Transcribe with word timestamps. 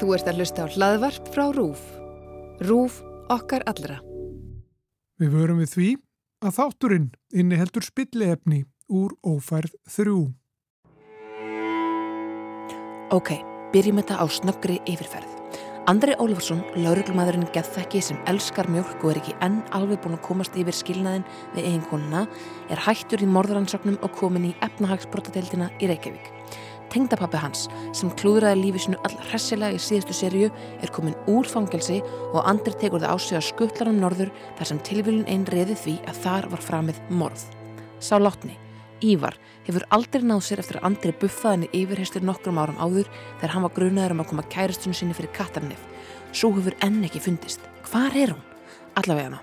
Þú 0.00 0.14
ert 0.16 0.28
að 0.30 0.40
hlusta 0.40 0.64
á 0.64 0.72
hlaðvarp 0.72 1.28
frá 1.34 1.44
RÚF. 1.54 1.82
RÚF 2.64 3.02
okkar 3.32 3.64
allra. 3.70 3.98
Við 5.20 5.34
vörum 5.36 5.60
við 5.62 5.74
því 5.74 5.90
að 6.42 6.56
þátturinn 6.58 7.10
inni 7.32 7.58
heldur 7.60 7.86
spillefni 7.86 8.64
úr 8.90 9.14
ófærð 9.22 9.76
þrjú. 9.92 10.22
Ok, 13.12 13.36
byrjum 13.74 14.00
þetta 14.00 14.18
á 14.18 14.26
snöggri 14.32 14.80
yfirferð. 14.88 15.38
Andri 15.90 16.14
Ólifarsson, 16.22 16.60
lauruglumadurinn 16.78 17.48
geðþekki 17.52 18.00
sem 18.06 18.18
elskar 18.30 18.68
mjölk 18.70 19.02
og 19.02 19.12
er 19.12 19.18
ekki 19.18 19.32
enn 19.42 19.58
alveg 19.74 19.98
búin 20.04 20.14
að 20.14 20.22
komast 20.28 20.54
yfir 20.54 20.76
skilnaðin 20.78 21.24
við 21.56 21.66
eiginkonuna, 21.72 22.28
er 22.70 22.84
hættur 22.86 23.24
í 23.24 23.26
morðaransögnum 23.26 23.98
og 23.98 24.14
komin 24.14 24.52
í 24.52 24.54
efnahagsbrotadeildina 24.62 25.72
í 25.82 25.90
Reykjavík. 25.90 26.30
Tengdapappi 26.92 27.40
hans, 27.40 27.68
sem 27.96 28.10
klúðraði 28.20 28.66
lífi 28.66 28.82
sinu 28.84 28.98
all 29.06 29.14
hressilega 29.30 29.72
í 29.72 29.80
síðustu 29.80 30.12
sériu, 30.16 30.50
er 30.84 30.92
komin 30.92 31.16
úr 31.30 31.48
fangelsi 31.48 32.02
og 32.34 32.42
Andri 32.44 32.74
tekur 32.76 33.00
það 33.00 33.14
á 33.14 33.16
sig 33.16 33.38
að 33.38 33.46
skuttla 33.46 33.86
hann 33.88 34.02
norður 34.02 34.32
þar 34.58 34.68
sem 34.68 34.82
tilvílun 34.84 35.24
einn 35.24 35.46
reði 35.48 35.78
því 35.78 35.94
að 36.10 36.20
þar 36.26 36.50
var 36.52 36.66
framið 36.66 37.00
morð. 37.08 37.46
Sá 37.96 38.18
látni, 38.20 38.58
Ívar, 39.02 39.34
hefur 39.66 39.86
aldrei 39.90 40.22
náð 40.22 40.44
sér 40.46 40.60
eftir 40.62 40.78
að 40.78 40.90
Andri 40.90 41.14
buffaði 41.16 41.56
henni 41.56 41.70
yfirherstur 41.80 42.22
nokkrum 42.28 42.60
árum 42.60 42.78
áður 42.78 43.08
þegar 43.40 43.54
hann 43.54 43.64
var 43.66 43.74
grunaður 43.78 44.14
um 44.14 44.22
að 44.22 44.28
koma 44.30 44.44
kærastunum 44.52 44.94
sinni 44.94 45.16
fyrir 45.16 45.32
kattarnef. 45.34 45.80
Svo 46.30 46.52
hefur 46.54 46.76
enn 46.84 47.00
ekki 47.08 47.22
fundist. 47.24 47.64
Hvar 47.88 48.14
er 48.14 48.36
hún? 48.36 48.44
Allavega 49.00 49.32
hana. 49.32 49.40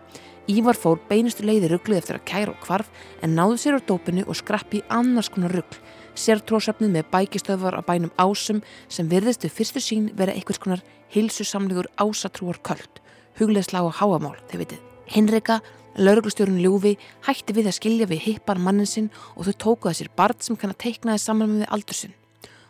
Ívar 0.49 0.77
fór 0.79 1.01
beinustu 1.09 1.43
leiði 1.45 1.73
ruggluð 1.73 1.99
eftir 1.99 2.17
að 2.17 2.27
kæra 2.29 2.53
og 2.53 2.61
kvarf 2.63 2.87
en 3.21 3.35
náðu 3.37 3.59
sér 3.61 3.77
á 3.77 3.87
dópinu 3.89 4.23
og 4.25 4.37
skrappi 4.39 4.79
annars 4.89 5.29
konar 5.33 5.53
ruggl 5.53 5.81
sértrósefnið 6.19 6.93
með 6.93 7.09
bækistöðvar 7.13 7.79
á 7.79 7.81
bænum 7.87 8.13
ásum 8.19 8.61
sem 8.91 9.09
virðist 9.09 9.45
við 9.45 9.55
fyrstu 9.57 9.83
sín 9.83 10.09
vera 10.19 10.35
einhvers 10.35 10.61
konar 10.61 10.83
hilsusamlegur 11.13 11.89
ásatrúar 11.97 12.59
köld, 12.63 13.01
hugleðsla 13.39 13.83
og 13.87 13.97
háamál, 13.99 14.37
þau 14.51 14.57
vitið. 14.61 14.81
Hinrika, 15.09 15.59
lauruglustjórun 15.97 16.61
Ljúfi, 16.61 16.95
hætti 17.25 17.55
við 17.57 17.71
að 17.71 17.77
skilja 17.79 18.09
við 18.09 18.25
hippar 18.27 18.61
mannin 18.61 18.89
sinn 18.89 19.09
og 19.35 19.47
þau 19.47 19.55
tókuða 19.65 19.97
sér 19.97 20.11
barn 20.15 20.37
sem 20.43 20.59
kann 20.59 20.75
að 20.75 20.83
teiknaði 20.85 21.23
saman 21.23 21.55
með 21.57 21.71
aldur 21.73 21.97
sinn. 21.97 22.15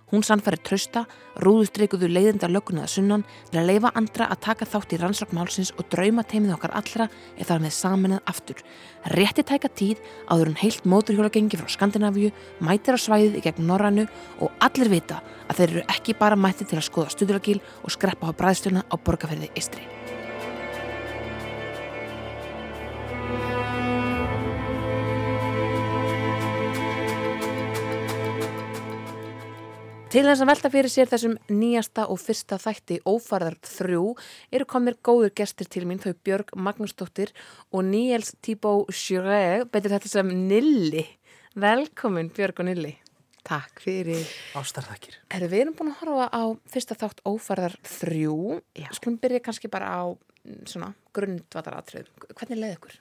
Hún 0.10 0.24
sannfærið 0.26 0.64
trösta, 0.66 1.04
rúðustreikuðu 1.38 2.08
leiðinda 2.10 2.50
löggunaða 2.50 2.90
sunnan 2.90 3.26
til 3.52 3.60
að 3.62 3.68
leifa 3.70 3.92
andra 4.00 4.26
að 4.34 4.42
taka 4.48 4.68
þátt 4.70 4.96
í 4.96 5.00
rannsóknmálsins 5.04 5.72
og 5.78 5.86
drauma 5.94 6.26
teimið 6.26 6.56
okkar 6.56 6.74
allra 6.80 7.08
eða 7.36 7.50
þar 7.52 7.62
með 7.66 7.76
saminað 7.78 8.34
aftur. 8.34 8.64
Rétti 9.14 9.46
tæka 9.46 9.70
tíð 9.70 10.02
áður 10.26 10.50
hún 10.50 10.60
heilt 10.64 10.90
móturhjóla 10.90 11.30
gengi 11.36 11.62
frá 11.62 11.70
Skandinavíu, 11.70 12.34
mætir 12.58 12.98
á 12.98 13.00
svæðið 13.06 13.38
í 13.38 13.46
gegn 13.46 13.70
Norrannu 13.70 14.10
og 14.42 14.66
allir 14.66 14.90
vita 14.90 15.22
að 15.46 15.62
þeir 15.62 15.70
eru 15.70 15.88
ekki 15.94 16.18
bara 16.18 16.40
mætti 16.40 16.66
til 16.66 16.82
að 16.82 16.90
skoða 16.90 17.14
stuðlagil 17.14 17.62
og 17.84 17.94
skreppa 17.94 18.34
á 18.34 18.38
bræðstjuna 18.38 18.86
á 18.90 18.96
borgarferði 18.98 19.54
Istri. 19.54 19.99
Til 30.10 30.24
þess 30.26 30.42
að 30.42 30.50
velta 30.50 30.70
fyrir 30.74 30.90
sér 30.90 31.10
þessum 31.12 31.36
nýjasta 31.54 32.08
og 32.10 32.18
fyrsta 32.18 32.58
þætti 32.58 32.96
Ófarðar 33.06 33.60
þrjú 33.62 34.16
eru 34.58 34.66
komir 34.66 34.96
góður 35.06 35.30
gestir 35.38 35.68
til 35.70 35.84
mín 35.86 36.00
þau 36.02 36.16
Björg 36.26 36.50
Magnúsdóttir 36.58 37.30
og 37.70 37.84
Níels 37.86 38.32
Tíbó 38.42 38.72
Sjureg, 38.90 39.68
betur 39.70 39.94
þetta 39.94 40.10
sem 40.10 40.32
Nilli. 40.50 41.04
Velkomin 41.54 42.32
Björg 42.34 42.64
og 42.64 42.68
Nilli. 42.72 42.96
Takk 43.46 43.84
fyrir. 43.86 44.26
Ástarðakir. 44.58 45.20
Erum 45.30 45.54
við 45.54 45.62
erum 45.68 45.78
búin 45.78 45.94
að 45.94 46.02
horfa 46.02 46.28
á 46.34 46.44
fyrsta 46.74 46.98
þátt 46.98 47.22
Ófarðar 47.30 47.78
þrjú. 48.00 48.58
Já. 48.82 48.90
Skulum 48.98 49.22
byrja 49.22 49.44
kannski 49.46 49.70
bara 49.70 49.94
á 49.94 50.04
mm, 50.10 50.66
svona 50.74 50.90
grundvataratröðum. 51.14 52.26
Hvernig 52.34 52.64
leiði 52.64 52.80
ykkur? 52.80 52.98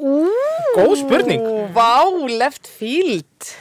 Ú, 0.00 0.16
Góð 0.80 0.96
spurning. 1.04 1.46
Vá, 1.76 2.00
left 2.32 2.64
field. 2.80 3.52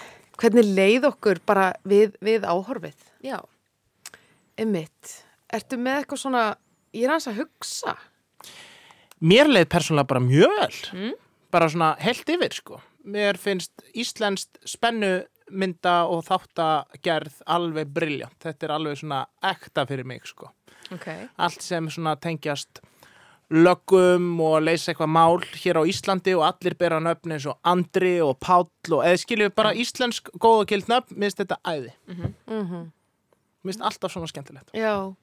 Hvernig 0.43 0.73
leið 0.75 1.05
okkur 1.07 1.39
bara 1.47 1.69
við, 1.87 2.17
við 2.19 2.43
áhorfið? 2.43 2.97
Já. 3.23 3.37
Emmitt, 4.59 5.13
ertu 5.47 5.77
með 5.79 6.01
eitthvað 6.01 6.19
svona, 6.19 6.41
ég 6.91 7.05
er 7.07 7.13
hans 7.13 7.29
að 7.31 7.37
hugsa. 7.39 7.93
Mér 9.23 9.47
leið 9.47 9.69
persónulega 9.71 10.09
bara 10.09 10.23
mjög 10.25 10.57
vel. 10.57 10.81
Mm. 10.97 11.13
Bara 11.55 11.69
svona 11.71 11.93
helt 12.03 12.33
yfir, 12.35 12.57
sko. 12.59 12.81
Mér 13.07 13.39
finnst 13.39 13.85
íslenskt 13.95 14.59
spennumynda 14.67 15.95
og 16.11 16.25
þáttagerð 16.27 17.39
alveg 17.55 17.95
briljant. 17.95 18.35
Þetta 18.43 18.67
er 18.67 18.75
alveg 18.75 18.99
svona 18.99 19.23
ekta 19.47 19.87
fyrir 19.87 20.11
mig, 20.11 20.27
sko. 20.27 20.51
Ok. 20.91 21.07
Allt 21.39 21.63
sem 21.63 21.87
svona 21.87 22.17
tengjast 22.19 22.83
löggum 23.51 24.39
og 24.41 24.61
leysa 24.63 24.91
eitthvað 24.91 25.11
mál 25.13 25.41
hér 25.59 25.79
á 25.79 25.83
Íslandi 25.89 26.33
og 26.37 26.45
allir 26.47 26.75
bera 26.79 26.99
nöfn 27.03 27.35
eins 27.35 27.45
og 27.49 27.59
Andri 27.63 28.15
og 28.23 28.39
Páll 28.39 28.69
og 28.91 29.03
eða 29.03 29.19
skiljum 29.21 29.49
við 29.49 29.55
bara 29.55 29.73
íslensk 29.73 30.29
góð 30.37 30.63
og 30.63 30.67
gild 30.71 30.89
nöfn, 30.91 31.17
mér 31.17 31.29
finnst 31.29 31.43
þetta 31.43 31.59
æði. 31.65 31.93
Mhm. 32.07 32.33
Mm 32.47 32.91
Mér 33.63 33.71
finnst 33.71 33.85
alltaf 33.87 34.11
svona 34.11 34.27
skemmtilegt. 34.27 34.73
Já, 34.75 35.15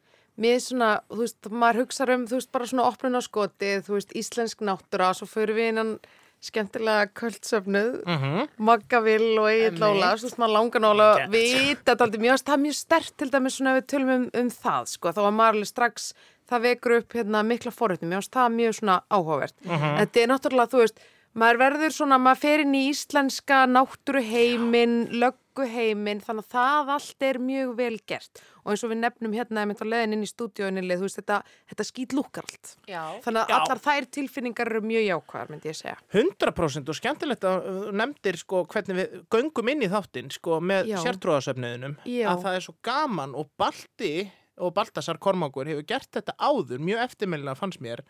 er 0.48 0.60
svona, 0.64 1.03
þú 1.10 1.19
veist, 1.20 1.50
maður 1.53 1.82
hugsa 1.82 2.06
um, 2.09 2.25
þú 2.26 2.38
veist, 2.38 2.53
bara 2.53 2.66
svona 2.70 2.86
opnun 2.88 3.19
á 3.19 3.22
skotið, 3.22 3.84
þú 3.84 3.97
veist, 3.98 4.14
íslensk 4.16 4.64
náttúra, 4.64 5.12
svo 5.12 5.28
förum 5.28 5.59
við 5.59 5.69
innan 5.75 5.98
skemmtilega 6.41 7.10
kvöldsöfnuð, 7.12 8.03
Mm 8.06 8.19
-hmm. 8.19 8.48
Maggavill 8.56 9.38
og 9.38 9.50
Egil 9.50 9.64
Einmitt. 9.64 9.82
Óla, 9.82 10.16
svo 10.16 10.26
veist, 10.28 10.38
maður 10.38 10.53
langar 10.53 10.80
nála 10.80 11.16
Gett. 11.16 11.30
vita 11.30 11.94
þetta 11.94 12.14
er 12.14 12.64
mjög 12.64 12.75
stert 12.75 13.16
til 13.16 13.30
dæmis 13.30 13.56
svona 13.56 13.76
ef 13.76 13.84
við 13.84 13.86
tölum 13.86 14.14
um, 14.14 14.30
um 14.34 14.48
það, 14.48 14.86
sko, 14.86 15.09
þá 15.12 15.20
var 15.22 15.32
maður 15.32 15.54
alveg 15.54 15.66
strax, 15.66 16.14
það 16.50 16.66
vekur 16.66 16.96
upp 16.98 17.16
hérna 17.20 17.44
mikla 17.46 17.72
forréttum, 17.74 18.10
mjög, 18.12 18.28
það 18.34 18.48
er 18.48 18.58
mjög 18.58 18.76
svona 18.80 19.00
áhugavert. 19.10 19.56
Þetta 19.70 20.22
er 20.24 20.30
náttúrulega, 20.34 20.72
þú 20.74 20.84
veist, 20.84 21.02
maður 21.38 21.60
verður 21.64 21.94
svona, 21.94 22.18
maður 22.18 22.42
fer 22.44 22.64
inn 22.64 22.74
í 22.74 22.86
íslenska 22.90 23.64
náttúruheimin, 23.70 24.96
lögguheimin, 25.22 26.22
þannig 26.26 26.46
að 26.48 26.54
það 26.56 26.94
allt 26.96 27.26
er 27.28 27.38
mjög 27.50 27.76
vel 27.78 27.92
gert. 28.10 28.42
Og 28.60 28.74
eins 28.74 28.82
og 28.84 28.90
við 28.92 28.98
nefnum 29.00 29.32
hérna, 29.32 29.62
einmitt 29.62 29.80
á 29.80 29.86
leðin 29.88 30.16
inn 30.16 30.24
í 30.26 30.28
stúdíóinni, 30.28 30.82
þú 30.90 31.06
veist, 31.06 31.20
þetta, 31.20 31.38
þetta 31.70 31.86
skýt 31.88 32.16
lúkar 32.18 32.48
allt. 32.48 32.74
Já. 32.90 33.00
Þannig 33.24 33.40
að 33.40 33.52
Já. 33.54 33.56
allar 33.56 33.80
þær 33.86 34.08
tilfinningar 34.18 34.70
eru 34.72 34.82
mjög 34.84 35.06
jákvæðar, 35.06 35.52
myndi 35.54 35.70
ég 35.70 35.78
segja. 35.78 35.96
100% 36.12 36.92
og 36.92 36.98
skemmtilegt 36.98 37.46
að 37.48 37.70
þú 37.70 37.94
nefndir 38.02 38.40
sko 38.42 38.64
hvernig 38.74 39.00
við 39.00 39.16
göngum 39.32 39.72
inn 39.72 39.86
í 39.86 39.90
þáttinn 39.94 40.34
sko 40.34 40.60
með 40.60 40.92
sértróðasöfniðinum 41.06 41.96
að 42.04 42.44
það 42.44 42.58
er 42.58 42.66
svo 42.66 42.76
gaman 42.90 43.38
og 43.38 43.48
Balti 43.60 44.12
og 44.60 44.75
Baltasar 44.76 45.19
Kormákur 45.19 45.69
hefur 45.71 45.87
gert 45.88 46.10
þetta 46.12 46.37
áður 46.38 46.82
mjög 46.84 47.04
eftirmælilega 47.09 47.59
fannst 47.59 47.81
mér 47.84 48.04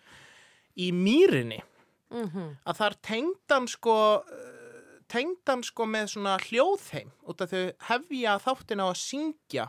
í 0.76 0.90
mýrinni. 0.94 1.60
Mm 2.10 2.56
að 2.66 2.76
þar 2.80 2.94
tengdan 3.06 3.68
sko 3.70 3.96
uh, 4.18 4.56
tengdan 5.10 5.62
sko 5.62 5.86
með 5.86 6.08
svona 6.14 6.38
hljóðheim 6.42 7.10
út 7.26 7.42
af 7.42 7.50
þau 7.50 7.72
hefja 7.90 8.38
þáttin 8.42 8.82
á 8.82 8.86
að 8.90 8.98
syngja 8.98 9.68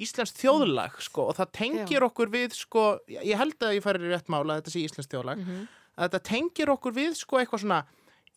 Íslensk 0.00 0.38
þjóðlag 0.40 0.94
sko 1.04 1.26
og 1.28 1.36
það 1.36 1.50
tengir 1.52 2.04
okkur 2.06 2.30
við 2.32 2.54
sko, 2.56 2.84
ég 3.08 3.36
held 3.36 3.60
að 3.60 3.74
ég 3.76 3.84
færi 3.84 4.08
rétt 4.08 4.30
mála 4.32 4.54
að 4.54 4.62
þetta 4.62 4.72
sé 4.72 4.84
Íslensk 4.86 5.10
þjóðlag 5.12 5.42
að 5.44 6.04
þetta 6.06 6.20
tengir 6.30 6.70
okkur 6.72 6.94
við 6.96 7.16
sko 7.20 7.40
eitthvað 7.40 7.60
svona 7.66 7.80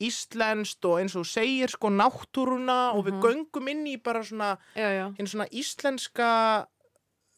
íslenskt 0.04 0.86
og 0.90 1.00
eins 1.00 1.16
og 1.16 1.26
segir 1.30 1.72
sko 1.72 1.88
náttúruna 1.94 2.92
og 2.98 3.06
við 3.08 3.20
göngum 3.24 3.70
inn 3.72 3.86
í 3.88 3.96
bara 4.02 4.24
svona, 4.26 4.58
Já, 4.76 4.90
já. 4.92 5.06
svona 5.24 5.48
íslenska 5.54 6.30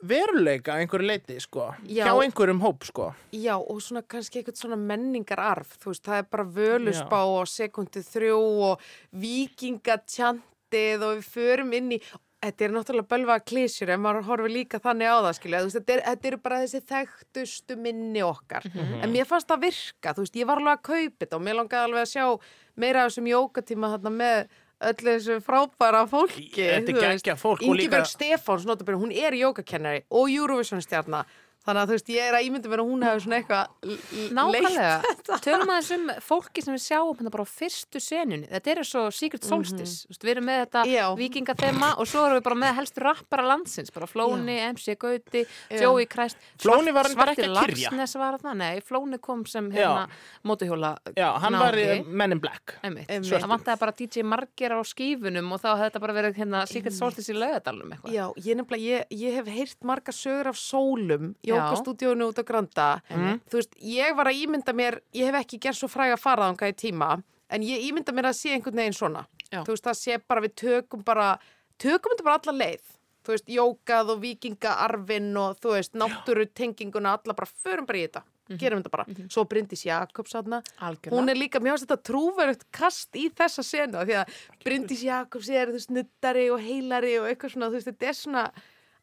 veruleika 0.09 0.75
einhverju 0.81 1.07
leiti 1.07 1.37
sko, 1.43 1.69
Já. 1.87 2.05
hjá 2.07 2.13
einhverjum 2.23 2.61
hóp 2.63 2.85
sko. 2.87 3.11
Já, 3.35 3.55
og 3.57 3.81
svona 3.83 4.03
kannski 4.07 4.41
eitthvað 4.41 4.59
svona 4.61 4.79
menningararf, 4.79 5.77
þú 5.81 5.93
veist, 5.93 6.05
það 6.05 6.21
er 6.21 6.29
bara 6.35 6.45
völusbá 6.59 7.21
og 7.37 7.47
sekundu 7.51 8.03
þrjú 8.05 8.41
og 8.69 8.85
vikingatjantið 9.13 11.05
og 11.07 11.17
við 11.19 11.27
förum 11.33 11.73
inn 11.77 11.95
í, 11.97 11.99
þetta 12.45 12.65
er 12.67 12.73
náttúrulega 12.75 13.09
bölva 13.09 13.39
klísjur 13.41 13.89
en 13.93 14.03
maður 14.03 14.27
horfir 14.29 14.53
líka 14.53 14.79
þannig 14.83 15.09
á 15.09 15.17
það, 15.17 15.31
skilja, 15.39 15.61
þú 15.63 15.69
veist, 15.69 15.79
þetta 15.79 15.95
er, 15.95 16.03
þetta 16.09 16.29
er 16.29 16.37
bara 16.43 16.59
þessi 16.63 16.83
þekktustu 16.91 17.77
minni 17.81 18.21
okkar, 18.25 18.67
en 18.75 19.09
mér 19.13 19.25
fannst 19.29 19.49
það 19.49 19.65
virka, 19.65 20.13
þú 20.13 20.25
veist, 20.25 20.37
ég 20.41 20.49
var 20.49 20.61
alveg 20.61 20.77
að 20.77 20.85
kaupa 20.91 21.25
þetta 21.25 21.39
og 21.39 21.47
mér 21.47 21.59
langaði 21.61 21.89
alveg 21.89 22.05
að 22.05 22.13
sjá 22.13 22.25
meira 22.75 23.05
af 23.05 23.11
þessum 23.11 23.31
jókatíma 23.31 23.91
þarna 23.95 24.13
með 24.19 24.61
öllu 24.91 25.15
þessu 25.15 25.39
frábæra 25.45 26.03
fólki 26.09 26.49
Þetta 26.53 26.93
er 26.93 27.01
geggjað 27.01 27.41
fólk 27.41 27.65
Ingibjörg 27.65 28.09
Stefáns, 28.09 28.65
hún 28.65 29.11
er 29.11 29.37
jókakennari 29.37 30.05
og 30.09 30.29
Eurovision 30.29 30.83
stjarnar 30.83 31.25
Þannig 31.65 31.81
að 31.81 31.87
þú 31.89 31.95
veist, 31.97 32.09
ég 32.13 32.27
er 32.29 32.35
að 32.37 32.45
ímynda 32.45 32.69
mér 32.69 32.81
að 32.83 32.89
hún 32.91 33.05
hefur 33.05 33.21
svona 33.25 33.37
eitthvað 33.41 34.33
Nákvæmlega, 34.35 35.39
tölum 35.45 35.71
aðeins 35.73 35.91
um 35.95 36.09
fólki 36.21 36.61
sem 36.63 36.75
við 36.75 36.83
sjáum 36.85 37.15
hérna 37.17 37.31
bara 37.33 37.45
á 37.45 37.49
fyrstu 37.49 38.01
senunni. 38.03 38.47
Þetta 38.51 38.71
er 38.75 38.81
svo 38.85 39.03
Secret 39.13 39.43
Solstice. 39.47 40.05
Mm 40.05 40.13
við 40.25 40.31
erum 40.35 40.45
með 40.49 40.59
þetta 40.65 40.81
Mhm. 40.85 40.93
Já. 40.95 41.05
vikingathema 41.19 41.89
og 41.99 42.07
svo 42.07 42.21
erum 42.25 42.37
við 42.39 42.43
bara 42.43 42.55
með 42.55 42.75
helstu 42.79 43.01
rappara 43.03 43.43
landsins. 43.45 43.91
Bara 43.93 44.05
Flóni, 44.07 44.55
MC 44.73 44.95
Gauti, 44.95 45.45
Joey 45.71 46.05
Christ 46.05 46.37
Flóni 46.57 46.91
var 46.93 47.05
reyndar 47.05 47.15
Svarti 47.15 47.41
ekki 47.41 47.49
að 47.49 47.65
kyrja. 47.65 47.89
Lagsnes 47.91 48.15
var 48.15 48.37
þarna, 48.39 48.55
nei, 48.57 48.79
Flóni 48.81 49.19
kom 49.21 49.45
sem 49.45 49.71
hérna 49.71 50.07
mótuhjóla 50.45 50.97
Já, 51.17 51.37
hann 51.39 51.53
var 51.53 51.73
í 51.73 52.05
Men 52.07 52.31
in 52.31 52.39
Black. 52.39 52.75
Það 52.81 53.49
vantaði 53.49 53.79
bara 53.79 53.91
DJ 53.91 54.23
Marger 54.23 54.71
á 54.73 54.79
skífunum 54.85 55.51
og 55.53 55.61
þá 55.61 55.69
hefði 55.77 55.89
þetta 55.91 55.99
bara 56.01 56.13
verið 56.13 56.35
hérna 56.35 56.67
Secret 56.67 56.93
Solstice 56.93 57.29
í 57.29 57.35
eitthvað. 57.95 58.13
Já, 58.13 58.33
ég, 58.37 58.55
nefnilega, 58.55 58.81
ég, 58.81 59.05
ég 59.11 59.33
hef 59.35 59.45
heyrt 59.47 59.83
marga 59.83 60.11
sögur 60.11 60.47
af 60.47 60.55
sólum 60.57 61.35
jókastúdíónu 61.55 62.29
út 62.31 62.41
á 62.41 62.43
Granda. 62.47 62.87
Þú 63.49 63.59
veist, 63.59 63.77
ég 63.79 64.15
var 64.17 64.29
að 64.31 64.41
ímynda 64.43 64.73
mér, 64.75 64.99
ég 65.13 65.29
hef 65.31 65.39
ekki 65.43 65.59
gert 65.59 65.79
svo 65.79 65.87
fræg 65.91 66.13
að 66.15 66.21
fara 66.23 66.49
þangað 66.51 66.73
í 66.73 66.77
tíma, 66.85 67.23
en 67.49 67.61
ég 67.65 67.87
ímynda 67.89 68.13
mér 68.13 68.31
að 68.31 68.37
sé 68.39 68.53
einhvern 68.55 68.75
veginn 68.83 68.97
svona. 68.97 69.25
Já. 69.51 69.61
Þú 69.63 69.71
veist, 69.75 69.85
það 69.87 69.97
sé 70.01 70.19
bara 70.27 70.41
við 70.41 70.55
tökum 70.55 71.03
bara, 71.05 71.31
tökum 71.77 72.15
þetta 72.15 72.23
bara 72.29 72.39
alla 72.43 72.57
leið. 72.65 72.93
Þú 73.25 73.33
veist, 73.33 73.47
jókað 73.49 74.09
og 74.13 74.19
vikingaarfin 74.21 75.31
og 75.41 75.57
þú 75.57 75.71
veist, 75.73 75.93
náttúru 75.97 76.45
tenginguna, 76.53 77.15
alla 77.17 77.33
bara, 77.33 77.47
förum 77.63 77.85
bara 77.89 77.97
í 77.97 78.05
þetta. 78.07 78.21
Gerum 78.61 78.83
þetta 78.83 78.91
bara. 78.93 79.05
Svo 79.33 79.41
Bryndís 79.49 79.81
Jakobs 79.87 80.35
aðna. 80.37 80.59
Hún 81.09 81.29
er 81.33 81.35
líka, 81.39 81.57
mér 81.57 81.73
finnst 81.73 81.87
þetta 81.87 82.03
trúverðut 82.05 82.65
kast 82.71 83.17
í 83.17 83.23
þessa 83.33 83.63
senu 83.65 84.03
því 84.05 84.19
að 84.19 84.35
Bryndís 84.63 85.01
Jakobs 85.01 85.49
er 85.49 85.71
þú 85.71 85.79
veist, 85.79 85.89
nuttari 85.89 86.43
og 86.53 86.61
heilari 86.61 87.15
og 87.17 87.25
eitthvað 87.31 87.55
svona, 87.55 87.71
þú 87.73 87.79
veist, 87.79 87.89
þetta 87.89 88.05
er 88.11 88.13
svona 88.19 88.43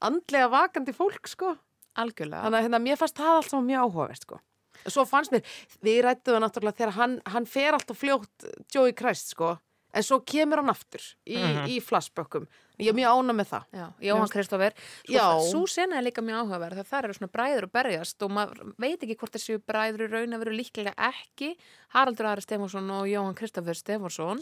andlega 0.00 0.48
vakandi 0.52 0.94
fólk, 0.94 1.26
sko. 1.26 1.56
Algjörlega. 2.00 2.42
Þannig 2.46 2.58
að 2.60 2.66
hérna, 2.68 2.82
mér 2.86 2.96
fannst 3.00 3.18
það 3.20 3.36
alltaf 3.42 3.66
mjög 3.66 3.84
áhugavert, 3.88 4.22
sko. 4.28 4.40
Svo 4.88 5.04
fannst 5.06 5.30
mér, 5.34 5.42
við 5.84 6.00
rættum 6.06 6.34
það 6.38 6.42
náttúrulega 6.46 6.78
þegar 6.80 6.96
hann, 6.96 7.18
hann 7.34 7.46
fer 7.46 7.76
alltaf 7.76 7.98
fljótt 8.00 8.48
Joey 8.74 8.92
Christ, 8.98 9.34
sko, 9.36 9.58
en 9.92 10.02
svo 10.02 10.22
kemur 10.24 10.62
hann 10.62 10.72
aftur 10.72 11.04
í, 11.28 11.36
í 11.68 11.76
flashbökkum. 11.84 12.46
Ég 12.82 12.88
er 12.90 12.96
mjög 12.96 13.12
ána 13.20 13.34
með 13.36 13.46
það. 13.52 13.64
Já, 13.76 13.84
Jóhann 14.08 14.30
Kristófer 14.32 14.72
sko, 14.74 15.12
Já. 15.12 15.26
Svo 15.52 15.60
sena 15.70 15.98
er 16.00 16.06
líka 16.08 16.22
mjög 16.24 16.40
áhugaverð 16.40 16.78
þegar 16.80 16.88
það 16.88 17.04
eru 17.04 17.14
svona 17.18 17.30
bræður 17.36 17.66
og 17.68 17.72
berjast 17.76 18.24
og 18.26 18.32
maður 18.32 18.62
veit 18.82 19.04
ekki 19.04 19.16
hvort 19.20 19.36
þessu 19.36 19.58
bræður 19.68 20.02
í 20.02 20.08
raun 20.10 20.34
að 20.34 20.42
vera 20.42 20.54
líklega 20.56 20.94
ekki 21.12 21.50
Haraldur 21.94 22.30
Ari 22.32 22.42
Stefánsson 22.42 22.88
og 22.96 23.04
Jóhann 23.12 23.36
Kristófer 23.38 23.76
Stefánsson 23.78 24.40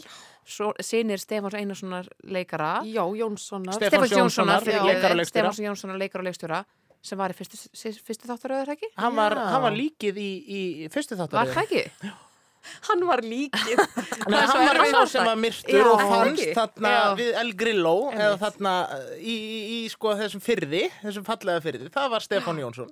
sinir 0.81 1.21
Stefáns 1.21 1.59
Einarssonar 1.59 2.07
leikara 2.23 2.71
Já, 2.87 3.03
Jónssonar. 3.19 3.75
Stef- 3.77 3.91
Stefáns 3.91 4.15
Jónssonar, 5.61 5.99
leikara 5.99 6.23
og 6.23 6.31
leikstjóra. 6.31 6.63
Sem 7.01 7.17
var 7.17 7.33
í 7.33 7.37
fyrstu, 7.37 7.57
fyrstu 8.05 8.27
þáttaröður 8.29 8.75
ekki? 8.75 8.91
Hann 9.01 9.15
var, 9.17 9.33
hann 9.33 9.63
var 9.63 9.73
líkið 9.73 10.19
í, 10.21 10.31
í 10.45 10.61
fyrstu 10.93 11.17
Var 11.17 11.25
þáttaröðu. 11.27 11.55
það 11.55 11.63
ekki? 11.65 12.11
Hann 12.85 13.01
var 13.09 13.23
líkið. 13.25 13.79
Nei, 14.29 14.35
hann 14.45 14.67
var 14.67 14.79
sá 14.91 14.99
sem 15.09 15.25
var 15.25 15.39
myrtur 15.41 15.79
Já. 15.79 15.85
og 15.89 16.01
fannst 16.11 16.51
þarna 16.53 16.91
Já. 16.93 17.05
við 17.17 17.31
El 17.41 17.49
Grillo 17.57 17.93
eða 18.13 18.35
þarna 18.43 18.73
í, 19.17 19.33
í, 19.33 19.61
í 19.73 19.79
sko 19.89 20.13
þessum 20.19 20.43
fyrði, 20.45 20.83
þessum 21.01 21.25
fallega 21.25 21.63
fyrði. 21.65 21.89
Það 21.95 22.11
var 22.13 22.25
Stefán 22.27 22.61
Jónsson. 22.61 22.91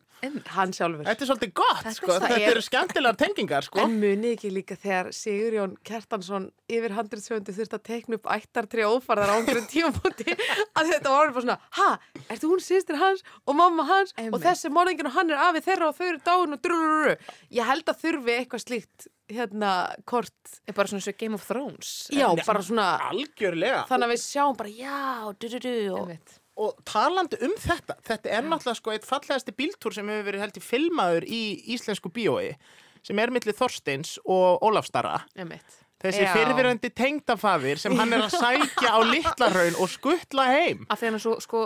Hann 0.55 0.73
sjálfur. 0.73 1.05
Þetta 1.05 1.21
er 1.27 1.29
svolítið 1.29 1.53
gott, 1.61 1.83
Þetta 1.83 1.93
sko. 1.99 2.15
Þetta 2.17 2.39
er- 2.39 2.47
eru 2.55 2.65
skemmtilegar 2.65 3.19
tengingar, 3.21 3.67
sko. 3.69 3.83
En 3.85 3.93
munið 4.01 4.33
ekki 4.39 4.51
líka 4.57 4.79
þegar 4.81 5.13
Sigurjón 5.13 5.77
Kjartansson 5.85 6.49
yfir 6.69 6.93
100 6.95 7.21
þurfti 7.49 7.77
að 7.77 7.83
tekna 7.89 8.17
upp 8.19 8.29
ættartri 8.35 8.85
ófarðar 8.87 9.33
á 9.33 9.37
einhverjum 9.39 9.67
tímafóti 9.73 10.35
að 10.77 10.91
þetta 10.93 11.13
var 11.13 11.31
bara 11.35 11.43
svona, 11.45 11.57
ha, 11.79 11.87
ertu 12.29 12.49
hún 12.51 12.63
sýstir 12.63 12.99
hans 13.01 13.23
og 13.45 13.57
mamma 13.59 13.85
hans 13.89 14.13
Einmitt. 14.17 14.37
og 14.37 14.43
þessi 14.45 14.71
morðingin 14.73 15.09
og 15.11 15.15
hann 15.17 15.33
er 15.33 15.41
afið 15.49 15.67
þeirra 15.69 15.87
og 15.91 15.97
þau 15.99 16.05
eru 16.09 16.19
dáin 16.29 16.57
og 16.57 16.61
drurururu. 16.65 17.15
Ég 17.59 17.69
held 17.71 17.89
að 17.93 18.03
þurfi 18.03 18.35
eitthvað 18.39 18.63
slíkt 18.65 19.07
hérna 19.29 19.71
kort. 20.09 20.55
Er 20.65 20.73
bara 20.77 20.89
svona 20.89 21.03
svo 21.05 21.13
Game 21.19 21.37
of 21.37 21.43
Thrones 21.45 21.89
Já, 22.13 22.27
bara 22.47 22.61
svona, 22.65 22.85
Algjörlega. 23.11 23.83
þannig 23.89 24.07
að 24.09 24.13
við 24.15 24.21
sjáum 24.25 24.57
bara, 24.57 24.71
já, 24.73 25.33
du, 25.37 25.47
du, 25.53 25.59
du, 25.65 25.73
og. 25.99 26.37
Og 26.59 26.79
talandi 26.83 27.37
um 27.45 27.53
þetta, 27.55 27.95
þetta 28.03 28.31
er 28.35 28.43
náttúrulega 28.49 28.79
sko 28.81 28.91
eitt 28.91 29.05
fallegasti 29.07 29.53
bíltúr 29.55 29.93
sem 29.95 30.09
hefur 30.11 30.25
verið 30.27 30.41
held 30.43 30.57
í 30.59 30.63
filmaður 30.65 31.27
í 31.29 31.41
íslensku 31.75 32.11
bíói 32.11 32.49
sem 33.05 33.21
er 33.23 33.31
millir 33.31 33.55
Þorsteins 33.55 34.17
og 34.27 34.65
Ólafstara. 34.67 35.21
Einmitt. 35.39 35.77
Þessi 35.99 36.21
Já. 36.23 36.29
fyrirverandi 36.31 36.89
tengdafafir 36.95 37.79
sem 37.81 37.91
hann 37.99 38.13
er 38.15 38.21
að 38.23 38.35
sækja 38.39 38.91
á 38.95 38.99
Litlarhaun 39.03 39.75
og 39.83 39.89
skuttla 39.91 40.45
heim. 40.47 40.85
Af 40.87 41.01
því 41.01 41.09
hann 41.09 41.17
er 41.17 41.23
svo, 41.25 41.33
sko, 41.43 41.63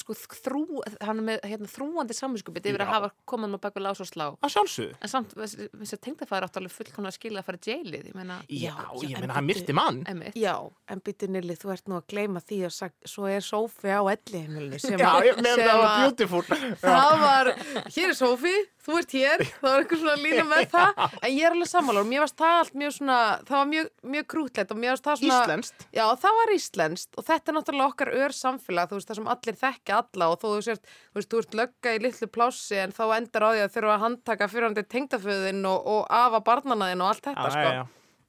sko 0.00 0.14
þrú, 0.46 0.62
hann 1.04 1.20
er 1.20 1.26
með 1.26 1.44
hérna, 1.50 1.68
þrúandi 1.68 2.16
samvinskupið 2.16 2.70
yfir 2.70 2.80
Já. 2.80 2.86
að 2.86 2.92
hafa 2.94 3.10
komað 3.28 3.52
með 3.52 3.60
baku 3.66 3.82
lás 3.84 4.00
og 4.00 4.08
slá. 4.08 4.24
Að 4.40 4.54
sjálfsögðu. 4.54 4.96
En 5.04 5.12
samt, 5.12 5.34
þessi 5.36 5.98
tengdafæður 6.06 6.46
átt 6.48 6.56
alveg 6.62 6.72
fullkomlega 6.72 7.12
að 7.12 7.18
skilja 7.18 7.42
að 7.42 7.48
fara 7.50 7.60
í 7.60 7.74
jailið, 7.74 8.06
ég 8.08 8.16
meina, 8.16 8.38
Já, 8.48 8.72
já, 8.72 8.88
ég 9.02 9.12
en 9.20 9.26
meina, 9.26 9.36
hann 9.36 9.48
myrti 9.50 9.76
mann. 9.76 10.00
emmitt. 10.08 10.40
Já, 10.40 10.54
en 10.88 11.04
byttu 11.04 11.28
Nilli, 11.36 11.58
þú 11.60 11.74
ert 11.76 11.86
nú 11.92 11.98
að 12.00 12.06
gleyma 12.14 12.40
því 12.48 12.62
að 12.70 12.74
sag, 12.78 12.96
svo 13.04 13.28
er 13.28 13.44
Sófi 13.44 13.92
á 13.92 14.00
elliheimilinu 14.08 14.80
sem 14.80 14.96
Já, 14.96 15.12
ég 15.28 15.36
meðan 15.44 15.60
sem 15.60 15.68
það 15.68 15.82
var 15.84 16.00
beautiful. 16.06 16.42
Það 16.80 17.20
var, 17.26 17.52
hér 17.92 18.08
er 18.08 18.16
Sófi, 18.16 18.56
þú 18.86 18.98
ert 19.00 19.14
hér, 19.16 19.42
það 19.58 19.66
var 19.66 19.82
einhver 19.82 20.00
svona 20.00 20.16
lína 20.22 20.44
með 20.46 20.68
það, 20.76 21.00
en 21.18 21.34
ég 21.34 21.46
er 21.48 21.56
alveg 21.56 21.70
sammála 21.70 22.02
og 22.04 22.10
mér 22.10 22.22
varst 22.22 22.38
það 22.40 22.58
allt 22.60 22.76
mjög 22.82 22.94
svona, 22.96 23.18
það 23.48 23.56
var 23.58 23.70
mjög, 23.72 23.90
mjög 24.14 24.28
krútlegt 24.34 24.74
og 24.74 24.80
mér 24.82 24.94
varst 24.94 25.08
það 25.08 25.20
svona... 25.22 25.40
Íslenskt. 25.42 25.86
Já, 25.96 26.04
það 26.22 26.38
var 26.40 26.54
íslenskt 26.56 27.18
og 27.18 27.26
þetta 27.26 27.52
er 27.52 27.58
náttúrulega 27.58 27.90
okkar 27.92 28.12
ör 28.22 28.36
samfélag, 28.40 28.90
þú 28.92 29.00
veist, 29.00 29.10
það 29.10 29.20
sem 29.20 29.30
allir 29.34 29.60
þekkja 29.64 30.00
alla 30.02 30.30
og 30.32 30.38
þó 30.40 30.46
þú 30.46 30.62
sért, 30.68 30.88
þú 31.10 31.20
veist, 31.20 31.30
þú 31.34 31.42
ert 31.42 31.58
lögga 31.62 31.96
í 31.96 32.02
litlu 32.06 32.30
plássi 32.38 32.80
en 32.84 32.96
þá 32.96 33.04
endar 33.18 33.46
á 33.46 33.50
því 33.50 33.66
að 33.66 33.76
þurfa 33.76 33.94
að 33.96 34.04
handtaka 34.06 34.50
fyrirhandi 34.54 34.86
tengdaföðin 34.94 35.62
og, 35.72 35.92
og 35.96 36.02
afa 36.22 36.42
barnanaðin 36.46 37.02
og 37.04 37.12
allt 37.12 37.26
þetta, 37.30 37.46
Já, 37.50 37.54
sko. 37.56 37.66
já, 37.66 37.78
já. 37.82 37.86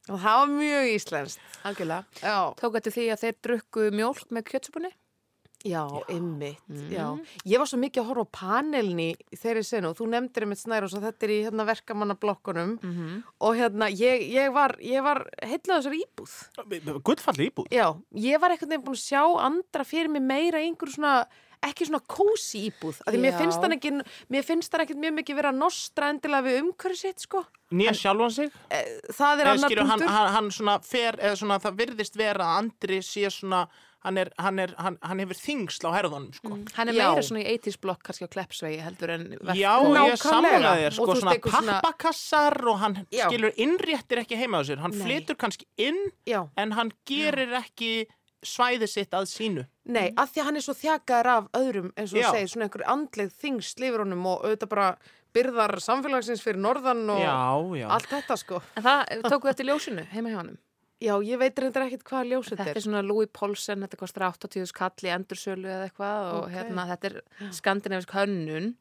Og 0.07 0.21
það 0.23 0.37
var 0.39 0.51
mjög 0.55 0.85
íslenskt. 0.93 1.41
Algjörlega. 1.67 2.21
Já. 2.23 2.37
Tók 2.61 2.77
þetta 2.77 2.93
því 2.95 3.05
að 3.11 3.23
þeir 3.25 3.33
drukku 3.43 3.87
mjólk 3.91 4.29
með 4.31 4.45
kjötsupunni? 4.53 4.91
Já, 5.65 5.81
ymmit, 6.13 6.59
já. 6.93 7.17
Ég 7.49 7.57
var 7.57 7.65
svo 7.67 7.79
mikið 7.81 8.03
að 8.03 8.09
horfa 8.11 8.23
á 8.29 8.35
panelni 8.37 9.07
þeirri 9.33 9.63
senu 9.65 9.89
og 9.89 9.97
þú 9.97 10.05
nefndir 10.11 10.45
einmitt 10.45 10.61
Snærós 10.61 10.93
og 10.93 11.01
þetta 11.01 11.25
er 11.25 11.33
í 11.33 11.39
hérna, 11.47 11.65
verkamannablokkunum 11.65 12.75
og 13.41 13.57
hérna, 13.57 13.89
ég, 13.89 14.21
ég 14.35 14.53
var, 14.53 14.75
var 15.03 15.23
heillað 15.41 15.81
þessar 15.81 15.97
íbúð. 15.97 16.35
Gullfalli 17.03 17.49
íbúð. 17.49 17.71
Já, 17.73 17.89
ég 18.13 18.39
var 18.39 18.53
einhvern 18.53 18.69
veginn 18.75 18.85
búin 18.85 18.99
að 18.99 19.03
sjá 19.07 19.23
andra 19.47 19.83
fyrir 19.83 20.13
mig 20.13 20.21
meira 20.29 20.61
í 20.61 20.69
einhverju 20.69 20.93
svona, 20.99 21.15
ekki 21.65 21.89
svona 21.89 22.03
kósi 22.05 22.61
íbúð. 22.69 23.01
Af 23.01 23.11
Því 23.15 23.23
mér 23.25 23.33
Já. 23.33 23.39
finnst 23.41 23.65
hann 23.65 23.75
ekki, 23.79 23.93
mér 24.29 24.45
finnst 24.45 24.71
hann 24.77 24.85
ekkert 24.85 25.01
mjög 25.01 25.17
mikið 25.23 25.39
vera 25.41 25.51
að 25.55 25.61
nostra 25.65 26.13
endilega 26.13 26.45
við 26.45 26.61
umhverju 26.61 27.01
sitt, 27.01 27.25
sko. 27.25 27.43
Nýja 27.73 27.97
sjálfan 27.97 28.31
sig. 28.31 28.53
Það 29.09 29.41
er 29.41 29.51
annar 29.55 29.73
punktur. 29.73 29.89
hann, 29.89 30.31
hann 30.37 30.53
svona 30.53 30.77
fer, 30.85 31.17
eða 31.17 31.35
svona 31.41 31.57
það 31.65 31.81
virðist 31.81 32.15
vera 32.15 32.45
að 32.53 32.61
Andri 32.61 33.01
sé 33.03 33.25
svona, 33.33 33.65
hann, 34.07 34.17
er, 34.23 34.29
hann, 34.41 34.59
er, 34.63 34.73
hann, 34.81 34.97
hann 35.03 35.19
hefur 35.23 35.37
þingsl 35.41 35.87
á 35.87 35.91
herðunum, 35.97 36.29
sko. 36.37 36.57
Hann 36.77 36.89
er 36.91 36.95
Já. 36.97 37.03
meira 37.11 37.23
svona 37.27 37.43
í 37.43 37.47
80s 37.57 37.77
blokk 37.83 38.01
kannski 38.07 38.25
á 38.25 38.31
Kleppsvegi 38.33 38.79
heldur 38.85 39.13
en 39.17 39.25
Já, 39.53 39.73
ég 39.83 39.91
er 39.91 40.07
Og 40.07 40.17
sko, 40.17 40.39
veist, 41.11 41.21
svona 41.21 41.33
eitthvað 41.35 41.57
svona- 41.59 41.79
pappakassar 41.81 42.57
og 42.71 42.79
hann 42.81 42.95
Já. 43.11 43.27
skilur 43.27 43.51
innréttir 43.59 44.23
ekki 44.23 44.39
heima 44.39 44.59
á 44.59 44.63
sér. 44.65 44.79
Hann 44.79 44.95
Nei. 44.97 45.03
flytur 45.05 45.35
kannski 45.35 45.65
inn, 45.77 45.99
Já. 46.25 46.47
en 46.57 46.71
hann 46.71 46.91
gerir 47.05 47.51
ekki 47.61 48.07
svæði 48.45 48.87
sitt 48.87 49.11
að 49.17 49.25
sínu. 49.27 49.65
Nei, 49.85 50.11
að 50.13 50.29
því 50.31 50.39
að 50.41 50.45
hann 50.45 50.55
er 50.59 50.61
svo 50.65 50.73
þjakaður 50.77 51.29
af 51.35 51.47
öðrum, 51.57 51.91
eins 51.97 52.13
og 52.13 52.23
segir, 52.33 52.47
svona 52.51 52.67
einhver 52.69 52.83
andleg 52.87 53.31
þings 53.33 53.73
lifur 53.81 54.03
honum 54.05 54.25
og 54.29 54.43
auðvitað 54.45 54.69
bara 54.69 54.89
byrðar 55.35 55.73
samfélagsins 55.83 56.41
fyrir 56.41 56.57
norðan 56.61 57.09
og 57.11 57.19
Já, 57.19 57.35
já. 57.81 57.87
allt 57.89 58.07
þetta 58.09 58.37
sko. 58.39 58.61
En 58.77 58.83
það 58.83 59.21
tóku 59.27 59.49
þetta 59.51 59.65
í 59.65 59.67
ljósinu 59.67 60.05
heima 60.13 60.29
hjá 60.31 60.37
honum. 60.41 60.57
Já, 60.99 61.13
ég 61.21 61.37
veit 61.37 61.59
reyndar 61.61 61.83
ekkert 61.85 62.03
hvað 62.09 62.29
ljós 62.31 62.47
þetta 62.49 62.63
Þetta 62.63 62.71
er. 62.73 62.77
er 62.79 62.85
svona 62.87 63.01
Louis 63.05 63.29
Paulsen, 63.29 63.83
þetta 63.85 63.97
kostar 64.01 64.23
80 64.31 64.65
skall 64.65 65.05
í 65.05 65.11
endursölu 65.13 65.67
eða 65.69 65.89
eitthvað 65.91 66.29
og 66.33 66.43
Ok. 66.47 66.53
hérna 66.55 66.85
þetta 66.89 67.11
er 67.11 67.51
skandinavisk 67.53 68.15
hönnun. 68.17 68.71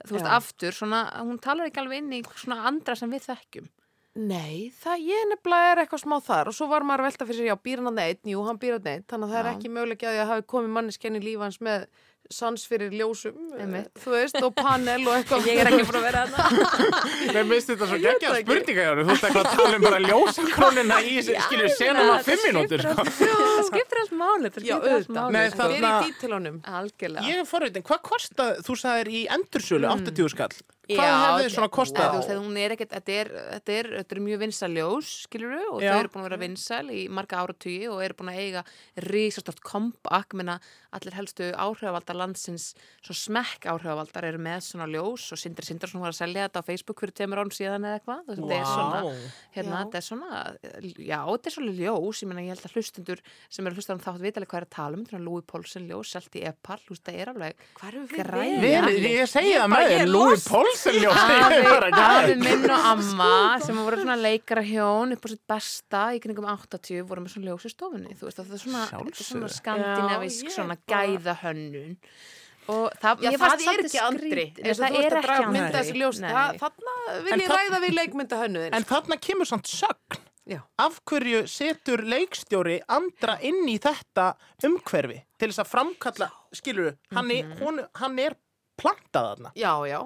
Þú 0.00 0.16
veist, 0.16 0.26
aftur, 0.32 0.72
svona, 0.72 1.04
hún 1.20 1.38
talar 1.38 1.68
ekki 1.68 1.78
alveg 1.82 1.98
inn 2.02 2.12
í 2.16 2.22
svona 2.34 2.64
andra 2.66 2.96
sem 2.96 3.10
við 3.12 3.26
þekkjum. 3.28 3.68
Nei, 4.16 4.72
það 4.74 5.04
ég 5.06 5.28
nefnilega 5.30 5.72
er 5.72 5.80
eitthvað 5.84 6.02
smá 6.02 6.16
þar 6.26 6.48
og 6.50 6.54
svo 6.56 6.66
var 6.66 6.82
maður 6.82 7.04
að 7.04 7.08
velta 7.10 7.26
fyrir 7.28 7.38
sér, 7.38 7.50
já, 7.52 7.56
býr 7.62 7.76
hann 7.78 7.90
að 7.92 7.98
neitt, 8.00 8.22
jú, 8.26 8.40
hann 8.48 8.58
býr 8.58 8.74
að 8.80 8.88
neitt, 8.88 9.04
þannig 9.06 9.28
að 9.28 9.30
það 9.30 9.38
er 9.40 9.46
Já. 9.46 9.52
ekki 9.54 9.70
mögulega 9.70 10.08
að 10.10 10.14
því 10.16 10.22
að 10.24 10.30
hafi 10.32 10.46
komið 10.50 10.72
manneskenni 10.74 11.20
líf 11.22 11.38
hans 11.44 11.58
með 11.62 11.86
sans 12.30 12.62
fyrir 12.70 12.92
ljósum, 12.94 13.34
Einmitt. 13.58 13.90
þú 14.04 14.12
veist, 14.14 14.36
og 14.46 14.54
panel 14.54 15.02
og 15.08 15.16
eitthvað. 15.18 15.46
Ég 15.50 15.60
er 15.64 15.70
ekki 15.72 15.86
búin 15.88 15.98
að 15.98 16.04
vera 16.06 16.22
þarna. 16.30 16.70
Nei, 17.34 17.42
minnst 17.50 17.72
þetta 17.72 17.88
svo 17.90 17.98
ekki. 17.98 18.32
spurninga. 18.44 18.86
Þú 19.00 19.06
veist 19.10 19.26
eitthvað 19.26 19.48
að 19.50 19.56
tala 19.60 19.76
um 19.80 19.86
bara 19.86 20.00
ljósakrónina 20.06 20.98
í, 21.02 21.14
skilur, 21.26 21.70
senum 21.76 22.12
að 22.14 22.24
fimm 22.30 22.44
mínútur, 22.48 22.84
sko. 22.86 23.06
Það 23.20 23.64
skiptir 23.70 24.02
allt 24.04 24.14
máli, 24.22 24.50
það 24.50 24.60
skiptir 24.60 24.76
allt 24.76 24.90
auðvitað. 24.90 25.14
máli. 25.20 25.32
Nei, 25.36 25.46
það- 25.50 25.74
Fyrir 25.74 25.88
í 25.90 26.10
dítilunum. 26.10 26.60
Algjörlega. 26.80 27.26
Ég 27.30 27.42
er 27.42 27.48
forritin, 27.50 27.86
hvað 27.90 28.02
kostað, 28.10 28.60
þú 28.66 28.78
sagðir 28.84 29.10
í 29.10 29.22
endursölu, 29.38 29.90
80 29.90 30.28
skall. 30.36 30.54
Hvað 30.98 31.14
hefði 31.24 31.52
svona 31.54 31.70
er 32.64 32.74
ekkert, 32.74 32.94
þetta 32.96 33.16
er, 33.16 33.30
þetta 33.54 33.76
er, 33.76 33.90
þetta 34.00 34.16
er 34.16 34.22
mjög 34.26 34.42
vinsaljós, 34.44 35.10
skilur 35.26 35.56
og 35.70 35.84
Já. 35.84 35.92
þau 35.92 36.00
eru 36.00 36.12
búin 36.14 36.22
að 36.22 36.28
vera 36.28 36.40
vinsal 36.44 36.86
í 36.94 37.00
marga 37.12 37.40
áratugi 37.44 37.88
og 37.90 38.02
eru 38.04 38.18
búin 38.18 38.32
að 38.32 38.40
eiga 38.44 38.62
risastort 39.06 39.60
comeback, 39.66 40.36
menna 40.38 40.56
allir 40.96 41.14
helstu 41.14 41.50
áhrifavaldar 41.54 42.16
landsins, 42.18 42.74
svo 43.04 43.14
smekk 43.14 43.68
áhrifavaldar 43.70 44.26
eru 44.26 44.40
með 44.42 44.60
svona 44.66 44.88
ljós 44.90 45.28
og 45.34 45.38
Sindri 45.38 45.64
Sindarsson 45.68 46.02
var 46.02 46.10
að 46.14 46.20
selja 46.22 46.46
þetta 46.48 46.62
á 46.62 46.68
Facebook 46.68 46.98
fyrir 47.04 47.14
tveimur 47.20 47.42
án 47.44 47.52
síðan 47.54 47.86
eða 47.86 47.96
eitthvað. 48.00 48.20
Þú 48.26 48.48
veist, 48.50 48.50
Þetta 48.50 48.58
er 48.60 48.66
svona, 48.70 49.00
hérna, 49.54 49.76
þetta 49.84 49.96
er 50.00 50.04
svona, 50.06 50.30
já, 50.98 51.20
þetta 51.30 51.46
er 51.46 51.54
svona 51.56 51.72
ljós, 51.78 52.16
ég 52.24 52.28
meina, 52.30 52.42
ég 52.42 52.52
held 52.54 52.66
að 52.66 52.74
hlustundur 52.74 53.18
sem 53.46 53.66
eru 53.70 53.74
hlustundur 53.78 54.04
þátt 54.06 54.24
vita 54.24 54.38
alveg 54.40 54.50
hvað 54.50 54.60
er 54.60 54.66
að 54.66 54.74
tala 54.74 54.94
um, 54.98 55.04
þetta 55.06 55.18
er 55.20 55.24
Louis 55.26 55.46
Paulsen 55.50 55.86
ljós, 55.88 56.08
selt 56.14 56.32
í 56.34 56.42
Epal, 56.50 56.80
þú 56.82 56.90
veist, 56.94 57.04
það 57.06 57.20
er 57.20 57.28
alveg 57.34 57.52
Hvað 57.78 57.88
erum 57.90 58.04
við 58.10 58.16
Afi, 60.80 61.60
afi 61.92 62.34
minn 62.40 62.64
og 62.70 62.86
amma 62.92 63.30
sem 63.64 63.76
voru 63.76 63.98
svona 64.00 64.16
leikara 64.20 64.62
hjón 64.64 65.12
upp 65.16 65.26
á 65.26 65.28
sitt 65.32 65.42
besta 65.50 66.02
í 66.16 66.20
kringum 66.22 66.46
80 66.48 67.02
voru 67.08 67.24
með 67.24 67.34
svona 67.34 67.50
ljós 67.50 67.66
í 67.68 67.72
stofunni 67.74 68.16
þú 68.18 68.28
veist 68.28 68.40
það 68.40 68.54
er 68.56 68.62
svona, 68.64 68.84
þetta 68.90 69.10
er 69.24 69.28
svona 69.30 69.50
skandinavisk 69.56 70.52
svona 70.54 70.76
bara- 70.76 71.06
gæða 71.08 71.34
hönnun 71.44 71.96
og 72.70 72.92
það, 73.02 73.22
Já, 73.24 73.30
mér 73.30 73.38
það 73.40 73.52
er 73.66 73.84
ekki 73.84 74.00
andri. 74.06 74.42
það 74.54 74.98
er 75.00 75.14
ekki 75.20 75.44
andri. 75.44 75.62
þarna 76.60 76.96
vil 77.24 77.32
En 77.34 77.40
ég 77.40 77.48
ræða 77.50 77.80
við 77.82 77.94
leikmynda 77.98 78.36
hönnuðin 78.44 78.74
En 78.78 78.84
þarna 78.84 79.16
kemur 79.20 79.48
samt 79.48 79.66
sögn. 79.66 80.20
Já. 80.50 80.60
af 80.78 81.00
hverju 81.06 81.44
setur 81.46 82.00
leikstjóri 82.02 82.80
andra 82.88 83.36
inn 83.46 83.68
í 83.70 83.76
þetta 83.78 84.32
umhverfi 84.66 85.20
til 85.38 85.48
þess 85.52 85.60
að 85.62 85.68
framkalla, 85.70 86.30
skilur 86.52 86.96
hann, 87.14 87.30
er, 87.30 87.44
hún, 87.60 87.78
hann 88.00 88.18
er 88.18 88.34
plantað 88.80 89.28
þarna? 89.36 89.52
Já, 89.54 89.74
já 89.86 90.00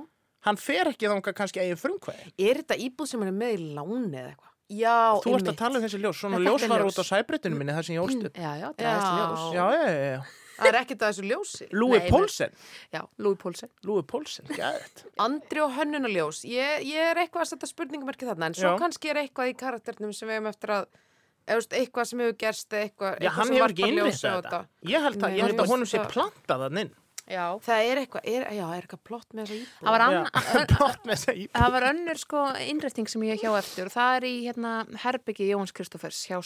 hann 0.47 0.61
fer 0.61 0.91
ekki 0.93 1.11
þangað 1.11 1.39
kannski 1.41 1.63
eigin 1.65 1.81
frumkvæði. 1.81 2.33
Er 2.39 2.63
þetta 2.63 2.79
íbúð 2.87 3.11
sem 3.11 3.25
hann 3.25 3.33
er 3.33 3.39
með 3.39 3.57
í 3.57 3.69
láni 3.77 4.21
eða 4.21 4.31
eitthvað? 4.33 4.51
Já, 4.75 4.97
þú 5.21 5.35
ert 5.37 5.51
að 5.51 5.59
tala 5.61 5.79
um 5.79 5.85
þessi 5.85 6.01
ljós, 6.01 6.23
svona 6.23 6.41
ljós. 6.41 6.65
var 6.71 6.87
út 6.87 6.97
á 6.97 7.05
sæbreytinu 7.05 7.59
minni 7.59 7.75
þar 7.77 7.85
sem 7.85 7.99
ég 7.99 8.07
ólst 8.07 8.31
upp. 8.31 8.41
Já, 8.41 8.51
já, 8.57 8.71
það 8.73 8.89
er 8.89 8.97
þessi 8.97 9.21
ljós. 9.21 9.45
Já, 9.53 9.67
já, 9.75 9.85
já, 9.85 10.09
já. 10.15 10.25
Það 10.55 10.69
er 10.71 10.77
ekkert 10.79 11.03
að 11.03 11.11
þessu 11.11 11.25
ljósi. 11.29 11.67
Louis 11.75 12.03
Nei, 12.03 12.11
Paulsen. 12.15 12.53
Já, 12.95 13.01
Louis 13.25 13.39
Paulsen. 13.41 13.71
Louis 13.87 14.07
Paulsen, 14.07 14.51
gæðið 14.55 15.01
Andri 15.25 15.63
og 15.65 15.73
hönnunarljós. 15.75 16.43
Ég, 16.47 16.85
ég 16.87 17.11
er 17.11 17.23
eitthvað 17.25 17.47
að 17.47 17.51
setja 17.53 17.71
spurningamerki 17.71 18.29
þarna 18.29 18.51
en 18.53 18.59
svo 18.59 18.71
Já. 18.71 18.77
kannski 18.83 19.11
er 19.11 19.23
eitthvað 19.25 19.51
í 19.51 19.57
karakternum 19.65 20.15
sem 20.15 20.31
við 20.31 20.39
hefum 20.39 20.51
eftir 20.53 20.75
að 20.77 20.87
eða, 21.51 21.65
eitthvað 21.81 22.11
sem 22.11 22.23
hefur 22.25 22.37
gerst 22.45 22.69
eða 22.71 22.87
eitthvað, 22.87 23.11
Já, 23.11 23.17
eitthvað 23.19 23.39
hann 23.41 23.51
sem 23.51 23.59
hefur 23.59 23.75
ekki 23.75 24.31
á 24.31 24.35
þetta. 24.39 24.61
Ég 24.95 25.09
held 25.09 25.19
að, 25.19 25.27
Nei, 25.27 25.39
ég 25.39 25.49
held 25.49 25.59
mér 25.59 25.65
að 25.67 25.75
honum 25.75 25.91
sé 25.91 26.05
plantað 26.15 26.67
þann 26.69 26.85
inn 26.85 26.95
já, 27.31 27.45
Það 27.65 27.89
er 27.91 28.01
eitthvað, 28.03 28.25
er, 28.35 28.47
já, 28.53 28.65
er 28.77 28.85
eitthvað 28.85 29.03
plott 29.09 29.35
með 29.35 29.45
þessa 29.49 29.59
íbúð 29.59 29.75
það 29.81 29.95
var, 29.95 30.05
anna, 30.07 30.23
Plott 30.75 31.05
með 31.09 31.15
þess 31.15 31.29
að 31.33 31.43
það 31.59 31.75
var 31.77 31.87
önnur 31.91 32.21
sko 32.21 32.43
innrætting 32.69 33.09
sem 33.13 33.27
ég 33.29 33.41
hjá 33.45 33.51
eftir 33.59 33.91
og 33.91 33.95
það 33.95 34.17
er 34.19 34.27
í 34.29 34.33
hérna 34.47 34.73
herbyggi 35.05 35.51
Jóhans 35.51 35.73
Kristófers 35.77 36.23
hjá. 36.29 36.41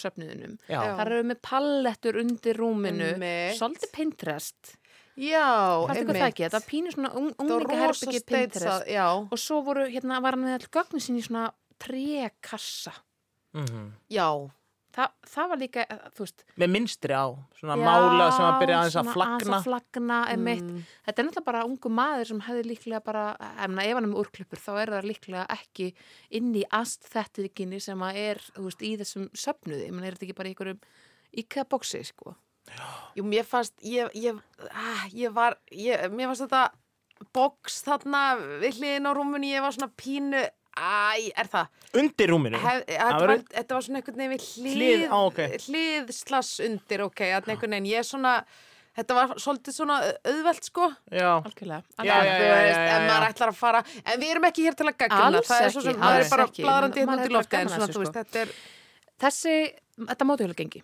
Já. 0.68 0.78
Það 0.82 1.02
eru 1.06 1.23
með 1.32 1.40
pallettur 1.49 2.20
undir 2.23 2.61
rúminu, 2.61 3.08
Einmitt. 3.14 3.56
svolítið 3.58 3.92
Pinterest. 3.97 4.76
Já, 5.18 5.47
ykkur 5.90 6.14
það 6.14 6.28
ekki? 6.28 6.44
Þetta 6.47 6.61
var 6.61 6.68
pínu 6.68 6.92
svona 6.94 7.08
un, 7.18 7.30
Það 7.35 7.49
var 7.49 7.64
unglinga 7.64 7.87
rosa 7.88 8.06
herbyggi 8.06 8.20
steitsað, 8.23 8.52
Pinterest. 8.52 8.92
já, 8.94 9.06
Og 9.18 9.38
svo 9.42 9.56
voru, 9.66 9.88
hérna, 9.90 10.20
var 10.23 10.37
hann 10.38 10.44
með 10.47 10.54
all 10.61 10.68
gögnin 10.78 11.02
sín 11.02 11.18
í 11.18 11.25
svona 11.26 11.49
trekassa. 11.82 12.92
Mhm. 13.56 13.92
já 14.12 14.28
Þa, 14.99 15.05
það 15.31 15.50
var 15.52 15.59
líka, 15.61 15.83
eh, 15.87 16.07
þú 16.17 16.25
veist, 16.25 16.45
Með 16.59 16.71
minstri 16.75 17.14
á, 17.14 17.26
svona 17.55 17.76
mála 17.78 18.25
sem 18.35 18.47
að 18.49 18.57
byrja 18.62 18.78
aðeins 18.78 18.97
að 18.99 19.11
flagna 19.14 19.59
að 19.61 19.67
flagna. 19.69 20.17
Mm. 20.35 20.81
Þetta 21.07 21.23
er 21.23 21.28
náttúrulega 21.28 21.47
bara 21.47 21.61
ungu 21.69 21.93
maður 21.95 22.31
sem 22.33 22.40
hefði 22.49 22.64
líklega 22.67 23.00
bara, 23.05 23.37
emna, 23.62 23.85
ef 23.87 23.95
hann 23.95 24.09
er 24.09 24.11
með 24.11 24.23
úrklippur, 24.25 24.59
þá 24.59 24.73
er 24.83 24.93
það 24.97 25.09
líklega 25.12 25.45
ekki 25.55 25.87
inn 26.40 26.50
í 26.50 26.64
astþettikinni 26.81 27.81
sem 27.81 28.02
að 28.02 28.19
er, 28.25 28.43
þú 28.57 28.67
veist, 28.67 28.83
í 28.83 28.93
þessum 28.99 29.31
söfnuði. 29.38 29.87
Menn 29.93 30.09
er 30.09 30.19
þetta 30.19 30.26
ekki 30.26 30.38
bara 30.40 30.50
í 30.50 30.57
einhverjum 30.57 30.83
IKEA-boksi, 31.45 32.02
sko. 32.11 32.35
Jú, 33.14 33.23
mér 33.23 33.47
fannst, 33.47 33.78
ég, 33.87 34.11
ég, 34.19 34.43
ah, 34.73 35.07
ég 35.14 35.31
var, 35.33 35.61
ég, 35.71 36.11
mér 36.11 36.33
fannst 36.33 36.49
þetta 36.49 36.67
box 37.35 37.83
þarna 37.87 38.23
við 38.62 38.81
hliðin 38.81 39.09
á 39.09 39.12
rúmunni, 39.14 39.55
ég 39.55 39.62
var 39.62 39.75
svona 39.75 39.93
pínu, 39.95 40.43
æ, 40.78 41.32
er 41.42 41.50
það? 41.52 41.66
Undir 41.99 42.30
rúminu 42.32 42.58
Hef, 42.62 42.80
þetta, 42.87 42.97
Það 43.11 43.20
var, 43.20 43.28
var- 43.32 43.44
þetta 43.58 43.75
var 43.78 43.85
svona 43.87 44.00
einhvern 44.00 44.18
veginn 44.23 44.32
við 44.35 44.47
hlið, 44.49 44.75
Hlið, 44.78 45.04
á, 45.11 45.18
ok. 45.26 45.38
hlið 45.66 46.12
slass 46.16 46.50
undir, 46.64 47.04
ok, 47.06 47.23
þarna 47.35 47.54
einhvern 47.54 47.76
veginn, 47.76 47.88
ég 47.92 47.99
er 48.02 48.08
svona, 48.08 48.32
þetta 48.99 49.14
var 49.18 49.35
svolítið 49.40 49.76
svona 49.78 49.97
auðvelt, 50.32 50.64
sko. 50.70 50.88
Já, 51.11 51.30
Algjörlega. 51.42 51.82
Já, 51.82 52.02
En 52.02 52.06
já, 52.06 52.16
þú 52.18 52.44
já, 52.49 52.58
já, 52.68 52.76
já. 52.88 52.99
maður 53.08 53.28
ætlar 53.32 53.52
að 53.54 53.58
fara, 53.62 53.85
en 54.04 54.20
við 54.20 54.30
erum 54.35 54.49
ekki 54.50 54.66
hér 54.68 54.75
til 54.78 54.87
að 54.88 55.06
Alls 55.18 55.49
það 55.49 55.64
er 55.64 55.70
svo 55.75 55.80
ekki, 55.80 55.88
sem, 55.92 56.00
maður 56.02 56.18
alls 56.18 56.26
er 56.26 56.37
bara 56.37 56.47
bladrandi 56.58 57.00
hérna 57.04 57.16
lofti, 57.38 57.50
bara 57.56 57.62
en 57.62 57.68
svona, 57.75 57.88
þú 57.94 58.04
veist, 58.04 58.12
sko. 58.12 58.23
þetta 58.23 58.44
er, 58.47 58.54
Þessi, 59.18 59.54
þetta 59.99 60.26
mótuhjólagengi. 60.28 60.82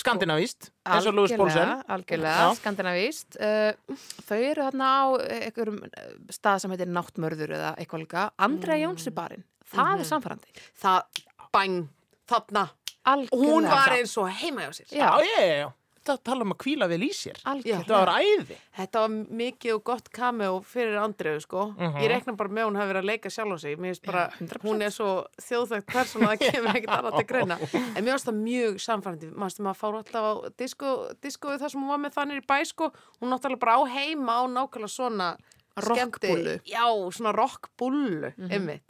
Skandinavíst 0.00 0.70
eins 0.86 1.06
og 1.10 1.14
Louis 1.16 1.32
Paulsen 1.36 1.82
algjörlega, 1.88 2.48
skandinavíst 2.60 3.36
uh, 3.40 3.96
þau 4.28 4.38
eru 4.38 4.62
þarna 4.68 4.88
á 4.92 5.04
einhverjum 5.40 5.78
uh, 5.84 6.08
stað 6.30 6.60
sem 6.64 6.70
heitir 6.74 6.90
Náttmörður 6.92 7.54
eða 7.58 7.74
eitthvað 7.78 8.04
líka, 8.04 8.26
Andrea 8.38 8.76
Mm. 8.76 8.84
Jónsi 8.86 9.10
barinn 9.14 9.44
það 9.66 9.92
Mhm. 9.92 10.00
er 10.00 10.10
samfærandi 10.12 10.48
það, 10.82 11.22
bæn, 11.52 11.88
þarna, 12.28 12.68
algjörlega, 13.06 13.52
hún 13.56 13.68
var 13.70 13.90
eins 13.96 14.16
og 14.18 14.28
heima 14.30 14.66
hjá 14.66 14.72
sér. 14.80 14.86
já, 14.90 15.10
Já, 15.18 15.40
já, 15.40 15.56
já, 15.64 15.72
Þetta 16.06 16.22
tala 16.22 16.44
um 16.46 16.52
að 16.54 16.58
kvíla 16.62 16.86
vel 16.88 17.00
í 17.02 17.08
sér 17.10 17.40
algjörlega 17.42 17.82
Þetta 17.82 17.98
var 17.98 18.10
æði 18.22 18.56
Þetta 18.76 19.00
var 19.02 19.14
mikið 19.40 19.72
og 19.74 19.82
gott 19.88 20.10
cameo 20.14 20.60
fyrir 20.62 20.96
Andreu, 21.02 21.40
sko. 21.42 21.64
Mhm. 21.74 21.96
Ég 22.04 22.08
rekna 22.12 22.36
bara 22.36 22.48
með 22.48 22.66
hún 22.68 22.76
hafi 22.78 22.92
verið 22.92 23.02
að 23.02 23.08
leika 23.10 23.32
sjálf 23.34 23.56
á 23.56 23.58
sig. 23.58 23.76
Bara, 24.06 24.22
Já, 24.30 24.38
100%. 24.38 24.62
hún 24.62 24.82
er 24.86 24.90
svo 24.94 25.10
þjóðþægt 25.42 25.86
persóna 25.90 26.28
að 26.30 26.36
það 26.36 26.52
kemur 26.52 26.76
ekkert 26.76 26.94
annað 26.98 27.16
til 27.18 27.26
greina. 27.26 27.56
En 27.96 28.04
mér 28.04 28.12
finnst 28.14 28.28
það 28.30 28.38
mjög 28.44 28.78
samfærandi. 28.86 29.32
Maður 29.34 29.74
fár 29.74 29.98
alltaf 29.98 30.22
á 30.22 30.32
disko, 30.56 30.92
diskoðu 31.20 31.58
þar 31.58 31.70
sem 31.74 31.80
hún 31.82 31.88
var 31.88 31.98
með 32.06 32.14
þannig 32.20 32.42
í 32.42 32.46
bæ, 32.46 32.58
sko. 32.70 32.92
Hún 33.20 33.32
náttúrulega 33.34 33.58
bara 33.66 33.76
á 33.76 33.82
heima 33.96 34.32
á 34.38 34.42
nákvæmlega 34.46 34.92
svona 34.94 35.28
Rockbúllu. 35.76 36.56
skemmti- 36.56 36.60
Já, 36.72 36.86
svona 37.12 37.32
rockbúllu, 37.36 38.32
mm 38.36 38.50
einmitt. 38.50 38.82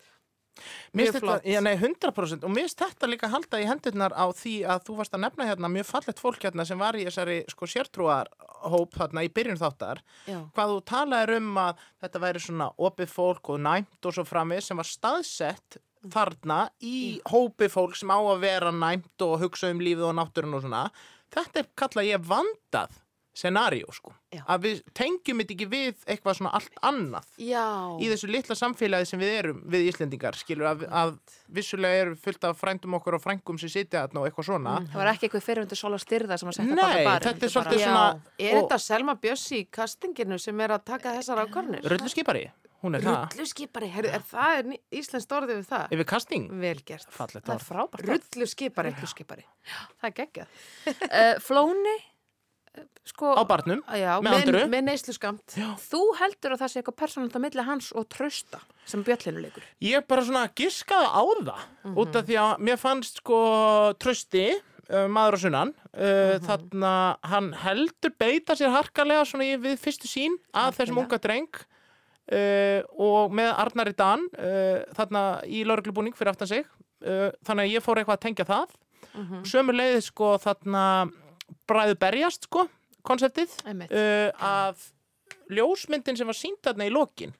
Þetta, 0.96 1.38
já, 1.44 1.60
nei, 1.64 1.74
100% 1.76 2.46
og 2.46 2.52
mér 2.52 2.66
finnst 2.66 2.80
þetta 2.80 3.10
líka 3.10 3.30
halda 3.32 3.60
í 3.60 3.66
hendurnar 3.68 4.14
á 4.16 4.24
því 4.34 4.54
að 4.72 4.84
þú 4.86 4.98
varst 5.00 5.16
að 5.16 5.24
nefna 5.26 5.48
hérna 5.50 5.70
mjög 5.72 5.88
fallegt 5.90 6.22
fólk 6.22 6.46
hérna 6.46 6.66
sem 6.68 6.80
var 6.80 6.96
í 6.96 7.04
þessari 7.06 7.38
sko 7.52 7.68
sértrúar 7.70 8.30
hóp 8.66 8.96
þarna 8.96 9.26
í 9.26 9.32
byrjun 9.32 9.60
þáttar. 9.60 10.02
Já. 10.26 10.38
hvað 10.56 10.72
þú 10.72 10.78
talaðir 10.90 11.34
um 11.40 11.50
að 11.60 11.82
þetta 12.04 12.22
væri 12.24 12.44
svona 12.46 12.70
opið 12.88 13.12
fólk 13.12 13.52
og 13.52 13.60
næmt 13.66 14.08
og 14.08 14.16
svo 14.16 14.24
framið 14.26 14.64
sem 14.64 14.80
var 14.80 14.90
staðsett 14.90 15.80
þarna 16.12 16.60
í 16.86 16.98
hópi 17.30 17.68
fólk 17.72 17.96
sem 17.98 18.10
á 18.12 18.18
að 18.18 18.44
vera 18.46 18.72
næmt 18.72 19.26
og 19.26 19.40
hugsa 19.42 19.72
um 19.74 19.82
lífið 19.82 20.08
og 20.10 20.16
náttúrun 20.20 20.56
og 20.58 20.64
svona. 20.64 20.86
Þetta 21.34 21.62
er 21.62 21.74
kallað 21.76 22.10
ég 22.12 22.26
vandað 22.26 23.02
scenaríu 23.36 23.92
sko 23.92 24.14
Já. 24.32 24.40
að 24.48 24.62
við 24.64 24.78
tengjum 24.96 25.40
þetta 25.42 25.54
ekki 25.56 25.66
við 25.68 26.04
eitthvað 26.08 26.38
svona 26.38 26.52
allt 26.56 26.78
annað 26.88 27.26
Já. 27.44 27.64
í 28.00 28.08
þessu 28.10 28.30
litla 28.32 28.56
samfélagi 28.56 29.06
sem 29.10 29.20
við 29.20 29.32
erum 29.42 29.58
við 29.74 29.88
Íslendingar, 29.92 30.38
skilur 30.40 30.70
að, 30.70 30.84
að 30.88 31.14
vissulega 31.52 32.00
eru 32.06 32.16
fullt 32.16 32.44
af 32.48 32.56
frændum 32.60 32.96
okkur 32.98 33.18
og 33.18 33.24
frængum 33.26 33.60
sem 33.60 33.68
sitja 33.72 34.06
þarna 34.06 34.22
og 34.24 34.28
eitthvað 34.30 34.48
svona 34.50 34.76
það 34.88 35.00
var 35.02 35.12
ekki 35.12 35.28
eitthvað 35.28 35.46
fyrirvendur 35.50 35.80
sola 35.84 36.00
styrða 36.00 36.38
sem 36.40 36.48
að 36.52 36.58
setja 36.60 36.74
Nei, 36.74 36.82
baka 36.82 37.04
barinn 37.10 37.26
þetta 37.28 37.36
er 37.36 37.40
bara- 37.40 37.54
svolítið 37.56 37.84
svona- 37.84 38.20
Er 38.38 38.54
og- 38.56 38.62
þetta 38.62 38.78
Selma 38.86 39.14
Bjössi 39.20 39.60
í 39.60 39.66
kastinginu 39.70 40.38
sem 40.40 40.60
er 40.60 40.70
að 40.78 40.84
taka 40.88 41.12
þessar 41.20 41.44
ákvarnir? 41.44 41.84
Rullu 41.84 42.08
skipari, 42.08 42.46
hún 42.82 42.96
er 42.96 43.00
það 43.04 43.36
Rulluskipari, 43.36 43.88
heyrðu, 43.92 44.10
er 44.16 44.24
það 44.32 44.58
er 44.58 44.72
íslenskt 45.00 45.32
orðið 45.32 45.60
við 45.60 45.68
það? 45.70 45.86
Yfir 45.96 46.06
casting, 46.06 46.48
Vel 46.60 46.80
gert. 46.88 47.06
fallet 47.10 47.44
það 47.44 47.54
er 47.60 47.64
frábært 47.68 48.10
Rulluskipari. 48.10 48.92
Rulluskipari. 48.96 49.44
það 50.00 50.10
er 50.10 50.16
geggjað 50.20 50.46
uh, 50.86 51.38
Flóni 51.40 51.96
uh, 51.96 52.65
sko, 53.06 53.32
á 53.38 53.42
barnum 53.46 53.82
já, 53.94 54.12
með 54.24 54.36
Andru. 54.40 54.62
Með 54.70 54.84
neyslu 54.88 55.14
skamt. 55.16 55.56
þú 55.86 56.02
heldur 56.20 56.54
að 56.54 56.62
það 56.62 56.72
sé 56.72 56.80
eitthvað 56.80 56.98
persónalt 57.02 57.36
á 57.38 57.40
milli 57.42 57.66
hans 57.66 57.90
og 57.96 58.06
trausta 58.12 58.60
sem 58.86 59.02
bjöllinuleikur 59.06 59.66
Ég 59.84 60.06
bara 60.08 60.24
svona 60.26 60.46
giskaði 60.58 61.10
á 61.10 61.22
það 61.22 61.94
út 62.02 62.18
af 62.18 62.26
því 62.28 62.38
að 62.42 62.64
mér 62.68 62.80
fannst 62.80 63.20
sko 63.22 63.40
trösti 64.02 64.46
uh, 64.54 65.06
maður 65.12 65.38
og 65.38 65.44
sunnan 65.44 65.74
uh, 65.94 66.36
þarna 66.46 66.92
hann 67.26 67.52
heldur 67.62 68.14
beita 68.18 68.58
sér 68.58 68.74
harkalega 68.74 69.26
svona 69.28 69.48
í, 69.48 69.56
við 69.60 69.78
fyrstu 69.82 70.10
sín 70.10 70.38
að 70.54 70.80
þessum 70.80 71.02
unga 71.04 71.20
dreng 71.22 71.62
uh, 71.62 72.80
og 72.98 73.36
með 73.36 73.52
Arnari 73.54 73.94
Dan 73.98 74.26
uh, 74.34 74.82
þarna 74.98 75.28
í 75.46 75.62
lauruglubúning 75.66 76.16
fyrir 76.16 76.34
aftan 76.34 76.52
sig 76.54 76.66
þannig 77.06 77.66
að 77.68 77.72
ég 77.76 77.82
fór 77.84 77.98
eitthvað 78.00 78.16
að 78.16 78.22
tengja 78.24 78.44
það. 78.48 78.70
Mm 79.12 79.42
sömur 79.46 79.76
leiði 79.76 80.00
sko 80.02 80.30
þarna 80.40 80.82
bræðu 81.68 81.96
berjast 82.00 82.48
sko 82.48 82.66
konseptið 83.06 83.52
Einmitt. 83.66 83.92
uh, 83.94 84.30
að 84.42 84.86
ljósmyndin 85.56 86.18
sem 86.18 86.26
var 86.28 86.38
sínd 86.38 86.58
þarna 86.64 86.88
í 86.88 86.94
lokin 86.94 87.34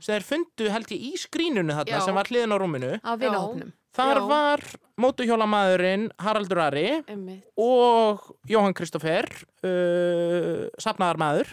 sem 0.00 0.14
þeir 0.16 0.24
fundu 0.24 0.68
held 0.72 0.92
ég 0.94 1.02
í 1.10 1.16
skrínunu 1.20 1.74
þarna 1.76 1.98
Já. 1.98 2.04
sem 2.06 2.16
var 2.16 2.30
hliðin 2.30 2.54
á 2.54 2.58
rúminu 2.58 2.92
á 3.04 3.12
vinahópnum 3.20 3.72
þar 3.96 4.20
Já. 4.20 4.26
var 4.30 4.62
mótuhjólamæðurinn 5.04 6.06
Haraldur 6.24 6.60
Ari 6.64 6.86
Einmitt. 7.04 7.44
og 7.60 8.24
Jóhann 8.48 8.76
Kristoffer 8.76 9.28
uh, 9.66 10.66
safnaðarmæður 10.80 11.52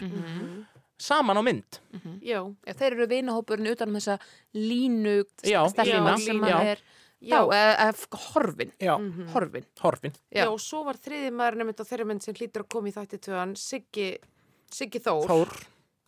saman 1.04 1.36
á 1.36 1.42
mynd 1.44 1.80
Já. 2.24 2.40
Já, 2.64 2.72
þeir 2.80 2.90
eru 2.94 3.08
vinahópurinn 3.12 3.72
utan 3.74 3.92
um 3.92 3.98
þessa 4.00 4.18
línu 4.56 5.18
lína, 5.44 6.16
sem 6.18 6.44
að 6.48 6.70
er 6.74 6.84
Já, 7.28 7.40
eða, 7.48 7.90
horfin. 8.34 8.72
Já, 8.80 8.94
Horfin. 9.32 9.64
horfin. 9.80 10.12
Já, 10.32 10.44
Já. 10.44 10.48
og 10.52 10.58
svo 10.60 10.84
var 10.84 10.94
þriði 10.94 11.30
maður 11.32 11.56
nefnt 11.62 11.80
á 11.80 11.84
þeirra 11.84 12.06
mynd 12.06 12.22
sem 12.22 12.34
hlýtur 12.34 12.64
að 12.64 12.68
koma 12.68 12.88
í 12.88 12.92
þætti 12.92 13.18
tvöðan, 13.26 13.56
Siggi, 13.56 14.18
Siggi 14.70 15.00
Þór. 15.00 15.26
Þór, 15.28 15.52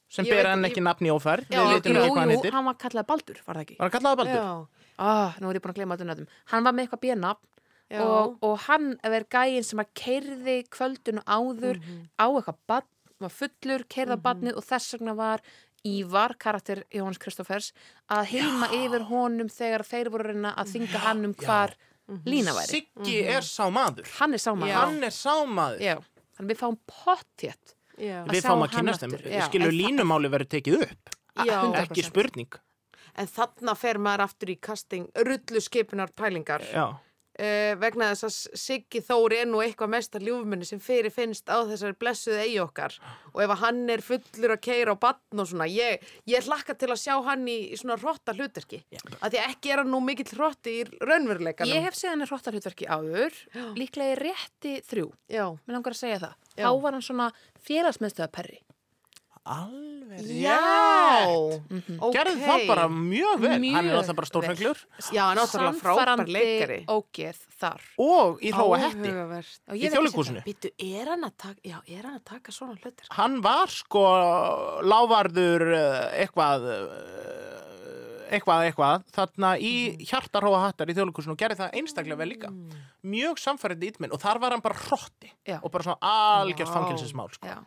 sem 0.09 0.25
Ég 0.25 0.31
ber 0.31 0.43
veit- 0.45 0.47
hann 0.51 0.63
ég- 0.65 0.71
ekki 0.71 0.83
nafni 0.83 1.09
í 1.09 1.15
ófær. 1.17 1.45
Já, 1.51 1.61
jú, 1.63 1.77
ekki 1.81 1.93
jú, 1.95 2.15
heitir. 2.31 2.53
hann 2.53 2.65
var 2.65 2.75
kallað 2.75 3.07
Baldur, 3.07 3.37
var 3.47 3.55
það 3.57 3.65
ekki? 3.67 3.77
Var 3.79 3.91
hann 3.91 4.01
kallaði 4.01 4.17
Baldur? 4.17 4.35
Já, 4.43 4.67
Ah, 4.99 5.35
nú 5.41 5.51
er 5.51 5.55
ég 5.57 5.61
búin 5.61 5.75
að 5.75 5.77
gleyma 5.77 5.97
þetta 5.99 6.07
nöfnum. 6.09 6.29
Hann 6.47 6.65
var 6.65 6.73
með 6.73 6.89
eitthvað 6.89 7.01
björnafn 7.01 7.47
já. 7.91 8.01
og, 8.01 8.39
og 8.43 8.59
hann 8.61 8.99
er 9.05 9.25
gæinn 9.25 9.63
sem 9.65 9.79
að 9.79 9.91
keirði 9.95 10.69
kvöldun 10.71 11.23
áður 11.25 11.77
Mhm. 11.77 12.09
á 12.19 12.27
eitthvað 12.33 12.57
badn, 12.67 12.87
var 13.21 13.29
fullur, 13.31 13.85
keirða 13.89 14.17
badnið 14.21 14.57
og 14.57 14.65
þess 14.65 14.93
vegna 14.97 15.15
var 15.15 15.41
Ívar, 15.87 16.35
karakter 16.43 16.83
Jóhannes 16.95 17.21
Kristófers, 17.23 17.71
að 18.11 18.25
hilma 18.33 18.69
yfir 18.75 19.05
honum 19.11 19.49
þegar 19.53 19.85
þeir 19.87 20.11
voru 20.15 20.27
að 20.27 20.33
reyna 20.35 20.53
að 20.59 20.73
þinga 20.75 21.03
hann 21.07 21.25
um 21.31 21.35
hvar 21.45 21.75
lína 22.27 22.55
væri. 22.57 22.71
Siggi 22.75 23.17
er 23.37 23.47
sá 23.47 23.65
maður. 23.71 24.07
Hann 24.19 24.35
er 24.35 24.43
sáma. 24.43 24.69
Já. 24.71 24.77
Hann 24.85 25.03
er 25.09 25.15
sá 25.15 25.35
maður. 25.47 25.81
Já, 25.83 25.97
þannig 26.39 26.53
við 26.55 26.61
fáum 26.65 26.79
pottjétt. 26.91 27.75
Já. 27.97 28.19
að 28.27 28.35
Við 28.35 28.45
fáum 28.45 28.63
að 28.67 28.75
kynast 28.77 29.01
þeim. 29.07 29.17
já. 29.25 29.45
En 29.47 29.51
það- 29.63 29.77
línumáli 29.81 30.29
verið 30.37 30.49
tekið 30.57 30.83
upp. 30.91 31.11
Já. 31.47 31.63
100%. 31.63 31.81
Ekki 31.87 32.05
spurning. 32.05 32.53
En 33.17 33.27
þarna 33.27 33.75
fer 33.77 33.95
maður 33.99 34.27
aftur 34.27 34.49
í 34.53 34.61
casting 34.61 35.07
rullu 35.17 35.61
skipunar 35.65 36.11
pælingar 36.13 36.61
Já. 36.73 36.99
Uh, 37.39 37.73
vegna 37.81 38.11
þess 38.13 38.27
að 38.29 38.59
Siggi 38.63 39.03
Þór 39.07 39.35
er 39.39 39.49
nú 39.51 39.61
eitthvað 39.65 39.93
mesta 39.97 40.21
ljúfmenni 40.23 40.67
sem 40.69 40.81
fyrir 40.83 41.13
finnst 41.15 41.49
á 41.53 41.63
þessari 41.69 41.97
blessuðu 42.01 42.41
eigi 42.43 42.59
okkar 42.65 42.97
og 43.33 43.43
ef 43.45 43.55
hann 43.63 43.83
er 43.93 44.05
fullur 44.05 44.57
að 44.57 44.63
keira 44.67 44.97
á 44.97 45.03
batn 45.07 45.43
og 45.43 45.51
svona, 45.51 45.69
ég, 45.71 46.05
ég 46.29 46.47
hlakka 46.49 46.77
til 46.79 46.91
að 46.93 47.03
sjá 47.03 47.15
hann 47.29 47.47
í, 47.49 47.59
í 47.73 47.81
svona 47.81 47.99
hrotta 48.01 48.35
hluterki 48.37 48.83
að 49.21 49.37
því 49.37 49.43
ekki 49.47 49.75
er 49.75 49.83
hann 49.83 49.93
nú 49.93 50.01
mikill 50.05 50.29
hrotti 50.37 50.79
í 50.81 50.87
raunveruleikanum 51.03 51.75
Ég 51.77 51.85
hef 51.87 51.99
séð 51.99 52.15
hann 52.15 52.25
í 52.25 52.31
hrottarhutverki 52.31 52.89
áður, 52.89 53.37
líklega 53.77 54.15
í 54.15 54.21
rétti 54.21 54.77
þrjú. 54.87 55.11
Já, 55.33 55.47
Mér 55.67 55.77
langar 55.79 55.97
að 55.97 56.01
segja 56.01 56.23
það. 56.23 56.35
Já. 56.57 56.65
Þá 56.65 56.71
var 56.83 56.97
hann 56.97 57.05
svona 57.05 57.27
félagsmeðstöðaperri. 57.67 58.61
Alveg 59.47 60.31
Já, 60.41 60.57
rétt. 61.27 61.89
ok 62.01 62.15
Gerði 62.15 62.37
það 62.41 62.63
bara 62.71 62.87
mjög 62.93 63.43
vel. 63.43 63.59
Mjög 63.63 63.77
hann 63.77 63.91
er 63.91 63.99
alltaf 64.01 64.17
bara 64.19 64.31
stórfenglur. 64.31 64.81
Já, 65.13 65.25
náttúrulega 65.37 65.73
frábær 65.81 66.01
Sannfærandi 66.01 66.37
leikari 66.37 66.79
ógeð 66.89 67.43
þar. 67.61 67.85
Og 68.07 68.41
í 68.43 68.53
hróa 68.55 68.81
hetti. 68.85 69.13
Í 69.77 69.91
þjóðleikúsinu. 69.93 70.45
Er 70.89 71.13
hann 71.13 71.29
að 71.29 71.37
taka, 71.45 71.61
já, 71.63 71.79
er 71.85 72.09
hann 72.09 72.19
að 72.19 72.25
taka 72.33 72.55
svona 72.55 72.79
hlutir? 72.79 73.11
Hann 73.19 73.39
var 73.45 73.73
sko 73.73 74.07
lávarður 74.87 75.67
eh, 75.77 76.25
eitthvað 76.25 76.67
eh, 76.73 77.57
eitthvað, 78.37 78.65
eitthvað 78.71 79.07
þarna 79.15 79.53
í 79.63 79.73
hjartarhóa 80.09 80.65
hattar 80.67 80.91
í 80.91 80.97
þjóðleikusinu 80.97 81.37
og 81.37 81.41
gerði 81.41 81.61
það 81.61 81.77
einstaklega 81.81 82.19
vel 82.19 82.29
líka 82.33 82.51
mjög 83.07 83.39
samfærandi 83.43 83.93
ítminn 83.93 84.15
og 84.15 84.23
þar 84.23 84.41
var 84.43 84.57
hann 84.57 84.65
bara 84.65 84.79
hrotti 84.87 85.31
Já. 85.47 85.61
og 85.61 85.71
bara 85.71 85.87
svona 85.87 86.11
algjört 86.43 86.73
Vá. 86.73 86.77
fangilsismál 86.81 87.31
sko. 87.37 87.47
Já. 87.47 87.61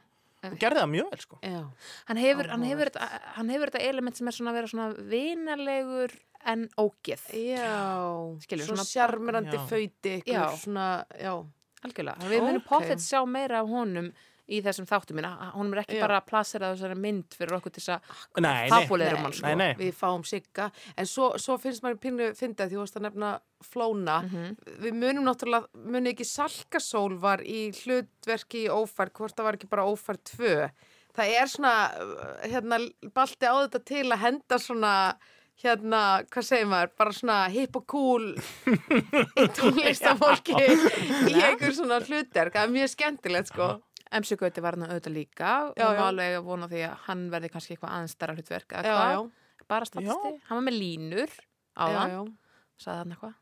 Og 0.44 0.58
gerði 0.62 0.80
það 0.80 0.90
mjög 0.94 1.10
vel 1.12 1.20
sko. 1.26 1.40
Já, 1.44 1.62
Hann 2.08 2.18
hefur, 2.18 2.48
hann, 2.50 2.64
hefur, 2.64 2.90
þetta- 2.90 3.22
hann 3.36 3.50
hefur 3.50 3.70
þetta 3.72 3.82
element 3.90 4.16
sem 4.18 4.28
er 4.28 4.32
svona 4.32 4.52
að 4.52 4.54
vera 4.60 4.68
svona 4.68 5.10
vinalegur 5.12 6.12
en 6.46 6.70
ógeð. 6.80 7.24
já, 7.34 8.40
Skilur, 8.46 8.66
svona 8.66 8.86
svona- 8.86 8.92
sjarmirandi 8.94 9.58
já, 11.20 11.34
Algjörlega. 11.84 12.18
Við 12.28 12.42
munum 12.44 12.62
Ok. 12.62 12.68
pottet 12.68 13.00
sjá 13.00 13.26
meira 13.28 13.60
af 13.62 13.68
honum 13.68 14.14
í 14.50 14.60
þessum 14.66 14.88
þáttum 14.90 15.16
minna. 15.20 15.52
Honum 15.54 15.74
er 15.78 15.82
ekki 15.84 15.98
Já. 16.00 16.02
bara 16.08 16.18
að 16.22 16.26
plasera 16.32 16.72
þessari 16.74 16.98
mynd 16.98 17.36
fyrir 17.38 17.56
okkur 17.60 17.72
til 17.76 17.84
þess 17.84 17.94
að 17.96 18.42
nei, 18.42 18.50
nei, 18.50 18.70
fabuleirum 18.74 19.24
hann 19.28 19.34
sko. 19.38 19.46
nei, 19.48 19.56
nei. 19.56 19.74
við 19.78 19.94
fáum 20.00 20.26
sigga, 20.26 20.72
en 20.98 21.06
svo, 21.06 21.32
svo 21.38 21.58
finnst 21.62 21.84
maður 21.86 22.00
pínu 22.06 22.30
fyndið 22.40 22.66
að 22.66 22.70
því 22.74 22.78
þú 22.80 22.84
varst 22.84 22.98
að 23.00 23.06
nefna 23.08 23.32
flóna, 23.70 24.18
Mhm. 24.24 24.56
við 24.86 24.94
munum 25.02 25.26
náttúrulega, 25.30 25.68
munum 25.76 26.12
ekki 26.14 26.26
Salkasól 26.26 27.18
var 27.20 27.40
í 27.46 27.70
hlutverki 27.84 28.66
í 28.66 28.70
ófærd, 28.74 29.12
hvort 29.14 29.36
það 29.36 29.44
var 29.50 29.54
ekki 29.60 29.70
bara 29.70 29.86
ófærd 29.86 30.24
2, 30.24 30.70
það 31.14 31.34
er 31.42 31.48
svona, 31.48 31.74
uh, 32.00 32.48
hérna, 32.48 32.80
balti 33.14 33.46
á 33.46 33.54
þetta 33.68 33.84
til 33.86 34.06
að 34.10 34.18
henda 34.24 34.58
svona, 34.58 34.94
hérna, 35.60 36.24
hvað 36.32 36.46
segir 36.48 36.68
maður, 36.72 36.92
bara 36.98 37.12
svona 37.12 37.50
hip 37.52 37.76
og 37.76 37.86
cool 37.92 38.36
tónlistafólki 39.58 40.56
í 40.56 41.36
einhver 41.36 41.74
svona 41.76 42.00
hlutverk, 42.06 42.54
það 42.56 42.64
er 42.64 42.74
mjög 42.76 42.92
skemmtilegt, 42.94 43.52
sko. 43.52 43.70
MC 44.12 44.38
Gauti 44.40 44.64
var 44.66 44.78
hann 44.78 44.88
auðvitað 44.90 45.14
líka 45.16 45.52
og 45.70 45.78
Já, 45.78 45.90
alveg 46.08 46.38
að 46.40 46.48
vona 46.48 46.70
því 46.72 46.80
að 46.88 46.96
hann 47.10 47.28
verði 47.34 47.52
kannski 47.54 47.76
eitthvað 47.76 47.94
aðeins 47.98 48.16
stærra 48.18 48.38
hlutverk 48.38 48.74
eða 48.80 48.96
hvað, 48.96 49.28
bara 49.70 49.90
statisti. 49.90 50.32
Hann 50.50 50.58
var 50.62 50.66
með 50.66 50.80
línur 50.82 51.36
á 51.78 51.86
já, 51.86 52.00
hann. 52.00 52.16
já. 52.16 52.22
sagði 52.82 53.04
hann 53.04 53.14
eitthvað, 53.16 53.38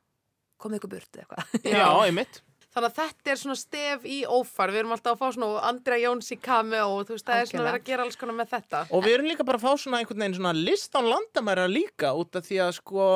komið 0.66 0.82
ykkur 0.82 0.94
burt 0.98 1.16
eða 1.16 1.24
eitthvað. 1.24 1.72
Já, 1.78 1.88
einmitt. 2.04 2.44
Þannig 2.78 2.92
að 2.92 2.98
þetta 3.00 3.32
er 3.32 3.40
svona 3.42 3.56
stef 3.58 4.04
í 4.06 4.16
ófar, 4.30 4.70
við 4.70 4.80
erum 4.84 4.92
alltaf 4.94 5.16
að 5.16 5.22
fá 5.24 5.34
svona 5.34 5.48
og 5.50 5.64
Andrea 5.66 5.98
Jóns 6.04 6.28
í 6.30 6.38
kame 6.38 6.82
og 6.84 7.08
þú 7.08 7.16
veist, 7.16 7.26
það 7.26 7.40
er 7.40 7.48
svona 7.48 7.64
Algjörlega. 7.64 7.72
verið 7.72 7.80
að 7.80 7.88
gera 7.88 8.04
alls 8.06 8.20
konar 8.22 8.36
með 8.38 8.52
þetta. 8.52 8.82
og 8.92 9.02
við 9.06 9.16
erum 9.16 9.30
líka 9.32 9.46
bara 9.48 9.58
að 9.58 9.64
fá 9.64 9.82
svona 9.82 10.02
einhvern 10.04 10.22
veginn 10.22 10.36
svona 10.38 10.54
list 10.58 10.98
án 11.00 11.08
landamæra 11.10 11.66
líka 11.72 12.12
út 12.20 12.38
af 12.38 12.46
því 12.46 12.60
að 12.68 12.72
sko 12.78 13.08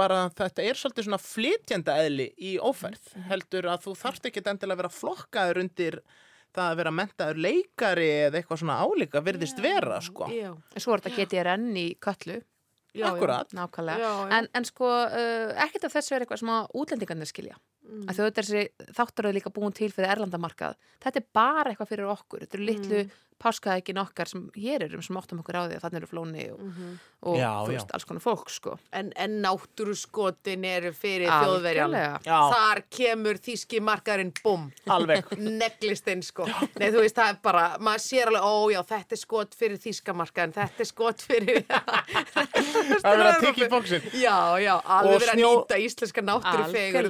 bara 0.00 0.18
þetta 0.34 0.66
er 0.66 0.80
svolítið 0.80 1.06
svona 1.06 1.20
flytjanda 1.22 1.98
eðli 2.02 2.26
í 2.34 2.56
ófærð. 2.58 3.12
Heldur 3.28 3.70
að 3.70 3.84
þú 3.86 3.94
þarft 4.02 4.26
ekki 4.32 4.42
endilega 4.42 4.74
að 4.74 4.82
vera 4.82 4.94
flokkaður 4.96 5.62
undir 5.62 6.00
það 6.54 6.70
að 6.70 6.80
vera 6.80 6.92
mentaður 6.94 7.40
leikari 7.44 8.08
eða 8.28 8.40
eitthvað 8.40 8.60
svona 8.62 8.78
álíka 8.84 9.22
virðist 9.26 9.62
vera 9.62 10.00
sko. 10.04 10.28
Já, 10.32 10.50
en 10.54 10.84
svo 10.84 10.94
er 10.94 11.02
þetta 11.04 11.16
GTRN 11.18 11.70
í 11.80 11.86
köllu. 12.02 12.40
Já, 12.94 13.08
Akkurat. 13.10 13.50
nákvæmlega, 13.50 13.98
Já, 13.98 14.10
já. 14.22 14.36
En, 14.38 14.46
en 14.54 14.64
sko 14.68 14.86
uh, 14.86 15.48
ekkert 15.64 15.88
af 15.88 15.96
þessu 15.96 16.14
er 16.14 16.22
eitthvað 16.22 16.44
sem 16.44 16.52
að 16.54 16.76
útlendingarnir 16.78 17.26
skilja 17.26 17.56
Mm. 17.94 18.08
að 18.10 18.16
þau 18.18 18.30
þessi 18.40 18.62
þáttur 18.96 19.28
eru 19.28 19.36
líka 19.38 19.52
búin 19.54 19.72
til 19.76 19.92
fyrir 19.94 20.10
erlandamarkað 20.16 20.74
þetta 21.04 21.20
er 21.22 21.28
bara 21.32 21.70
eitthvað 21.70 21.92
fyrir 21.94 22.10
okkur 22.16 22.40
þetta 22.46 22.58
eru 22.58 22.66
litlu 22.72 23.04
Mm. 23.04 23.20
páskaðegin 23.44 23.98
okkar 24.00 24.28
sem 24.30 24.44
hér 24.56 24.84
erum 24.86 25.02
sem 25.02 25.16
áttum 25.18 25.40
okkur 25.42 25.56
á 25.58 25.62
því 25.66 25.74
að 25.76 25.82
þannig 25.82 25.98
eru 25.98 26.06
flóni 26.06 26.44
og, 26.54 26.60
Mhm. 26.64 26.92
og 27.28 27.36
Já, 27.36 27.50
þú 27.66 27.66
já. 27.66 27.72
veist, 27.74 27.90
alls 27.92 28.04
konar 28.04 28.22
fólk 28.22 28.48
sko 28.48 28.78
En, 28.92 29.12
en 29.16 29.42
náttúru 29.42 29.94
skotin 29.98 30.64
eru 30.64 30.92
fyrir 30.92 31.28
þjóðverjan. 31.28 31.96
Já. 32.24 32.38
Þar 32.54 32.82
kemur 32.90 33.34
þýski 33.42 33.80
markarinn, 33.82 34.32
bum, 34.42 34.70
alveg 34.86 35.24
neglistinn 35.36 36.22
sko. 36.22 36.46
Nei, 36.78 36.90
þú 36.94 37.00
veist, 37.02 37.16
það 37.18 37.28
er 37.34 37.38
bara, 37.42 37.64
maður 37.80 38.04
sér 38.06 38.26
alveg, 38.30 38.42
ó 38.42 38.54
já, 38.72 38.82
þetta 38.94 39.12
er 39.12 39.20
skot 39.26 39.54
fyrir 39.54 39.78
þýska 39.82 40.14
markaðin, 40.14 40.52
þetta 40.54 40.80
er 40.80 40.84
skot 40.86 41.18
fyrir... 41.26 41.64
Það 43.04 43.12
er 43.12 43.26
að 43.28 43.40
tikka 43.42 43.64
í 43.66 43.68
bóksin 43.72 44.02
Já, 44.14 44.36
já, 44.62 44.74
alveg 44.84 45.14
Og 45.14 45.20
verið 45.20 45.32
að 45.32 45.38
snjó- 45.38 45.52
nýta 45.58 45.78
íslenska 45.84 46.22
náttúru 46.24 46.64
fegur. 46.72 47.08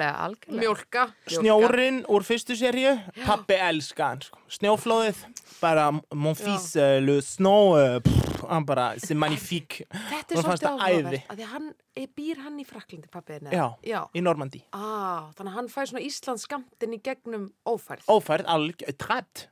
Mjólka. 0.75 1.07
mjólka. 1.07 1.39
Snjórinn 1.39 2.01
úr 2.11 2.25
fyrstu 2.27 2.57
seríu 2.59 2.97
Pappi 3.25 3.55
elska 3.55 4.09
hann 4.11 4.21
sko. 4.27 4.39
Snjóflóðið 4.59 5.23
bara 5.61 5.87
mon 6.13 6.35
fils 6.37 6.75
uh, 6.77 6.99
le 7.01 7.21
snow 7.25 7.77
uh, 7.79 8.01
pff, 8.05 8.43
hann 8.51 8.67
bara, 8.69 8.91
c'est 8.99 9.17
magnifique 9.17 9.87
Þetta 10.11 10.35
er 10.35 10.43
svolítið 10.43 10.69
áhugavert, 10.75 11.31
því 11.39 11.49
hann, 11.55 11.71
eh, 11.97 12.07
býr 12.19 12.43
hann 12.45 12.59
í 12.61 12.67
Fraklandi, 12.69 13.09
pappiðin? 13.13 13.53
Já. 13.55 13.67
Já. 13.87 14.03
í 14.13 14.21
Normandi 14.25 14.65
Ah, 14.75 15.31
þannig 15.39 15.55
að 15.55 15.59
hann 15.61 15.73
fær 15.73 15.89
svona 15.93 16.05
Íslands 16.05 16.45
skamtin 16.49 16.99
í 16.99 17.01
gegnum 17.07 17.49
ófærð. 17.65 18.05
ófærð, 18.11 18.45
alg, 18.51 18.85
trætt 18.99 19.47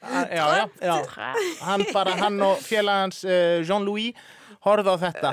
já, 0.00 0.44
já, 0.54 0.64
já 0.78 0.96
hann 1.66 1.82
bara, 1.92 2.12
hann 2.22 2.40
og 2.46 2.60
félagans 2.62 3.24
uh, 3.26 3.58
Jean-Louis 3.66 4.14
horfði 4.66 4.94
á 4.94 4.96
þetta. 5.04 5.32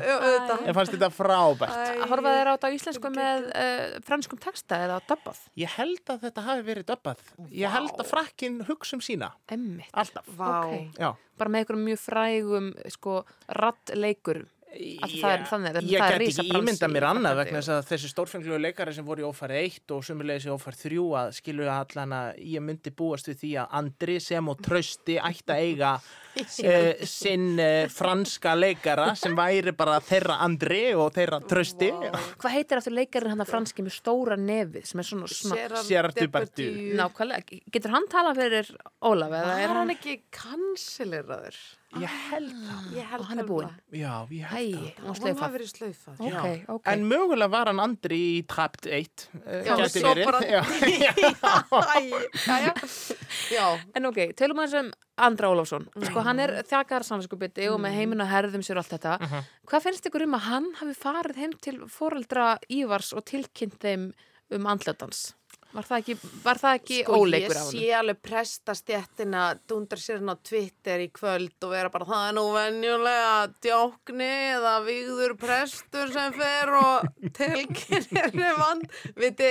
Ég 0.66 0.78
fannst 0.78 0.96
þetta 0.96 1.10
frábært. 1.14 1.78
Að 1.96 2.06
horfa 2.12 2.34
þeir 2.38 2.50
á 2.50 2.54
þetta 2.54 2.70
á 2.70 2.76
íslensku 2.78 3.12
með 3.16 3.48
uh, 3.52 3.84
franskum 4.06 4.42
texta 4.42 4.82
eða 4.86 5.00
dubbað? 5.10 5.44
Ég 5.62 5.78
held 5.80 6.14
að 6.14 6.28
þetta 6.28 6.46
hafi 6.50 6.66
verið 6.70 6.90
döbbað 6.92 7.24
ég 7.56 7.72
held 7.74 7.96
að 8.00 8.10
frakkin 8.10 8.60
hugsa 8.68 8.98
um 8.98 9.04
sína. 9.04 9.32
Emmitt, 9.52 9.92
alltaf. 9.94 10.28
Vá. 10.38 10.50
Ok. 10.66 11.00
já. 11.00 11.10
Bara 11.36 11.52
með 11.52 11.64
einhverjum 11.64 11.88
mjög 11.90 12.02
frægum 12.06 12.68
sko, 12.94 13.16
rattleikur 13.60 14.46
Af 14.76 15.10
því 15.10 15.20
það 15.22 15.32
er- 15.36 15.46
þannig 15.50 15.76
ég 15.76 16.02
það 16.02 16.06
er 16.06 16.12
get 16.12 16.20
risa 16.20 16.42
ekki 16.42 16.52
bransi 16.52 16.66
ímynda 16.66 16.90
mér 16.92 17.06
annað 17.10 17.38
vegna 17.40 17.60
þess 17.62 17.72
að 17.76 17.88
þessi 17.92 18.10
stórfenglu 18.12 18.58
leikari 18.60 18.94
sem 18.98 19.06
voru 19.08 19.24
í 19.24 19.28
ófæri 19.30 19.62
1 19.64 19.94
og 19.96 20.04
sumulegis 20.04 20.48
í 20.50 20.52
ófæri 20.52 20.80
3 20.82 21.06
að 21.22 21.32
skilur 21.40 21.72
allan 21.72 22.16
að 22.20 22.42
ég 22.56 22.66
myndi 22.66 22.92
búast 22.92 23.30
við 23.32 23.40
því 23.44 23.52
að 23.64 23.76
Andri 23.80 24.18
sem 24.20 24.50
og 24.52 24.62
Trausti 24.66 25.16
ætti 25.16 25.56
að 25.56 25.64
eiga 25.64 25.94
uh, 26.36 27.06
sinn 27.08 27.60
uh, 27.64 27.88
franska 27.88 28.56
leikara 28.60 29.08
sem 29.16 29.36
væri 29.38 29.72
bara 29.78 30.02
þeirra 30.04 30.40
Andri 30.44 30.84
og 30.94 31.14
þeirra 31.16 31.40
Trausti 31.48 31.92
hvað 31.96 32.52
heitir 32.58 32.82
aftur 32.82 32.98
leikarinn 32.98 33.32
hann 33.32 33.46
að 33.46 33.54
franski 33.54 33.86
með 33.86 33.96
stóra 33.96 34.36
nefið 34.36 34.90
sem 34.92 35.00
er 35.00 35.08
svona, 35.08 35.30
Gerard 35.88 36.20
Depardieu. 36.20 36.68
Depardieu. 36.68 37.00
nákvæmlega, 37.00 37.62
getur 37.72 37.96
hann 37.96 38.10
talað 38.12 38.42
fyrir 38.44 38.74
Ólaf 39.06 39.32
eða 39.32 39.48
Var 39.54 39.64
er 39.64 39.68
hann 39.72 39.78
hann 39.86 39.96
ekki 39.96 40.18
kansileraður? 40.36 41.58
Ég 42.02 42.12
held 42.30 42.52
það. 42.52 42.88
Ég 42.96 43.06
held 43.12 43.22
Og 43.22 43.28
hann 43.30 43.40
er 43.40 43.46
búinn. 43.48 43.70
Já, 43.96 44.14
ég 44.30 44.46
held 44.52 44.76
Hæ, 44.76 44.90
það. 45.00 45.20
hún 45.22 45.40
hafi 45.40 45.56
verið 45.56 45.70
slaufað. 45.72 46.20
Ok, 46.28 46.48
ok. 46.76 46.88
En 46.92 47.06
mögulega 47.10 47.50
var 47.54 47.70
hann 47.72 47.80
andri 47.80 48.20
í 48.36 48.46
Trapped 48.48 48.86
1. 48.92 49.28
Uh, 49.40 49.62
Já, 49.64 49.78
svo 49.88 50.14
bara- 50.26 50.42
Já, 50.44 50.62
já. 51.06 51.14
Já, 52.46 52.74
já. 53.52 53.66
En 53.96 54.06
ok, 54.10 54.20
tölum 54.36 54.60
aðeins 54.60 54.78
um 54.82 54.92
Andra 55.18 55.48
Ólafsson. 55.54 55.88
Sko, 56.10 56.20
hann 56.26 56.40
er 56.44 56.58
þjakar 56.68 57.06
samvinskupiti 57.08 57.70
og 57.72 57.80
Mm. 57.80 57.86
með 57.88 57.96
heiminn 58.00 58.22
og 58.22 58.28
herðum 58.32 58.64
sér 58.66 58.78
og 58.80 58.84
allt 58.84 58.96
þetta. 59.00 59.42
Hvað 59.68 59.86
finnst 59.88 60.06
ykkur 60.10 60.24
um 60.28 60.36
að 60.36 60.46
hann 60.50 60.68
hafi 60.82 60.96
farið 61.00 61.36
heim 61.42 61.54
til 61.62 61.80
foreldra 61.88 62.58
Ívars 62.70 63.14
og 63.16 63.24
tilkynnt 63.26 63.80
þeim 63.80 64.12
um 64.52 64.64
andlötans? 64.66 65.34
Var 65.76 65.84
það 65.84 65.98
ekki, 66.02 66.14
var 66.46 66.60
það 66.62 66.78
ekki 66.78 66.98
sko 67.02 67.18
óleikur 67.20 67.52
ég 67.52 67.58
af 67.58 67.58
hann? 67.60 67.72
sé 67.74 67.88
alveg 67.98 68.20
prestastjettina 68.24 69.42
dundra 69.68 70.00
sér 70.00 70.22
hann 70.22 70.32
á 70.32 70.38
Twitter 70.40 71.02
í 71.04 71.08
kvöld 71.12 71.66
og 71.68 71.74
vera 71.74 71.90
bara 71.92 72.08
það 72.08 72.28
er 72.30 72.36
nú 72.38 72.44
venjulega 72.56 73.34
djókni 73.66 74.30
eða 74.54 74.76
vigður 74.86 75.34
prestur 75.42 76.14
sem 76.16 76.38
fer 76.38 76.72
og 76.80 77.10
tilkynir 77.40 78.56
vand 78.62 78.86
viti, 79.20 79.50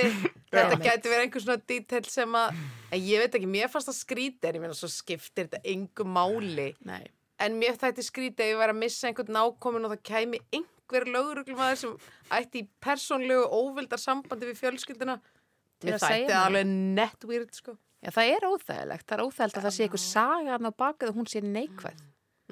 þetta 0.49 0.79
gæti 0.81 1.11
verið 1.11 1.27
einhver 1.27 1.45
svona 1.45 1.61
detail 1.69 2.09
sem 2.09 2.39
að 2.41 2.57
ég 2.97 3.21
veit 3.21 3.37
ekki, 3.37 3.51
mér 3.57 3.69
fannst 3.69 3.91
það 3.91 3.99
skrítið 3.99 4.49
en 4.49 4.57
ég 4.57 4.65
meina 4.65 4.79
svo 4.81 4.89
skiptir 4.89 5.45
þetta 5.51 5.61
engu 5.75 6.09
máli. 6.09 6.71
Nei. 6.89 7.03
en 7.37 7.59
mér 7.61 7.77
þætti 7.77 8.07
skrítið 8.07 8.47
að 8.47 8.51
ég 8.55 8.63
væri 8.63 8.73
að 8.73 8.81
missa 8.81 9.11
einhvern 9.11 9.37
nákomin 9.37 9.85
og 9.85 9.93
það 9.93 10.03
kæmi 10.09 10.41
einhver 10.55 11.05
lögreglumæður 11.05 11.79
sem 11.83 11.95
ætti 12.33 12.65
í 12.65 12.69
persónlegu 12.81 13.45
óvildar 13.45 14.01
sambandi 14.01 14.49
við 14.49 14.61
fjölskylduna 14.63 15.19
Til 15.81 15.91
að 15.95 15.99
segja 16.05 16.15
þætti 16.15 16.35
manni. 16.35 16.45
alveg 16.45 16.67
nett 17.01 17.27
weird 17.31 17.53
sko 17.57 17.77
Já, 18.05 18.11
það 18.13 18.31
er 18.35 18.43
óþægilegt. 18.51 19.05
Það 19.09 19.17
er 19.17 19.25
óþægilegt 19.25 19.57
að 19.57 19.63
það 19.65 19.73
sé 19.75 19.83
eitthvað 19.87 20.03
saga 20.05 20.51
hann 20.53 20.69
á 20.69 20.73
bakað 20.77 21.09
og 21.09 21.15
hún 21.17 21.27
sé 21.31 21.41
neikvæð. 21.41 22.01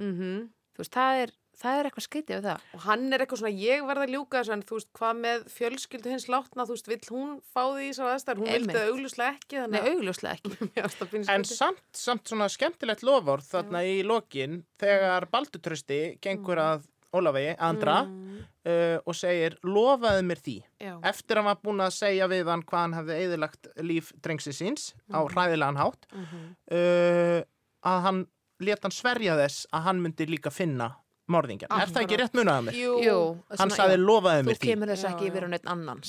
mm 0.01 0.43
Þú 0.73 0.81
veist, 0.81 0.95
það 0.95 1.19
er, 1.21 1.31
það 1.61 1.75
er 1.79 1.85
eitthvað 1.85 2.03
skrítið 2.07 2.33
við 2.39 2.45
það. 2.47 2.61
og 2.73 2.79
hann 2.87 3.03
er 3.13 3.21
eitthvað 3.21 3.39
svona, 3.43 3.51
ég 3.61 3.83
verða 3.85 4.05
að 4.07 4.13
ljúka 4.15 4.39
þessu 4.39 4.53
en 4.55 4.63
þú 4.65 4.77
veist, 4.79 4.87
hvað 4.97 5.19
með 5.21 5.43
fjölskyldu 5.53 6.09
hins 6.09 6.25
látna 6.33 6.65
þú 6.65 6.73
veist, 6.73 6.87
vill 6.89 7.09
hún 7.13 7.35
fá 7.53 7.61
því 7.69 7.83
í 7.83 7.91
þessar 7.91 8.09
aðstæður 8.15 8.39
hún 8.41 8.49
vildi 8.49 8.57
Einmitt. 8.57 8.79
það 8.79 8.89
augljóslega 8.89 9.35
ekki 9.37 9.67
Nei, 9.69 9.79
augljóslega 9.91 10.33
ekki. 10.39 11.29
En 11.35 11.45
samt, 11.45 11.83
samt 11.93 12.25
svona 12.33 12.47
skemmtilegt 12.49 13.05
lofórð 13.05 13.45
þarna 13.51 13.83
í 13.85 14.01
lokin 14.01 14.63
þegar 14.81 15.29
Baldutrösti 15.29 16.01
gengur 16.25 16.57
að 16.57 16.89
Ólafegi, 17.13 17.55
Andra, 17.59 18.03
Mm, 18.03 18.39
uh, 18.65 18.97
og 19.05 19.13
segir 19.15 19.57
lofaði 19.63 20.23
mér 20.25 20.39
því. 20.41 20.55
já. 20.81 20.99
Eftir 21.03 21.35
að 21.37 21.43
hann 21.43 21.45
var 21.45 21.59
búin 21.63 21.81
að 21.85 21.93
segja 21.93 22.27
við 22.31 22.45
hann 22.49 22.63
hvað 22.63 22.79
hann 22.81 22.93
hefði 22.93 23.17
eðilagt 23.23 23.67
líf 23.83 24.11
drengsi 24.21 24.53
síns 24.53 24.93
á 25.13 25.19
hræðilegan 25.27 25.77
hátt, 25.77 26.07
Mhm. 26.11 26.55
uh, 26.71 27.43
að 27.85 28.01
hann 28.01 28.27
let 28.59 28.81
hann 28.83 28.91
sverja 28.91 29.35
þess 29.37 29.65
að 29.73 29.81
hann 29.83 30.01
myndi 30.01 30.25
líka 30.27 30.51
finna 30.51 30.95
morðingjan. 31.31 31.71
Er 31.71 31.87
það 31.87 32.01
ekki 32.03 32.17
rétt 32.19 32.33
munað 32.35 32.57
að 32.59 32.63
mér? 32.67 32.77
Jú, 32.77 32.93
Jú, 33.03 33.17
Hann 33.49 33.57
svona, 33.69 33.75
sagði 33.77 33.95
já, 33.95 34.01
lofaði 34.03 34.41
Þú 34.43 34.47
mér 34.49 34.57
því. 34.59 34.67
kemur 34.67 34.87
þess 34.91 35.05
ekki 35.09 35.27
yfir 35.29 35.43
á 35.45 35.49
neitt 35.53 35.67
annan. 35.71 36.01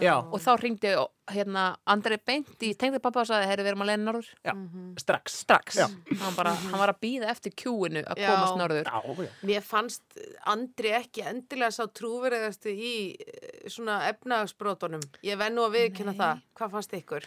Já, 0.00 0.14
Og 0.30 0.38
þá 0.40 0.50
ringdi 0.60 0.92
hérna 1.30 1.64
Andri 1.86 2.18
beint 2.26 2.58
í 2.66 2.70
tengði 2.74 3.00
pappa 3.02 3.20
og 3.20 3.26
sagði, 3.26 3.46
herri, 3.50 3.62
við 3.62 3.70
erum 3.72 3.82
að 3.82 3.90
leiðin 3.90 4.04
norður. 4.08 4.28
já, 4.44 4.52
Mhm. 4.54 4.94
strax. 4.98 5.32
Strax. 5.44 5.78
Hann, 5.78 6.34
bara, 6.34 6.54
hann 6.54 6.78
var 6.78 6.88
að 6.94 7.00
býða 7.00 7.28
eftir 7.30 7.52
kjúinu 7.54 8.04
að 8.06 8.16
Já. 8.18 8.30
komast 8.30 8.56
norður. 8.58 8.84
Já, 8.84 9.02
já. 9.24 9.28
mér 9.44 9.62
fannst 9.62 10.02
Andri 10.46 10.90
ekki 10.90 11.22
endilega 11.26 11.70
sá 11.70 11.86
trúverðasti 11.86 12.70
í 12.74 13.16
eh, 13.20 13.68
svona 13.68 14.08
efnagsbrotunum 14.10 15.02
ég 15.22 15.36
venn 15.38 15.54
nú 15.54 15.62
að 15.66 15.74
viðkynna 15.78 16.14
það 16.16 16.42
hvað 16.56 16.70
fannst 16.70 16.92
ykkur? 16.92 17.24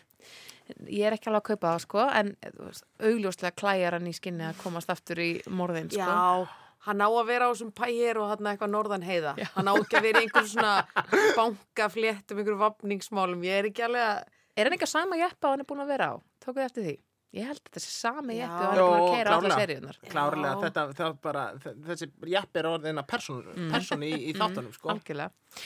Ég 0.87 1.03
er 1.07 1.11
ekki 1.17 1.27
alveg 1.27 1.41
að 1.43 1.47
kaupa 1.51 1.73
það, 1.75 1.79
sko, 1.83 1.99
en 2.13 2.37
þú 2.41 2.65
veist, 2.69 2.83
augljóslega 3.03 3.55
klæjar 3.55 3.91
hann 3.97 4.07
í 4.07 4.13
skinni 4.15 4.45
að 4.47 4.55
komast 4.63 4.87
aftur 4.89 5.19
í 5.19 5.41
morðin, 5.51 5.89
sko. 5.91 5.99
Já, 5.99 6.47
hann 6.87 6.99
á 7.03 7.07
að 7.07 7.27
vera 7.29 7.47
á 7.47 7.51
þessum 7.53 7.71
pægir 7.75 8.17
og 8.19 8.29
hann 8.33 8.49
eitthvað 8.53 8.71
norðan 8.73 9.05
heiða 9.07 9.35
hann 9.55 9.69
á 9.71 9.73
ekki 9.79 9.97
að 9.99 10.05
vera 10.09 10.21
í 10.21 10.27
einhver 10.27 10.47
svona 10.51 10.73
bankafléttum, 11.39 12.39
einhver 12.41 12.59
vapningsmálum 12.59 13.43
ég 13.47 13.61
er 13.63 13.69
ekki 13.71 13.85
alveg 13.87 14.07
að 14.11 14.23
Er 14.53 14.67
hann 14.69 14.75
ekki 14.75 14.85
að 14.85 14.91
sama 14.91 15.17
jeppa 15.17 15.47
og 15.49 15.53
hann 15.55 15.63
er 15.63 15.65
búin 15.65 15.79
að 15.81 15.87
vera 15.89 16.07
á? 16.13 16.15
Tókuð 16.43 16.59
þið 16.59 16.65
eftir 16.67 16.83
því? 16.85 16.91
Ég 17.33 17.47
held 17.49 17.57
að 17.57 17.63
þetta 17.71 17.81
sé 17.81 17.93
sami 17.95 18.35
Já. 18.35 18.41
jeppi 18.43 18.59
og 18.61 18.67
hann 18.67 18.75
er 18.77 18.83
búin 18.83 18.99
að 19.01 19.15
allar 19.17 19.23
klárlega. 19.33 19.55
seríunar. 19.63 19.95
Klárlega, 20.11 20.51
Já. 20.51 20.59
þetta, 20.67 20.83
það 20.99 21.15
bara, 21.23 21.45
þessi 21.87 22.07
jafn 22.35 22.59
er 22.61 22.67
orðin 22.69 23.01
að 23.01 23.07
person, 23.09 23.39
person 23.71 24.03
í, 24.05 24.11
í 24.29 24.35
þáttunum, 24.37 24.75
sko. 24.77 24.91
Algjörlega. 24.93 25.57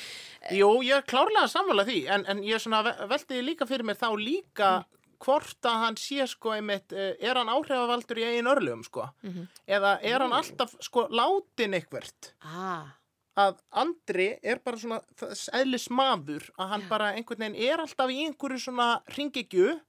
Jú, 0.56 0.69
ég 0.88 0.95
er 1.01 1.03
klárlega 1.12 1.49
sammála 1.51 1.84
því, 1.89 1.97
en, 2.15 2.23
en 2.32 2.39
ég 2.47 2.63
svona 2.63 2.80
ve- 2.88 2.95
velti 3.12 3.41
líka 3.43 3.67
fyrir 3.67 3.84
mér 3.89 3.99
þá 3.99 4.08
líka 4.21 4.69
hvort 5.23 5.62
að 5.65 5.80
hann 5.84 5.95
sé, 5.97 6.27
sko, 6.30 6.51
einmitt, 6.53 6.91
eh, 6.93 7.15
er 7.19 7.36
hann 7.39 7.49
áhrifavaldur 7.49 8.19
í 8.21 8.25
eigin 8.30 8.47
örlugum, 8.51 8.84
sko? 8.86 9.08
Eða 9.67 9.95
er 10.03 10.19
hann 10.19 10.34
alltaf, 10.34 10.75
sko, 10.82 11.08
látin 11.10 11.73
eitthvert? 11.73 12.34
ah, 12.45 12.93
Að 13.38 13.60
Andri 13.71 14.39
er 14.41 14.58
bara 14.65 14.77
svona 14.82 15.01
eðlis 15.53 15.89
maður, 15.93 16.47
að 16.58 16.67
hann 16.71 16.86
bara 16.89 17.12
einhvern 17.13 17.38
veginn 17.43 17.60
er 17.69 17.77
alltaf 17.84 18.10
í 18.10 18.23
einhverju 18.25 18.58
svona 18.63 18.88
ringegju, 19.15 19.80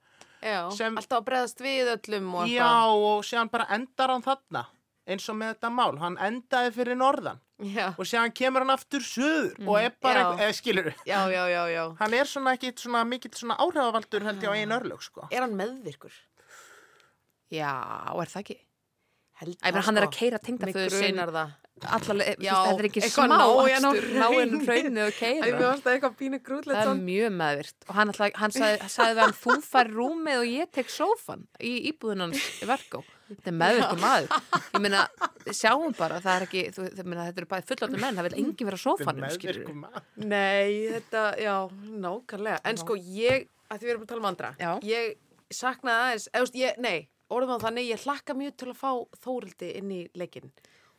já, 0.43 0.71
Sem- 0.77 0.97
alltaf 1.01 1.23
að 1.23 1.25
breðast 1.31 1.63
við 1.65 1.89
öllum 1.97 2.35
og 2.35 2.47
já, 2.53 2.69
og 2.93 3.25
séðan 3.25 3.51
bara 3.51 3.67
endar 3.73 4.09
hann 4.13 4.23
þarna, 4.23 4.67
eins 5.09 5.29
og 5.33 5.39
með 5.41 5.55
þetta 5.55 5.71
mál, 5.75 5.99
hann 6.03 6.19
endaði 6.29 6.73
fyrir 6.77 6.99
norðan. 7.01 7.41
já, 7.59 7.89
og 7.91 8.07
séðan 8.07 8.35
kemur 8.39 8.63
hann 8.63 8.75
aftur 8.75 9.03
söður 9.03 9.57
og 9.67 9.81
er 9.81 9.95
bara, 10.05 10.25
eða 10.39 10.55
skilur 10.55 10.93
já, 11.09 11.19
já, 11.33 11.43
já, 11.51 11.63
já. 11.73 11.83
hann 11.99 12.15
er 12.15 12.31
svona 12.31 12.55
ekki 12.55 12.71
svona 12.79 13.03
mikill 13.09 13.35
svona 13.35 13.57
áhrifavaldur 13.59 14.27
held 14.29 14.45
ég 14.47 14.53
á 14.53 14.55
einu 14.55 14.77
örlög 14.79 15.03
sko. 15.03 15.27
er 15.33 15.43
hann 15.43 15.57
meðvirkur? 15.59 16.15
Já, 17.51 17.73
er 18.15 18.31
það 18.31 18.43
ekki? 18.45 18.59
Held 19.39 19.59
Æ, 19.63 19.69
hann 19.87 19.99
er 19.99 20.07
að 20.07 20.15
keira 20.15 20.39
tengdaföðu 20.43 20.87
Mig 20.87 20.95
sinn 20.95 21.17
grunar 21.17 21.35
það 21.35 21.57
allarlega, 21.87 22.35
Já, 22.43 22.55
þetta 22.67 22.83
er 22.83 22.89
ekki 22.89 23.03
smá 23.07 23.27
ná 23.31 23.37
í 23.39 23.75
hann 23.75 23.87
á 23.87 23.91
aftur, 23.91 24.09
ná 24.09 24.25
inn 24.27 24.55
hraunið. 24.55 24.65
hrauninu 24.67 25.05
og 25.05 25.19
keira 25.19 25.51
það 26.67 26.81
er 26.83 27.03
mjög 27.05 27.37
meðvirt 27.39 27.87
og 27.87 27.95
hann, 27.99 28.13
hann 28.43 28.57
sagði, 28.57 28.89
sagði 28.95 29.23
hann 29.23 29.37
þú 29.39 29.57
fær 29.67 29.93
rúmið 29.95 30.41
og 30.43 30.51
ég 30.51 30.73
tek 30.75 30.91
sófan 30.93 31.47
í 31.63 31.75
íbúðun 31.93 32.27
hans 32.27 32.49
í 32.63 32.69
verkó 32.69 33.05
þetta 33.29 33.51
er 33.51 33.57
meðvirkur 33.63 34.01
maður. 34.03 34.33
Ég 34.73 34.83
meina, 34.85 35.03
sjáum 35.61 35.95
bara, 35.99 36.21
það 36.25 36.35
er 36.35 36.47
ekki 36.47 36.65
þú, 36.77 36.87
meina, 37.05 37.27
þetta 37.29 37.43
eru 37.43 37.51
bæði 37.53 37.69
fulláttu 37.71 38.01
menn, 38.03 38.19
það 38.19 38.29
vil 38.29 38.39
enginn 38.43 38.71
vera 38.71 38.81
á 38.81 38.85
sófanum 38.85 39.35
skilur 39.35 39.61
meðvirkum 39.61 39.85
maður. 39.85 40.09
Nei, 40.25 40.73
þetta, 40.97 41.25
já, 41.45 41.55
nákvæmlega. 42.07 42.63
En 42.71 42.81
sko, 42.81 42.99
ég, 43.19 43.47
að 43.69 43.79
því 43.79 43.89
við 43.89 43.95
erum 43.95 44.07
að 44.07 44.11
tala 44.13 44.25
um 44.25 44.31
andra 44.33 44.53
Já. 44.59 44.71
Ég 44.89 45.15
saknaði 45.59 46.09
aðeins 46.09 46.29
veist, 46.39 46.59
ég, 46.59 46.81
Nei, 46.85 47.09
orðum 47.33 47.61
á 47.61 47.65
þannig, 47.69 47.93
ég 47.93 48.03
hlakka 48.07 48.37
mjög 48.37 48.59
til 48.61 48.73
að 48.73 48.81
fá 48.81 48.91
Þórildi 49.25 49.71
inn 49.81 49.95
í 49.95 50.03
leikinn. 50.19 50.53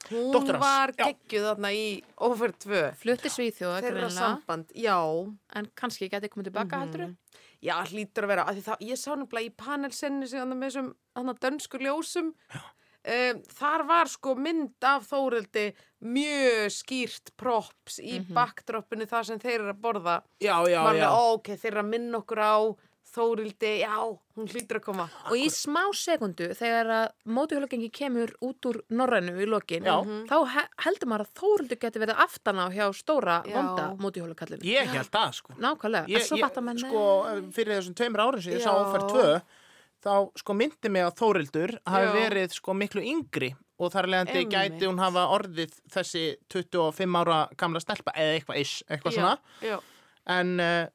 Hún 0.07 0.29
Dóttir 0.31 0.55
hans, 0.55 0.63
var 0.63 0.93
geggjuð 0.95 1.45
þarna 1.49 1.69
í 1.75 1.87
Over 2.23 2.53
2 2.55 2.83
flutti 3.01 3.31
Svíþjóða 3.33 3.81
Þeirra 3.83 4.11
samband, 4.15 4.69
já. 4.71 4.95
En 5.59 5.67
kannski 5.75 6.07
geti 6.11 6.29
komið 6.31 6.53
tilbaka 6.53 6.79
heldur 6.85 7.09
Já, 7.59 7.75
hlýtur 7.91 8.23
að 8.23 8.31
vera, 8.33 8.43
af 8.47 8.55
því 8.55 8.65
það, 8.69 8.83
ég 8.87 8.99
sá 8.99 9.09
nefnilega 9.15 9.49
í 9.49 9.55
panelsenni 9.59 10.27
sem 10.31 10.51
með 10.53 10.67
þessum 10.69 10.91
hann 11.19 11.31
dönsku 11.43 11.81
ljósum 11.83 12.29
um, 12.55 13.41
þar 13.59 13.83
var 13.89 14.11
sko 14.11 14.35
mynd 14.39 14.87
af 14.87 15.09
Þórildi 15.09 15.65
mjög 16.07 16.69
skýrt 16.71 17.33
props 17.39 17.99
í 17.99 18.21
backdropinu 18.31 19.07
þar 19.09 19.27
sem 19.27 19.41
þeir 19.41 19.57
eru 19.57 19.73
að 19.73 19.81
borða. 19.83 20.15
Já, 20.39 20.55
já, 20.71 20.79
Var 20.85 20.93
alveg, 20.93 21.03
já. 21.03 21.11
ó, 21.11 21.23
ok, 21.35 21.51
þeir 21.59 21.71
eru 21.73 21.83
að 21.83 21.91
minna 21.91 22.21
okkur 22.21 22.43
á 22.43 22.55
Þórildi, 23.09 23.71
já, 23.81 23.93
hún 24.37 24.49
hlýtur 24.51 24.79
að 24.79 24.83
koma. 24.85 25.05
Og 25.29 25.37
í 25.39 25.47
smá 25.53 25.81
sekundu 25.97 26.49
þegar 26.57 26.91
að 26.95 27.05
mótuhjólagengi 27.37 27.89
kemur 27.95 28.33
út 28.45 28.69
úr 28.69 28.81
norrænu 28.93 29.33
í 29.41 29.47
lokin, 29.49 29.87
Já. 29.87 29.95
þá 30.29 30.35
he 30.53 30.65
heldur 30.85 31.09
maður 31.09 31.25
að 31.25 31.31
Þórildur 31.41 31.81
geti 31.81 32.03
verið 32.03 32.21
aftan 32.25 32.61
á 32.61 32.65
hjá 32.73 32.85
stóra 32.93 33.39
Já. 33.47 33.55
vonda 33.55 33.87
mótuhjólakallinu 34.01 34.69
ég 34.69 34.93
held 34.93 35.09
það 35.13 35.33
sko. 35.39 35.57
Nákvæmlega, 35.57 36.11
ég, 36.13 36.21
en 36.21 36.29
svo 36.29 36.41
fattar 36.43 36.67
maður 36.67 36.85
sko, 36.85 37.07
fyrir 37.57 37.79
þessum 37.79 37.97
tveimur 37.97 38.25
árin 38.27 38.45
sem 38.45 38.55
ég 38.57 38.63
sá 38.63 38.71
áferð 38.75 39.09
tvö 39.15 39.31
þá 40.03 40.13
sko 40.39 40.55
myndi 40.55 40.91
mig 40.93 41.03
að 41.07 41.17
Þórildur 41.19 41.75
hafi 41.89 42.13
verið 42.15 42.53
sko 42.55 42.75
miklu 42.77 43.03
yngri 43.03 43.49
og 43.79 43.91
þar 43.93 44.09
leðandi 44.11 44.45
gæti 44.51 44.87
hún 44.87 44.99
hafa 44.99 45.25
orðið 45.35 45.75
þessi 45.91 46.23
25 46.51 47.19
ára 47.21 47.39
gamla 47.59 47.81
stelpa 47.83 48.13
eða 48.15 48.37
eitthvað 48.37 48.61
ish, 48.61 48.83
eitthvað 48.91 49.15
svona. 49.15 49.35
Já, 49.63 49.77
en 50.35 50.55
uh, 50.59 50.87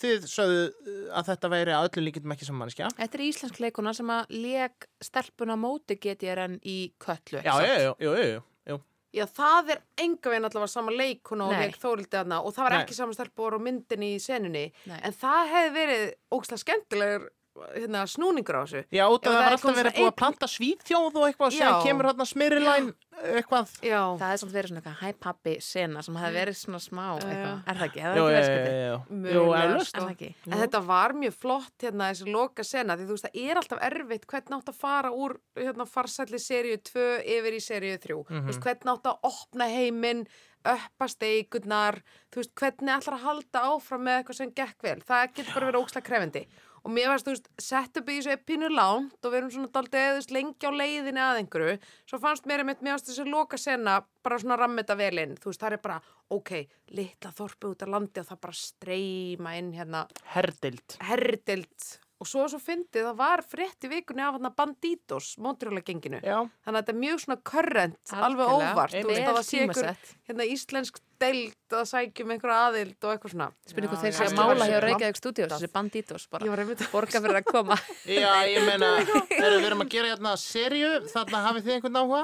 þið 0.00 0.26
sögðu 0.30 0.64
uh, 0.66 0.98
að 1.18 1.30
þetta 1.30 1.52
væri 1.52 1.74
að 1.76 1.86
öllu 1.88 2.04
líkitum 2.06 2.34
ekki 2.34 2.48
sem 2.48 2.58
mannskja 2.60 2.90
Þetta 2.98 3.18
er 3.18 3.24
íslensk 3.26 3.62
leikuna 3.64 3.94
sem 3.96 4.12
að 4.12 4.34
leik 4.34 4.90
stelpuna 5.04 5.56
móti 5.60 5.98
GTRN 6.00 6.58
í 6.64 6.76
köllu 7.02 7.40
já, 7.40 7.54
já, 7.64 7.72
já, 7.80 7.92
já, 8.00 8.10
já, 8.16 8.42
já. 8.70 8.76
já, 9.20 9.24
það 9.38 9.72
er 9.76 9.82
enga 10.04 10.34
veginn 10.34 10.50
allavega 10.50 10.74
sama 10.74 10.96
leikuna 10.96 11.48
og 11.48 11.56
leik 11.56 11.80
Þórildi 11.82 12.20
hana 12.20 12.42
og 12.42 12.54
það 12.56 12.68
var 12.68 12.76
Nei. 12.76 12.82
ekki 12.84 12.98
saman 13.00 13.18
stelpur 13.18 13.56
á 13.56 13.60
myndinni 13.68 14.12
í 14.16 14.22
senunni 14.22 14.68
Nei. 14.90 15.00
en 15.00 15.16
það 15.16 15.52
hefði 15.54 15.74
verið 15.80 16.06
ógslag 16.36 16.64
skemmtilegur 16.64 17.28
hérna, 17.76 18.04
snúningur 18.10 18.58
á 18.58 18.62
þessu. 18.66 18.82
Já, 18.92 19.04
út 19.08 19.26
af 19.26 19.32
það 19.32 19.36
það 19.36 19.42
var 19.46 19.56
alltaf 19.56 19.76
verið 19.76 19.76
svona 19.76 19.96
búið 19.96 20.06
að 20.06 20.12
einn- 20.12 20.20
planta 20.20 20.46
svíþjóð 20.52 21.16
og 21.20 21.26
eitthvað 21.28 21.46
og 21.46 21.52
sem 21.56 21.74
kemur 21.86 22.08
hérna 22.10 22.26
smyrilæn 22.30 22.88
eitthvað. 23.16 23.70
Já, 23.80 24.00
Það 24.20 24.32
er 24.32 24.40
svolítið 24.42 24.56
verið 24.58 24.70
svona 24.70 24.80
eitthvað 24.82 25.00
hæ 25.00 25.12
pappi 25.26 25.54
sena 25.64 26.02
sem 26.04 26.16
hefði 26.20 26.36
verið 26.36 26.56
svona 26.60 26.80
smá 26.84 27.04
eitthvað. 27.16 27.62
Er 27.66 27.78
það 27.80 27.86
ekki? 27.86 28.00
Er 28.00 28.06
það 28.06 28.16
ekki 28.16 28.20
jú, 28.20 28.26
verðskipið? 28.36 28.72
jú, 28.76 28.86
jú. 28.86 28.96
Jú, 28.96 29.20
Mögulega, 29.26 29.62
eflaust. 29.70 29.96
Er 29.96 30.02
það 30.06 30.14
ekki? 30.16 30.30
En 30.50 30.58
þetta 30.62 30.80
var 30.86 31.16
mjög 31.22 31.34
flott 31.40 31.86
hérna 31.86 32.10
þessi 32.12 32.32
loka 32.36 32.64
sena 32.64 32.96
því 32.96 33.06
þú 33.08 33.16
veist 33.16 33.28
það 33.30 33.40
er 33.50 33.56
alltaf 33.62 33.86
erfitt 33.90 34.26
hvernig 34.26 34.58
átt 34.60 34.68
að 34.74 34.80
fara 34.84 35.10
úr 35.16 35.36
hérna 35.56 35.86
farsælli 35.88 36.38
seríu 36.42 36.76
2 36.92 37.06
yfir 37.24 37.56
í 37.56 37.62
seríu 37.64 37.96
3 37.98 38.20
þú 38.28 38.44
veist 38.50 38.60
hvernig 38.60 38.92
átt 38.92 39.08
að 39.10 39.18
opna 39.32 39.64
heiminn 39.72 40.26
uppa 40.66 41.06
steikunar 41.06 42.00
þú 42.34 42.40
veist 42.42 42.54
hvernig 42.58 42.96
ætlar 42.96 43.14
að 43.16 43.24
halda 43.26 43.60
áfram 43.70 44.02
með 44.02 44.16
eitthvað 44.20 44.38
sem 44.40 44.50
gekk 44.56 44.82
vel 44.82 44.96
það 45.06 45.28
getur 45.36 45.52
bara 45.54 45.68
verið 45.70 45.82
ókslega 45.84 46.06
krefendi 46.08 46.42
og 46.86 46.92
mér 46.94 47.10
varst 47.10 47.26
þú 47.26 47.34
veist 47.34 47.48
sett 47.58 47.98
upp 47.98 48.10
í 48.12 48.20
þessu 48.20 48.36
pínu 48.46 48.70
lánt 48.70 49.26
og 49.26 49.32
við 49.32 49.40
erum 49.40 49.52
svona 49.56 49.72
daldið 49.74 50.12
veist 50.20 50.34
lengi 50.34 50.70
á 50.70 50.70
leiðinni 50.70 51.22
að 51.22 51.40
einhverju. 51.42 51.76
Svo 52.06 52.20
fannst 52.22 52.46
mér 52.46 52.62
einmitt 52.62 52.84
mér 52.86 52.94
varst 52.94 53.10
þessi 53.10 53.26
loka 53.26 53.58
sena 53.58 53.98
bara 54.22 54.38
svona 54.38 54.58
rammita 54.60 54.94
vel 54.98 55.18
inn. 55.22 55.34
Þú 55.40 55.50
veist 55.50 55.64
það 55.64 55.76
er 55.78 55.82
bara 55.82 55.98
ok, 56.36 56.52
litla 56.94 57.34
þorpu 57.34 57.74
út 57.74 57.82
af 57.82 57.92
landi 57.96 58.22
og 58.22 58.30
það 58.30 58.42
bara 58.46 58.58
streyma 58.62 59.56
inn 59.58 59.72
hérna. 59.74 60.06
Herdild. 60.36 60.98
herdild 61.10 61.92
og 62.16 62.28
svo 62.30 62.46
svo 62.48 62.60
fyndið 62.62 63.10
það 63.10 63.18
var 63.18 63.42
frétt 63.44 63.86
í 63.86 63.90
vikunni 63.92 64.24
af 64.24 64.38
hann 64.38 64.52
Banditos, 64.56 65.34
Montreal 65.42 65.82
genginu 65.84 66.20
Já. 66.24 66.38
þannig 66.64 66.78
að 66.78 66.78
þetta 66.80 66.94
er 66.94 67.02
mjög 67.02 67.24
svona 67.24 67.40
current, 67.52 68.14
alveg 68.26 68.54
óvart 68.54 68.96
þú 68.96 69.10
veist 69.10 69.26
að 69.26 69.36
það 69.36 69.46
sé 69.50 69.66
ykkur 69.66 69.90
hérna 70.30 70.48
íslensk 70.54 71.02
deild 71.20 71.74
að 71.76 71.84
sækjum 71.90 72.32
einhverja 72.34 72.56
aðild 72.68 73.06
og 73.06 73.12
eitthvað 73.12 73.32
svona 73.32 73.48
hvað 73.66 73.86
Já, 73.86 74.00
þeir 74.02 74.16
sé 74.16 74.26
að 74.26 74.34
mála 74.36 74.68
hjá 74.68 74.78
Reykjavík 74.84 75.20
Studios, 75.20 75.52
þessi 75.52 75.70
bandítos 75.72 76.26
ég 76.26 76.32
bara. 76.34 76.66
Borga 76.92 77.22
fyrir 77.24 77.38
að 77.40 77.46
koma. 77.48 77.78
Já, 78.20 78.32
ég 78.50 78.66
meina, 78.68 78.90
erum 79.38 79.62
við 79.62 79.68
erum 79.70 79.84
að 79.84 79.92
gera 79.94 80.10
hérna 80.12 80.34
serju, 80.40 80.90
þarna 81.12 81.44
hafið 81.46 81.68
þið 81.68 81.76
einhvern 81.76 82.00
áhuga? 82.02 82.22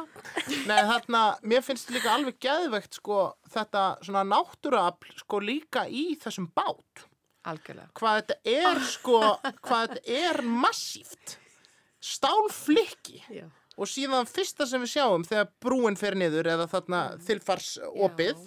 Nei, 0.69 0.83
þarna, 0.91 1.23
mér 1.55 1.65
finnst 1.67 1.95
líka 1.95 2.13
alveg 2.17 2.37
geðvegt, 2.45 3.01
sko, 3.01 3.23
þetta 3.55 3.87
svona 4.05 4.27
náttúruafl, 4.29 5.17
sko, 5.23 5.41
líka 5.43 5.87
í 5.89 6.13
þessum 6.21 6.51
bát. 6.53 7.07
Algjörlega. 7.51 7.89
Hvað 7.99 8.19
þetta 8.21 8.37
er, 8.53 8.83
sko, 8.87 9.21
hvað 9.67 9.95
þetta 9.97 10.19
er 10.21 10.43
massíft. 10.47 11.37
Stálflikki. 12.03 13.23
Já. 13.33 13.47
Og 13.81 13.89
síðan 13.89 14.29
fyrsta 14.29 14.67
sem 14.69 14.83
við 14.85 14.93
sjáum 14.99 15.23
þegar 15.25 15.49
brúin 15.65 15.97
fer 15.97 16.15
niður 16.19 16.51
eða 16.53 16.67
þarna 16.69 17.01
þilfarsopið, 17.25 18.43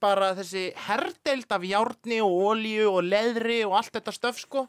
bara 0.00 0.30
þessi 0.36 0.62
herdeild 0.86 1.52
af 1.52 1.64
járni 1.64 2.18
og 2.24 2.34
ólíu 2.50 2.88
og 2.90 3.04
leðri 3.04 3.58
og 3.66 3.76
allt 3.78 3.94
þetta 3.96 4.12
stöf 4.12 4.40
sko 4.42 4.66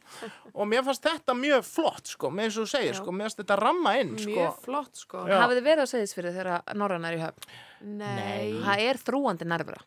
og 0.53 0.69
mér 0.71 0.85
fannst 0.87 1.03
þetta 1.03 1.35
mjög 1.35 1.65
flott 1.67 2.11
sko 2.13 2.31
með 2.31 2.47
eins 2.47 2.59
og 2.59 2.67
þú 2.67 2.71
segir 2.71 2.95
sko, 2.99 3.15
mér 3.15 3.27
fannst 3.27 3.41
þetta 3.41 3.57
ramma 3.59 3.95
inn 3.99 4.13
sko 4.19 4.31
mjög 4.31 4.61
flott 4.63 5.01
sko. 5.01 5.25
Hafið 5.27 5.59
þið 5.59 5.67
verið 5.67 5.83
á 5.83 5.91
segðisfyrir 5.93 6.37
þegar 6.37 6.77
Norræn 6.79 7.07
er 7.09 7.17
í 7.17 7.23
höfn? 7.25 7.49
Nei, 7.87 8.57
Það 8.63 8.83
er 8.87 8.99
þrúandi 9.03 9.47
nervura. 9.47 9.83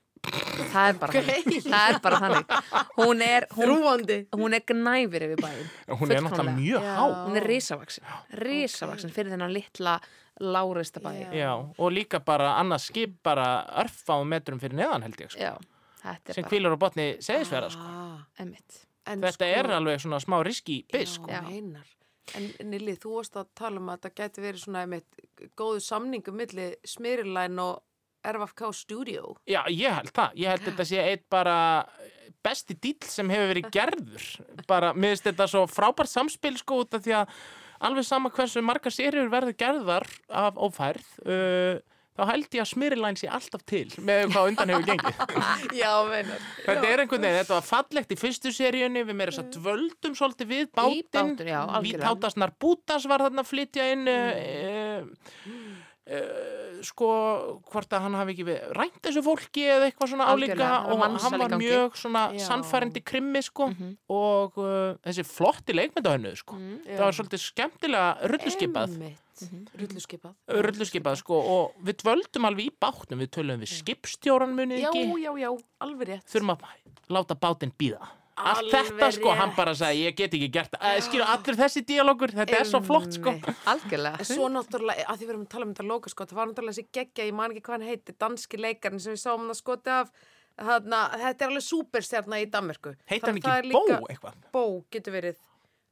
Það 0.70 0.86
er 0.90 0.96
bara 1.00 1.12
þannig. 1.16 1.60
Það 1.64 1.90
er 1.90 1.98
bara 2.04 2.18
þannig. 2.20 2.54
Hún 2.98 3.22
er, 3.24 3.46
hún, 3.56 3.62
þrúandi 3.64 4.16
hún 4.36 4.56
er 4.56 4.64
gnæfir 4.68 5.24
yfir 5.26 5.40
bæinn. 5.40 5.70
hún 6.00 6.12
er 6.12 6.24
náttúrulega 6.26 6.56
mjög 6.58 6.88
há 6.88 7.04
Hún 7.24 7.40
er 7.40 7.46
risavaksin. 7.48 8.10
Risavaksin 8.42 9.14
fyrir 9.14 9.32
þennan 9.32 9.54
litla 9.54 9.96
lárista 10.40 11.00
bæ. 11.00 11.12
Já. 11.16 11.30
Já, 11.36 11.52
og 11.78 11.92
líka 11.92 12.20
bara 12.24 12.54
annað 12.60 12.84
skip 12.88 13.16
bara 13.24 13.48
örfáum 13.82 14.28
metrum 14.28 14.60
fyrir 14.60 14.76
neðan 14.82 15.08
held 15.08 15.20
ég 15.24 15.32
sko, 15.32 15.40
Já. 15.40 15.56
Þetta 16.00 16.32
er 16.32 16.36
sem 16.36 16.44
bara, 16.44 16.50
kvílar 16.52 16.76
á 16.76 16.78
botni 16.80 17.06
segðisverða 17.20 17.72
sko. 17.74 17.84
ah, 17.84 18.20
emmitt. 18.40 18.84
en 19.06 19.20
þetta 19.20 19.36
sko, 19.36 19.48
er 19.58 19.72
alveg 19.76 20.00
svona 20.00 20.20
smá 20.22 20.38
riski 20.46 20.78
bis 20.92 21.16
sko. 21.18 21.28
já, 21.28 21.42
meinar. 21.44 21.88
En 22.38 22.46
Nili, 22.70 22.94
þú 23.00 23.16
varst 23.18 23.36
að 23.36 23.48
tala 23.58 23.80
um 23.80 23.88
að 23.90 24.04
þetta 24.04 24.22
gæti 24.22 24.42
verið 24.44 24.64
svona 24.64 24.84
einmitt 24.84 25.22
góðu 25.58 25.80
samningu 25.82 26.32
milli 26.32 26.68
Smyrilæn 26.86 27.58
og 27.58 27.82
RFK 28.24 28.72
Studio. 28.76 29.34
Já, 29.48 29.62
ég 29.72 29.94
held 30.00 30.14
það. 30.16 30.40
Ég 30.40 30.54
held 30.54 30.66
þetta 30.68 30.88
sé 30.88 31.04
eitt 31.04 31.26
bara 31.32 31.56
besti 32.44 32.76
dýll 32.80 33.08
sem 33.08 33.30
hefur 33.32 33.52
verið 33.52 33.70
gerður. 33.74 34.28
Bara, 34.68 34.94
mér 34.96 35.14
finnst 35.14 35.28
þetta 35.28 35.48
svo 35.50 35.66
frábært 35.70 36.12
samspil 36.12 36.56
sko 36.60 36.82
út 36.84 36.96
af 36.96 37.04
því 37.04 37.18
að 37.20 37.34
alveg 37.86 38.06
sama 38.06 38.32
hversu 38.34 38.62
marga 38.64 38.92
sériur 38.92 39.30
verður 39.32 39.56
gerðar 39.60 40.06
af 40.28 40.58
ófærð, 40.60 41.06
uh, 41.24 41.80
þá 42.16 42.22
held 42.28 42.56
ég 42.56 42.64
að 42.64 42.70
Smyrilæn 42.74 43.16
sé 43.16 43.28
alltaf 43.32 43.62
til 43.68 43.86
með 44.04 44.26
hvað 44.34 44.48
undan 44.50 44.72
hefur 44.74 44.88
gengið. 44.90 45.20
Já, 45.80 45.92
meinar. 46.10 46.48
Þetta 46.66 46.90
er 46.90 47.04
einhvern 47.04 47.24
veginn, 47.24 47.38
þetta 47.40 47.56
var 47.56 47.68
fallegt 47.70 48.12
í 48.12 48.18
fyrstu 48.20 48.52
seríunni, 48.52 49.04
við 49.08 49.20
meira 49.20 49.32
þess 49.32 49.44
að 49.44 49.52
dvöldum 49.56 50.16
svolítið 50.18 50.52
við 50.52 50.66
bátinn. 50.76 51.36
Vítátasnar 51.86 52.56
Bútas 52.60 53.08
var 53.08 53.24
þarna 53.24 53.46
að 53.46 53.52
flytja 53.52 53.88
inn, 53.94 54.04
mm. 54.04 55.06
uh, 55.06 55.54
uh, 55.54 55.79
sko, 56.82 57.08
hvort 57.70 57.92
að 57.92 58.04
hann 58.06 58.14
hafi 58.18 58.32
ekki 58.34 58.44
við 58.48 58.60
rænt 58.76 59.00
þessu 59.04 59.22
fólki 59.24 59.64
eða 59.68 59.88
eitthvað 59.90 60.10
svona 60.14 60.28
álíka 60.32 60.68
og 60.90 61.02
hann 61.04 61.38
var 61.42 61.54
mjög 61.60 61.96
svona 62.00 62.22
Já. 62.34 62.44
sannfærandi 62.48 63.02
krimmi, 63.04 63.42
sko, 63.44 63.68
Mhm. 63.70 63.90
og 64.08 64.56
uh, 64.58 64.94
þessi 65.04 65.24
flotti 65.28 65.76
leikmyndahönnu, 65.76 66.32
sko. 66.40 66.54
Mm, 66.56 66.78
Það 66.88 67.04
var 67.04 67.12
svolítið 67.18 67.42
skemmtilega 67.44 68.30
rulluskipað. 68.32 68.94
Einmitt. 68.96 69.26
Rulluskipað. 69.80 70.34
Rulluskipað, 70.48 71.16
sko, 71.22 71.34
og 71.40 71.74
við 71.84 71.96
dvöldum 72.02 72.44
alveg 72.48 72.66
í 72.68 72.72
bátnum, 72.80 73.20
við 73.22 73.30
tölum 73.36 73.60
við 73.62 73.70
skipstjóran 73.80 74.52
munið 74.56 74.82
Já, 74.82 74.88
ekki 74.90 75.22
já, 75.22 75.32
já, 75.40 75.50
alveg 75.80 76.08
rétt. 76.08 76.26
þurfum 76.28 76.56
að 76.56 76.64
láta 77.10 77.34
bátinn 77.40 77.72
býða 77.78 78.08
allt 78.50 78.72
þetta 78.72 79.10
sko, 79.16 79.32
hann 79.38 79.52
bara 79.56 79.74
sagði 79.78 80.06
ég 80.06 80.16
get 80.18 80.34
ekki 80.38 80.48
gert 80.54 80.74
það, 80.76 80.98
skilur 81.06 81.32
allir 81.34 81.58
þessi 81.60 81.82
díalógur 81.88 82.34
þetta 82.38 82.58
er 82.60 82.68
svo 82.70 82.80
flott 82.86 83.16
sko. 83.16 83.34
Algjörlega. 83.72 84.26
Svo 84.30 84.48
náttúrulega, 84.52 85.06
að 85.06 85.20
því 85.20 85.28
við 85.28 85.34
erum 85.34 85.44
að 85.46 85.52
tala 85.54 85.68
um 85.68 85.74
þetta 85.74 85.88
loka 85.90 86.12
sko, 86.12 86.26
það 86.30 86.40
var 86.40 86.50
náttúrulega 86.50 86.76
þessi 86.78 86.98
geggja, 86.98 87.28
ég 87.28 87.38
man 87.40 87.54
ekki 87.54 87.64
hvað 87.68 87.78
hann 87.78 87.88
heiti, 87.90 88.16
danski 88.24 88.60
leikarinn 88.60 89.04
sem 89.04 89.16
við 89.16 89.22
sáum 89.24 89.44
hann 89.44 89.54
að 89.54 89.60
skoti 89.60 89.94
af, 89.94 90.10
þarna, 90.60 91.04
þetta 91.26 91.46
er 91.46 91.52
alveg 91.52 91.66
súperstjarna 91.68 92.42
í 92.42 92.50
Danmörku. 92.50 92.96
heitir 93.10 93.32
hann 93.32 93.40
ekki 93.40 93.76
Bó 93.76 94.10
eitthvað 94.10 94.42
Bó 94.54 94.64
getur 94.92 95.16
verið. 95.16 95.40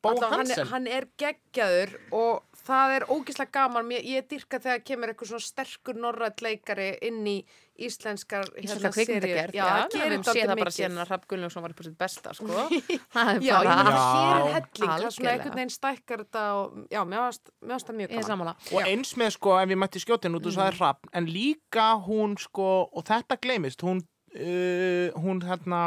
Bó 0.05 0.13
Hansen 0.31 0.63
er, 0.63 0.69
hann 0.71 0.87
er 0.87 1.09
geggjaður 1.19 1.97
og 2.15 2.48
það 2.69 2.95
er 2.97 3.07
ógislega 3.15 3.55
gaman, 3.55 3.95
ég, 3.97 4.05
ég 4.17 4.27
dyrka 4.31 4.61
þegar 4.63 4.85
kemur 4.87 5.13
eitthvað 5.13 5.33
svona 5.33 5.47
sterkur 5.47 5.99
norrætt 6.03 6.43
leikari 6.45 6.91
inn 7.09 7.25
í 7.29 7.39
íslenskar 7.79 8.49
Íslenska 8.59 8.91
kvikmyndagerð, 8.95 9.55
Já, 9.55 9.63
það 9.65 9.79
við 9.79 9.93
gerir 9.95 10.15
höfum 10.17 10.25
séð 10.27 10.49
það 10.51 10.61
bara 10.61 10.73
síðan 10.75 10.99
að 10.99 11.13
Rapp 11.13 11.27
Gunnlaugsson 11.31 11.65
var 11.65 11.75
upp 11.75 11.83
á 11.83 11.85
sitt 11.87 11.99
besta, 12.01 12.33
sko. 12.35 12.65
Það 13.15 13.31
er 13.33 13.45
Já, 13.47 13.53
ég 13.55 13.69
meina, 13.69 13.93
Já. 13.95 14.01
hér 14.17 14.39
er 14.39 14.49
helling, 14.57 14.73
það 14.83 15.07
er 15.07 15.15
svona 15.15 15.35
einhvern 15.35 15.59
veginn 15.61 15.75
stækkar 15.75 16.25
þetta 16.25 16.43
og, 16.59 16.81
já, 16.91 17.01
mér 17.13 17.23
varst 17.23 17.53
það 17.63 18.01
mjög 18.01 18.09
ég 18.09 18.17
gaman. 18.17 18.29
sammála. 18.33 18.55
og 18.73 18.91
eins 18.93 19.15
með 19.23 19.31
sko, 19.37 19.55
ef 19.63 19.75
ég 19.75 19.81
mætti 19.85 20.03
skjótin 20.03 20.39
út 20.39 20.51
og 20.51 20.59
það 20.59 20.73
er 20.73 20.79
hrapp, 20.81 21.11
en 21.21 21.31
líka 21.31 21.87
hún 22.09 22.35
sko, 22.43 22.71
og 22.91 23.07
þetta 23.09 23.39
gleymist 23.47 23.87
hún, 23.87 24.03
uh, 24.35 25.07
hún 25.23 25.45
hérna 25.47 25.85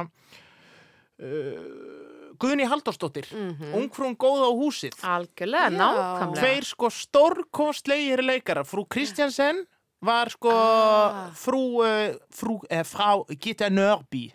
uh, 1.20 2.11
Guðni 2.42 2.66
Halldórsdóttir 2.66 3.28
Mhm. 3.32 3.74
ungfrún 3.78 4.16
góða 4.18 4.50
á 4.50 4.52
húsið 4.58 4.96
Algjörlega, 5.06 5.70
Já. 5.70 5.78
nákvæmlega. 5.78 6.40
tveir 6.42 6.66
sko 6.66 6.90
stórkostlegir 6.90 8.22
leikara 8.26 8.64
frú 8.64 8.86
Kristjansen 8.90 9.66
var 10.02 10.30
sko 10.30 10.50
Ah. 10.52 11.30
frú, 11.36 11.82
uh, 11.86 12.16
frú 12.34 12.60
eh, 12.70 12.84
frá 12.84 13.24
Gitta 13.40 13.70
Nörby 13.70 14.32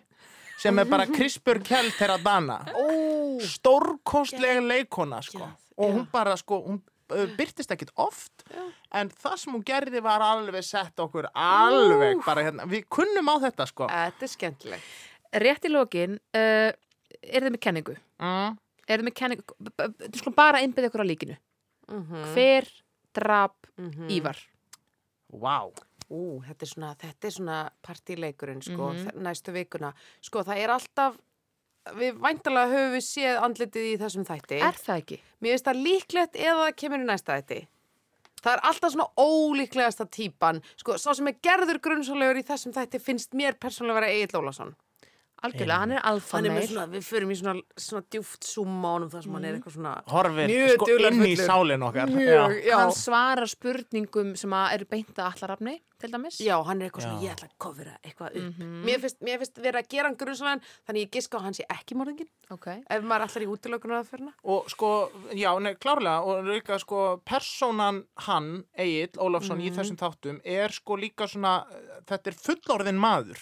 sem 0.57 0.79
er 0.79 0.85
bara 0.85 1.05
Krispur 1.05 1.59
Kjell 1.59 1.91
Teradana 1.91 2.63
Ó, 2.73 3.39
stórkostlega 3.41 4.61
leikona 4.61 5.21
sko. 5.21 5.39
Geggjað, 5.39 5.57
og 5.77 5.89
já. 5.89 5.93
hún 5.97 6.07
bara 6.11 6.37
sko 6.37 6.61
hún 6.65 6.81
uh, 7.11 7.25
byrtist 7.37 7.71
ekkit 7.71 7.91
oft 7.97 8.43
en 8.93 9.09
það 9.09 9.37
sem 9.37 9.53
hún 9.53 9.63
gerði 9.63 10.01
var 10.01 10.21
alveg 10.21 10.63
sett 10.63 10.95
okkur 10.99 11.27
alveg 11.35 12.23
bara 12.25 12.41
hérna 12.43 12.65
við 12.67 12.85
kunnum 12.89 13.27
á 13.29 13.35
þetta 13.45 13.67
sko 13.67 13.87
þetta 13.87 14.23
er 14.23 14.27
skemmtilegt. 14.27 14.83
Rétt 15.33 15.65
í 15.67 15.69
lokin, 15.69 16.19
uh, 16.33 16.71
er 17.23 17.41
þið 17.45 17.51
með 17.55 17.61
kenningu? 17.67 17.95
mm. 18.19 18.57
Er 18.87 19.01
þið 19.01 19.07
með 19.09 19.15
kenningu? 19.19 19.55
skulum 20.15 20.35
bara 20.37 20.61
innbyggja 20.63 20.89
ykkur 20.91 21.03
á 21.03 21.11
líkinu. 21.11 21.37
Mm 21.87 22.05
Hver 22.33 22.67
drap 23.13 23.67
-hmm. 23.77 24.09
Ívar? 24.11 24.37
wow. 25.31 25.73
Ú, 26.09 26.39
þetta 26.39 26.63
er 26.63 26.69
svona, 26.71 26.95
þetta 26.95 27.27
er 27.27 27.31
svona 27.35 27.55
partíleikurinn, 27.83 28.61
sko, 28.63 28.93
þe- 28.95 29.15
næstu 29.19 29.51
vikuna. 29.51 29.93
Sko, 30.21 30.39
það 30.39 30.57
er 30.63 30.69
alltaf, 30.69 31.17
við 31.99 32.13
væntalega 32.23 32.71
höfum 32.71 32.93
við 32.95 33.03
séð 33.03 33.41
andlitið 33.43 33.87
í 33.89 33.97
þessum 33.99 34.23
þætti. 34.23 34.61
Er 34.61 34.71
það 34.79 35.01
ekki? 35.01 35.17
Mér 35.41 35.51
finnst 35.51 35.65
það 35.67 35.81
líklegt 35.83 36.35
eða 36.35 36.61
það 36.63 36.75
kemur 36.75 36.99
í 37.03 37.07
næsta 37.09 37.35
þætti. 37.35 37.67
Það 38.41 38.53
er 38.53 38.63
alltaf 38.69 38.91
svona 38.93 39.09
ólíklegasta 39.17 40.05
típan. 40.05 40.61
Sko, 40.77 40.95
sá 40.97 41.13
sem 41.13 41.27
er 41.27 41.35
gerður 41.43 41.79
grunnsálegur 41.83 42.39
í 42.39 42.43
þessum 42.47 42.71
þætti 42.71 42.99
finnst 43.03 43.33
mér 43.33 43.53
persónulega 43.59 43.99
vera 43.99 44.07
Egil 44.13 44.39
Ólafsson. 44.39 44.75
Algjörlega, 45.45 45.79
hann 45.83 45.95
er 45.97 46.05
alfa 46.11 46.37
Hann 46.37 46.47
er 46.47 46.53
með 46.53 46.59
meil 46.59 46.69
svona, 46.71 46.85
við 46.93 47.07
förum 47.07 47.33
í 47.33 47.37
svona, 47.39 47.55
svona 47.87 48.05
djúft 48.13 48.47
súma 48.47 48.89
á 48.89 48.91
honum 48.95 49.11
þar 49.13 49.25
sem 49.25 49.35
hann 49.37 49.47
er 49.47 49.57
eitthvað 49.57 49.75
svona 49.77 49.93
horfir 50.13 50.55
sko 50.73 50.87
inn 50.97 51.25
í 51.27 51.33
sálinn 51.39 51.85
okkar. 51.87 52.13
Mjög, 52.13 52.55
já. 52.65 52.77
hann 52.81 52.95
svarar 52.97 53.51
spurningum 53.51 54.33
sem 54.39 54.55
að 54.57 54.77
eru 54.77 54.89
beint 54.95 55.13
að 55.17 55.29
allarafni 55.31 55.77
til 55.97 56.11
dæmis. 56.13 56.37
Já, 56.43 56.55
hann 56.67 56.81
er 56.81 56.89
eitthvað 56.89 57.07
svona, 57.07 57.17
Já. 57.17 57.25
ég 57.25 57.35
ætla 57.35 57.47
að 57.47 57.55
kofra 57.63 57.93
eitthvað 58.05 58.37
upp. 58.37 58.59
mér, 58.85 58.99
finnst, 59.01 59.19
mér 59.25 59.39
finnst 59.41 59.61
vera 59.63 59.81
að 59.81 59.89
gera 59.93 60.09
hann 60.09 60.17
grunnsvæðan, 60.19 60.63
þannig 60.87 61.05
ég 61.05 61.13
giska 61.15 61.37
á 61.37 61.39
að 61.39 61.45
hann 61.47 61.57
sé 61.57 61.67
ekki 61.73 61.97
morðingin, 61.97 62.29
ok, 62.53 62.67
ef 62.85 63.07
maður 63.07 63.25
allar 63.27 63.45
í 63.45 63.49
útilökunar 63.53 64.01
aðferna. 64.03 64.33
og 64.43 64.69
sko, 64.69 64.91
já, 65.33 65.49
nei, 65.59 65.73
klárlega 65.75 66.21
og 66.21 66.45
líka 66.45 66.77
sko, 66.81 67.03
persónan 67.25 68.03
hann 68.27 68.51
Egil 68.77 69.17
Ólafsson 69.17 69.61
í 69.61 69.71
þessum 69.73 69.97
þáttum 69.97 70.41
er 70.45 70.75
sko 70.75 70.99
líka 71.01 71.29
svona, 71.29 71.59
þetta 72.05 72.33
er 72.33 72.41
fullorðin 72.45 73.01
maður 73.01 73.41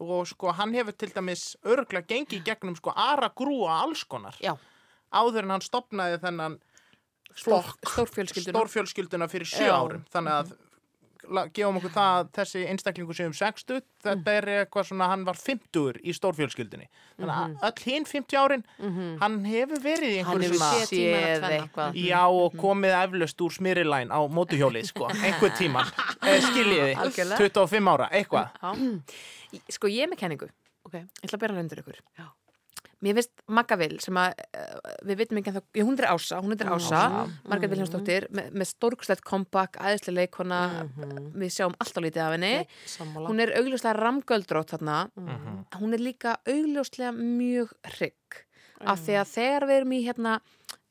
og 0.00 0.26
sko, 0.28 0.52
hann 0.52 0.74
hefur 0.74 0.92
til 0.96 1.08
dæmis 1.14 1.56
örglega 1.64 2.06
gengið 2.06 2.44
gegnum 2.44 2.76
sko 2.76 2.92
ara 2.96 3.28
grúa 3.30 3.82
alls 3.82 4.04
konar. 4.04 4.36
Já. 4.42 4.56
áður 5.12 5.44
en 5.44 5.50
hann 5.50 5.60
stopnaði 5.64 6.18
þennan 6.20 6.58
stórfjölskylduna. 7.36 9.28
fyrir 9.30 9.46
sjö 9.48 9.68
árum. 9.72 10.04
Þannig 10.12 10.32
að 10.34 10.50
la- 10.50 10.56
gefum 11.56 11.76
okkur 11.80 11.92
það 11.94 12.12
að 12.20 12.28
þessi 12.38 12.62
einstaklingu 12.70 13.14
sem 13.16 13.26
um 13.30 13.34
60 13.36 13.80
þetta 14.06 14.34
er 14.38 14.46
eitthvað 14.60 14.86
svona, 14.90 15.08
hann 15.10 15.24
var 15.26 15.38
50 15.40 16.00
í 16.06 16.14
stórfjölskyldunni 16.16 16.86
þannig 17.18 17.34
að 17.36 17.66
öll 17.70 17.84
hinn 17.90 18.06
50 18.10 18.38
árin 18.42 18.64
hann 19.22 19.38
hefur 19.48 19.82
verið 19.84 20.16
í 20.16 20.22
Hann 20.26 20.40
einhverju 20.40 20.52
hefur 20.52 20.62
svona 20.62 20.88
tíma 20.90 21.18
eða 21.18 21.26
séð 21.26 21.40
tvenna. 21.40 21.58
eitthvað. 21.62 21.98
já 22.06 22.22
og 22.40 22.56
komið 22.62 22.96
eflaust 23.02 23.44
úr 23.46 23.56
smyrilæn 23.58 24.14
á 24.14 24.20
mótuhjólið 24.38 24.88
sko, 24.92 25.10
einhver 25.12 25.54
tíman 25.58 25.86
eh, 26.22 26.40
skiljiði, 26.46 26.94
Algjörlega. 27.02 27.38
25 27.42 27.92
ára, 27.96 28.08
eitthvað. 28.12 28.46
Sko 29.72 29.88
ég 29.90 30.04
er 30.06 30.10
með 30.12 30.18
kenningu. 30.24 30.48
Ég 30.92 31.06
ætla 31.24 31.36
að 31.36 31.40
bera 31.42 31.54
hann 31.56 31.64
undir 31.66 31.80
ykkur 31.82 31.96
Já. 32.18 32.26
Mér 33.04 33.18
finnst 33.18 33.42
Magga 33.52 33.76
Vil 33.76 33.98
sem 34.00 34.16
að 34.16 34.38
uh, 34.56 34.92
við 35.04 35.18
vitum 35.20 35.40
ekki 35.40 35.52
en 35.52 35.58
þá, 35.58 35.64
hún 35.84 35.98
er 36.00 36.08
Ása, 36.08 36.38
hún 36.40 36.54
er 36.54 36.70
Ása, 36.72 37.02
Marga 37.44 37.68
Viljánsdóttir 37.68 38.28
með, 38.32 38.48
með 38.56 38.70
stórkslegt 38.70 39.24
kompakt, 39.26 39.76
aðeinslega 39.76 40.24
leikona 40.24 40.60
við 41.36 41.52
sjáum 41.52 41.76
alltaf 41.76 42.04
lítið 42.06 42.24
af 42.24 42.34
henni. 42.36 42.52
Hún 43.18 43.42
er 43.44 43.52
augljóslega 43.60 43.98
ramgöldrótt 44.00 44.72
þarna. 44.72 44.98
Mhm. 45.20 45.58
hún 45.76 45.92
er 45.92 46.02
líka 46.02 46.38
augljóslega 46.48 47.12
mjög 47.12 47.74
hrygg. 47.96 48.42
Af 48.84 49.00
því 49.04 49.14
að 49.20 49.32
þegar 49.32 49.66
við 49.68 49.76
erum 49.80 49.92
í 49.96 50.04
hérna 50.04 50.32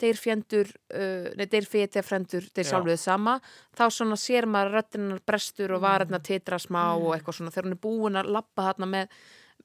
þeir 0.01 0.19
fjendur, 0.19 0.69
uh, 0.93 1.29
nei 1.37 1.45
þeir 1.49 1.67
fetja 1.69 2.03
frendur, 2.05 2.45
þeir 2.51 2.65
Já. 2.65 2.69
sjálfuð 2.71 2.99
sama 3.01 3.39
þá 3.77 3.85
svona 3.93 4.17
sér 4.19 4.45
maður 4.49 4.77
röttinar 4.79 5.21
brestur 5.25 5.73
og 5.75 5.81
varirnar 5.85 6.23
titra 6.25 6.59
smá 6.61 6.83
og 6.97 7.15
eitthvað 7.15 7.39
svona. 7.39 7.53
Þegar 7.55 7.69
hún 7.69 7.77
er 7.77 7.81
búin 7.85 8.19
að 8.19 8.31
lappa 8.35 8.69
þarna 8.69 8.89
með 8.91 9.19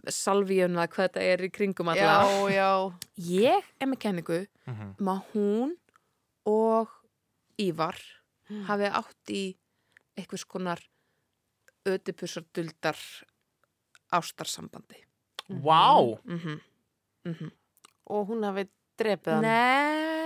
salvíuna, 0.08 0.86
hvað 0.88 1.08
þetta 1.08 1.20
er 1.22 1.38
í 1.46 1.50
kringum 1.50 1.88
já. 2.48 2.92
ég 3.18 3.62
er 3.80 3.86
með 3.86 3.98
kenningu 3.98 4.46
Mhm. 4.66 4.94
um 5.00 5.06
að 5.06 5.22
hún 5.34 5.76
og 6.46 6.88
Ívar 7.58 7.96
hafi 8.66 8.84
átt 8.88 9.28
í 9.30 9.56
einhvers 10.16 10.44
konar 10.44 10.80
ödipusar 11.86 12.44
duldar 12.54 12.96
ástarsambandi 14.12 15.04
Vá, 15.50 16.16
mm 16.24 16.38
-hmm. 17.24 17.50
Og 18.06 18.26
hún 18.28 18.42
hafi 18.44 18.68
drepið 18.98 19.32
hann. 19.32 19.42
Nei 19.42 20.19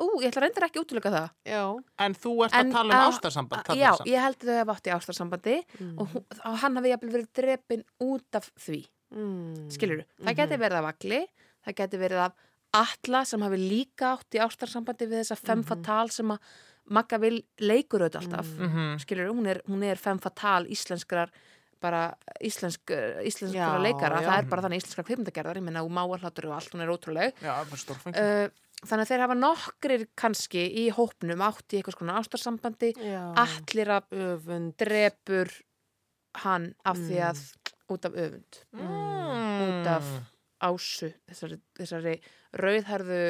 Ú, 0.00 0.06
ég 0.22 0.30
ætla 0.30 0.42
reyndar 0.44 0.66
ekki 0.68 0.80
að 0.80 0.84
útlöka 0.86 1.12
það. 1.14 1.28
Já. 1.46 1.62
en 2.06 2.16
þú 2.18 2.32
ert 2.46 2.56
En, 2.58 2.66
að 2.66 2.76
tala 2.78 2.98
um 2.98 3.12
ástarsamband 3.12 3.70
Já, 3.78 3.90
ég 4.10 4.24
held 4.24 4.40
að 4.42 4.48
þau 4.50 4.58
hafa 4.58 4.74
átt 4.74 4.88
í 4.90 4.94
ástarsambandi 4.96 5.56
og, 5.98 6.08
hún, 6.14 6.26
og 6.40 6.58
hann 6.64 6.80
hafi 6.80 6.92
jafnvel 6.94 7.14
verið 7.14 7.30
drepin 7.38 7.84
út 8.02 8.40
af 8.40 8.50
því. 8.58 8.80
Mm. 9.14 9.70
skilur 9.70 10.00
það 10.18 10.38
geti 10.40 10.56
verið 10.58 10.80
af 10.80 10.86
Agli 10.90 11.20
það 11.64 11.76
geti 11.78 12.00
verið 12.00 12.22
af 12.24 12.32
Atla 12.74 13.20
sem 13.28 13.42
hafi 13.46 13.58
líka 13.60 14.08
átt 14.16 14.34
í 14.34 14.40
ástarsambandi 14.42 15.06
við 15.06 15.20
þessa 15.22 15.38
femme 15.38 15.66
fatale 15.68 16.10
sem 16.10 16.32
að 16.34 16.54
Magga 16.84 17.16
vil 17.16 17.38
leikur 17.64 18.02
auðvitað 18.02 18.26
alltaf. 18.26 18.48
Mhm. 18.60 18.98
skilur 19.00 19.30
hún 19.32 19.46
er, 19.48 19.62
hún 19.70 19.84
er 19.88 19.96
femme 19.96 20.20
fatale 20.20 20.68
íslenskrar 20.68 21.30
bara 21.84 22.02
íslensk, 22.44 22.92
íslenskra 23.24 23.76
Já, 23.76 23.82
leikara, 23.82 24.20
já. 24.20 24.28
það 24.28 24.38
er 24.38 24.50
bara 24.50 24.64
þannig 24.64 24.82
íslenskra 24.82 25.04
kveimdagerðar, 25.08 25.60
ég 25.60 25.66
menna 25.66 25.84
og 25.84 25.92
máarhlátur 25.92 26.48
og 26.48 26.56
allt, 26.56 26.72
hún 26.72 26.84
er 26.84 26.92
ótrúleg. 26.92 27.40
Já, 27.44 27.54
uh, 27.60 28.48
þannig 28.82 29.04
að 29.04 29.10
þeir 29.12 29.22
hafa 29.24 29.36
nokkrir 29.38 30.06
kannski 30.18 30.64
í 30.82 30.88
hópnum 30.96 31.40
átt 31.46 31.72
í 31.72 31.78
eitthvað 31.80 31.98
svona 31.98 32.18
ástarsambandi 32.20 32.90
Já. 32.98 33.22
allir 33.44 33.92
að 33.98 34.18
Öfund. 34.26 34.74
drepur 34.82 35.52
hann 36.44 36.74
af 36.84 36.98
því 36.98 37.20
að 37.30 37.42
út 37.94 38.04
af 38.08 38.12
öfund 38.18 38.60
út 38.74 39.86
af 39.94 40.08
ásu 40.64 41.12
þessari, 41.28 41.60
þessari 41.78 42.16
rauðherðu 42.58 43.22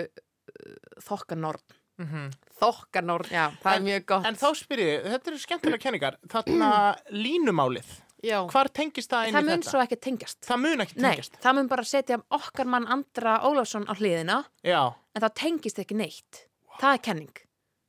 þokkanorn 1.05 1.81
Mhm. 1.95 2.33
Þokkanórn. 2.59 3.29
Já, 3.31 3.53
það 3.63 3.77
er 3.77 3.83
mjög 3.87 4.05
gott. 4.07 4.25
En 4.27 4.35
þá 4.35 4.49
spyr 4.59 4.81
ég, 4.83 5.05
þetta 5.13 5.31
eru 5.31 5.39
skemmtilega 5.39 5.79
kenningar 5.85 6.17
þarna 6.27 6.71
línumálið 7.25 7.87
Já. 8.25 8.39
hvar 8.51 8.71
tengist 8.73 9.11
það 9.13 9.29
inn 9.29 9.35
það 9.37 9.45
í 9.45 9.49
mun 9.51 9.61
þetta? 9.61 9.71
svo 9.75 9.83
ekki 9.85 9.99
tengjast. 10.09 10.41
Það 10.49 10.61
mun 10.65 10.85
ekki 10.87 10.97
Nei, 10.97 11.11
tengjast. 11.11 11.39
það 11.45 11.55
mun 11.59 11.69
bara 11.75 11.85
setja 11.85 12.19
okkar 12.39 12.67
mann 12.73 12.87
Andra 12.89 13.37
Ólafsson 13.45 13.85
á 13.87 13.93
hliðina. 13.99 14.41
Já, 14.65 14.81
en 15.15 15.23
það 15.27 15.35
tengist 15.43 15.79
ekki 15.85 15.95
neitt. 16.01 16.45
Það 16.81 16.97
er 16.99 17.03
kenning, 17.11 17.35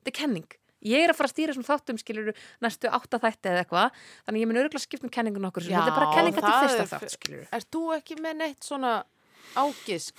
þetta 0.03 0.11
er 0.13 0.17
kenning. 0.19 0.47
Ég 0.85 1.01
er 1.01 1.09
að 1.09 1.17
fara 1.17 1.29
að 1.31 1.33
stýra 1.33 1.53
svona 1.55 1.65
þáttum 1.71 1.97
skilur 1.97 2.27
næstu 2.61 2.89
átta 2.93 3.17
þætti 3.17 3.49
eða 3.49 3.61
eitthvað. 3.63 3.95
Þannig 4.27 4.41
ég 4.43 4.49
mun 4.51 4.59
örgulega 4.61 4.83
skipt 4.83 5.03
um 5.07 5.09
kenningun 5.09 5.47
okkur 5.49 5.63
þetta 5.65 5.87
er 5.87 5.95
bara 5.97 6.11
kenninga 6.13 6.41
til 6.43 6.45
það 6.51 6.65
fyrsta 6.67 6.83
er- 6.83 6.91
þátt 6.91 7.15
skilur 7.15 7.47
Ert 7.57 7.69
þú 7.73 7.81
ekki 7.95 8.17
með 8.21 8.35
neitt 8.43 8.61
svona 8.67 8.91
ágisk? 9.57 10.13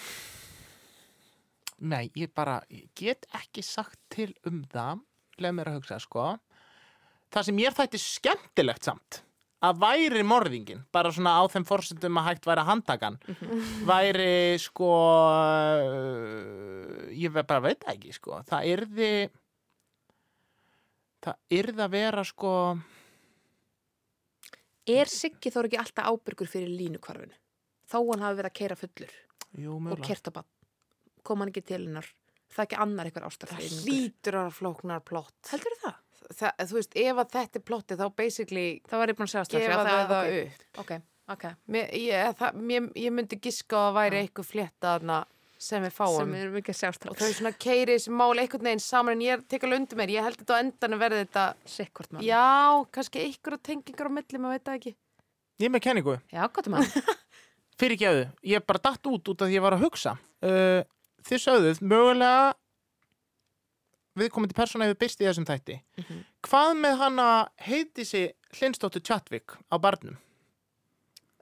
nei, 1.79 2.11
ég 2.17 2.33
bara 2.35 2.63
ég 2.73 2.89
get 2.99 3.27
ekki 3.37 3.63
sagt 3.63 3.99
til 4.11 4.33
um 4.49 4.65
það. 4.73 5.03
Leið 5.39 5.55
mér 5.59 5.69
að 5.71 5.79
hugsa, 5.81 5.99
sko. 6.01 6.27
Það 7.31 7.45
sem 7.51 7.59
ég 7.61 7.75
þætti 7.77 7.99
skemmtilegt 8.01 8.87
samt 8.89 9.21
að 9.65 9.79
væri 9.81 10.23
morðingin 10.27 10.83
bara 10.93 11.09
svona 11.15 11.33
á 11.41 11.43
þeim 11.49 11.65
forsendum 11.65 12.19
að 12.21 12.27
hægt 12.29 12.45
væri 12.49 12.61
að 12.61 12.69
handtakan 12.71 13.17
væri 13.89 14.59
sko 14.61 14.91
uh, 15.81 17.09
ég 17.17 17.33
ve- 17.33 17.47
bara 17.49 17.65
veit 17.65 17.81
það 17.85 17.95
ekki 17.97 18.13
sko 18.19 18.43
það 18.51 18.69
yrði 18.75 19.11
það 21.27 21.57
yrði 21.61 21.83
að 21.87 21.95
vera 21.97 22.25
sko 22.29 22.53
er 24.87 25.11
Siggi 25.11 25.51
þó 25.51 25.63
ekki 25.65 25.81
alltaf 25.83 26.11
ábyrgur 26.13 26.51
fyrir 26.51 26.71
línukvarfinu 26.77 27.35
þó 27.91 27.99
hann 28.13 28.23
hafi 28.27 28.39
verið 28.43 28.51
að 28.53 28.59
keira 28.61 28.77
fullur 28.79 29.13
jú, 29.57 29.73
og 29.75 29.83
mögulega. 29.89 30.07
kert 30.13 30.31
að 30.31 30.37
bann 30.39 30.51
kom 31.27 31.43
hann 31.43 31.51
ekki 31.53 31.65
til 31.73 31.81
hennar 31.89 32.07
það 32.53 32.61
er 32.63 32.67
ekki 32.69 32.81
annar 32.85 33.09
eitthvað 33.09 33.25
Það 33.25 33.33
ástarfeyringur 33.33 33.87
hlýtur 33.89 34.39
að 34.45 34.53
flóknar 34.61 35.03
plott. 35.09 35.41
heldur 35.51 35.75
það? 35.83 35.97
Það, 36.35 36.65
þú 36.67 36.75
veist, 36.81 36.97
ef 36.99 37.21
að 37.23 37.29
þetta 37.37 37.59
er 37.61 37.65
plottið 37.71 38.01
þá 38.03 38.07
basically 38.19 38.67
það 38.91 38.99
var 39.03 39.13
ég 39.13 39.19
búin 39.19 39.29
að 39.29 39.33
segja 39.35 39.45
strax 39.47 39.63
já, 39.63 39.77
þau 39.77 39.87
það 39.87 40.17
ok, 40.17 40.41
upp. 40.43 40.67
ok, 40.83 40.93
ok 41.37 41.45
Mér, 41.77 41.93
ég, 42.03 42.33
það, 42.41 42.61
mér, 42.73 42.89
ég 42.99 43.15
myndi 43.15 43.39
giska 43.45 43.79
á 43.79 43.83
að 43.87 43.97
væri 44.01 44.21
eitthvað 44.25 44.49
flétta 44.51 44.95
þarna 44.97 45.21
sem 45.57 45.85
við 45.87 45.95
fáum. 45.97 46.17
sem 46.19 46.33
við 46.53 46.69
að 46.69 47.07
Og 47.13 47.17
þau 47.17 47.31
svona 47.33 47.53
keiri 47.57 47.95
þessi 47.97 48.13
mál 48.13 48.35
einhvern 48.37 48.67
veginn 48.69 48.83
saman 48.85 49.17
en 49.17 49.23
ég 49.25 49.45
tek 49.49 49.65
alveg 49.65 49.81
undir 49.81 49.97
mér. 50.03 50.13
Ég 50.13 50.27
held 50.27 50.37
þetta 50.43 50.59
á 50.59 50.63
endanum 50.65 51.01
verði 51.01 51.23
þetta, 51.23 51.45
sikkort 51.65 52.13
mann 52.13 52.27
já, 52.27 52.43
kannski 52.93 53.23
einhverja 53.25 53.63
tengingar 53.71 54.11
á 54.11 54.17
milli, 54.19 54.41
maður 54.43 54.59
veit 54.59 54.67
það 54.67 54.81
ekki. 54.81 54.93
ég 55.63 55.71
er 55.71 55.73
með 55.73 55.85
kenningu 55.87 56.19
já, 56.35 56.43
gott 56.53 56.69
um 56.69 56.77
hann 56.77 56.91
fyrir 57.81 57.97
ekki 57.97 58.11
auðu, 58.11 58.27
ég 58.53 58.67
bara 58.69 58.85
datt 58.91 59.09
út 59.09 59.33
út 59.33 59.43
af 59.43 59.49
því 59.49 59.57
ég 59.57 59.65
var 59.65 59.77
að 59.79 59.87
hugsa 59.87 60.17
uh, 60.45 60.83
þið 61.27 61.43
sögðuð 61.47 61.81
mögulega 61.89 62.53
við 64.17 64.31
komum 64.35 64.49
til 64.51 64.57
persóna 64.59 64.87
hefur 64.89 65.01
byrst 65.05 65.21
í 65.21 65.29
þessum 65.29 65.47
þætti. 65.49 65.81
Mhm. 65.99 66.23
hvað 66.47 66.77
með 66.85 66.99
hana 66.99 67.49
heiti 67.61 68.05
sig 68.05 68.33
Hlinsdóttur 68.57 69.03
Tjatvík 69.03 69.57
á 69.73 69.77
barnum? 69.79 70.17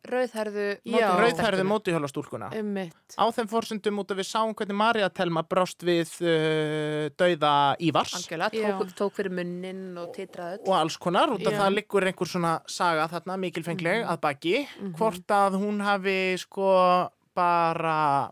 Rauðherðu 0.05 0.65
rauðherðu 0.85 1.65
mótihjólastúlkuna. 1.65 2.51
Um 2.61 2.75
á 2.77 3.25
þeim 3.33 3.49
forsendum 3.49 4.01
út 4.03 4.11
af 4.13 4.19
við 4.19 4.27
sáum 4.29 4.53
hvernig 4.53 4.77
Marja 4.77 5.09
Telma 5.09 5.41
brást 5.49 5.81
við 5.81 6.11
uh, 6.21 7.09
dauða 7.17 7.53
Ívars. 7.81 8.13
Já. 8.29 8.77
tók, 8.77 8.93
tók 8.99 9.15
fyrir 9.17 9.33
munnin 9.33 9.97
og 9.97 10.13
titraði 10.13 10.61
og 10.67 10.75
alls 10.77 10.99
konar, 11.01 11.33
út 11.33 11.47
af 11.49 11.57
það 11.57 11.73
liggur 11.79 12.05
einhver 12.05 12.29
svona 12.29 12.53
saga 12.69 13.09
þarna 13.09 13.39
mikilfengleg 13.47 14.05
að 14.05 14.21
baki 14.21 14.57
Mhm. 14.67 14.93
hvort 14.99 15.27
að 15.41 15.57
hún 15.65 15.81
hafi 15.81 16.37
sko 16.39 17.09
bara 17.35 18.31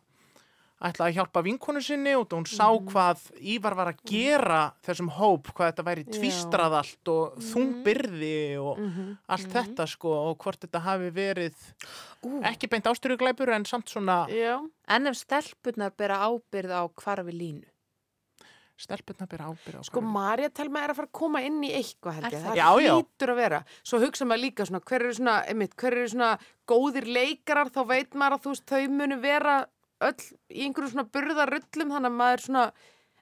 ætlaði 0.82 1.12
að 1.12 1.16
hjálpa 1.18 1.42
vinkonu 1.46 1.80
sinni 1.82 2.14
og 2.18 2.28
hún 2.28 2.46
sá 2.46 2.66
Mhm. 2.72 2.88
hvað 2.90 3.18
Ívar 3.40 3.74
var 3.76 3.86
að 3.92 3.98
gera 4.04 4.72
þessum 4.82 5.10
hóp, 5.10 5.52
hvað 5.54 5.72
þetta 5.72 5.84
væri 5.86 6.04
Já. 6.04 6.12
tvístrað 6.18 6.72
allt 6.80 7.08
og 7.08 7.36
þungbyrði 7.38 8.58
og 8.58 8.78
Mhm. 8.78 9.18
allt 9.28 9.48
þetta 9.48 9.86
sko 9.88 10.10
og 10.30 10.38
hvort 10.38 10.60
þetta 10.60 10.80
hafi 10.82 11.10
verið 11.10 11.54
Ú. 12.24 12.42
ekki 12.42 12.68
beint 12.68 12.84
ástyrjuglæpur 12.84 13.48
en 13.54 13.64
samt 13.64 13.86
svona 13.88 14.26
Já. 14.28 14.58
en 14.88 15.06
ef 15.06 15.14
stelpunnar 15.16 15.92
bera 15.96 16.18
ábyrð 16.26 16.70
á 16.70 16.88
hvarfi 16.90 17.32
línu 17.32 17.64
stelpunna 18.82 19.26
byrja 19.30 19.46
ábyrja 19.52 19.78
á 19.78 19.84
Sko. 19.86 20.00
Marja 20.00 20.48
Telma 20.50 20.80
er 20.82 20.90
að 20.90 20.96
fara 20.96 21.06
að 21.06 21.12
koma 21.12 21.40
inn 21.46 21.60
í 21.62 21.70
eitthvað 21.70 22.14
held 22.18 22.32
ég, 22.32 22.42
það? 22.42 22.56
Já, 22.56 22.68
já. 22.82 22.94
hlýtur 22.96 23.30
að 23.30 23.36
vera 23.36 23.60
svo 23.84 24.00
hugsa 24.02 24.24
maður 24.26 24.42
líka 24.42 24.66
svona, 24.66 24.80
hver 24.82 25.00
eru 25.04 25.12
svona, 25.14 25.36
einmitt, 25.46 25.76
hver 25.76 25.92
eru 25.92 26.08
svona 26.08 26.38
góðir 26.66 27.06
leikarar, 27.06 27.70
þá 27.70 27.86
veit 27.86 28.10
maður 28.18 28.38
að 28.38 28.42
þú 28.42 28.50
veist, 28.56 28.66
þau 28.66 28.88
munu 28.90 29.20
vera 29.22 29.66
öll 30.08 30.26
í 30.52 30.66
einhverju 30.66 30.92
svona 30.92 31.08
burðarullum, 31.14 31.92
þannig 31.96 32.10
að 32.12 32.16
maður 32.20 32.44
svona, 32.46 32.64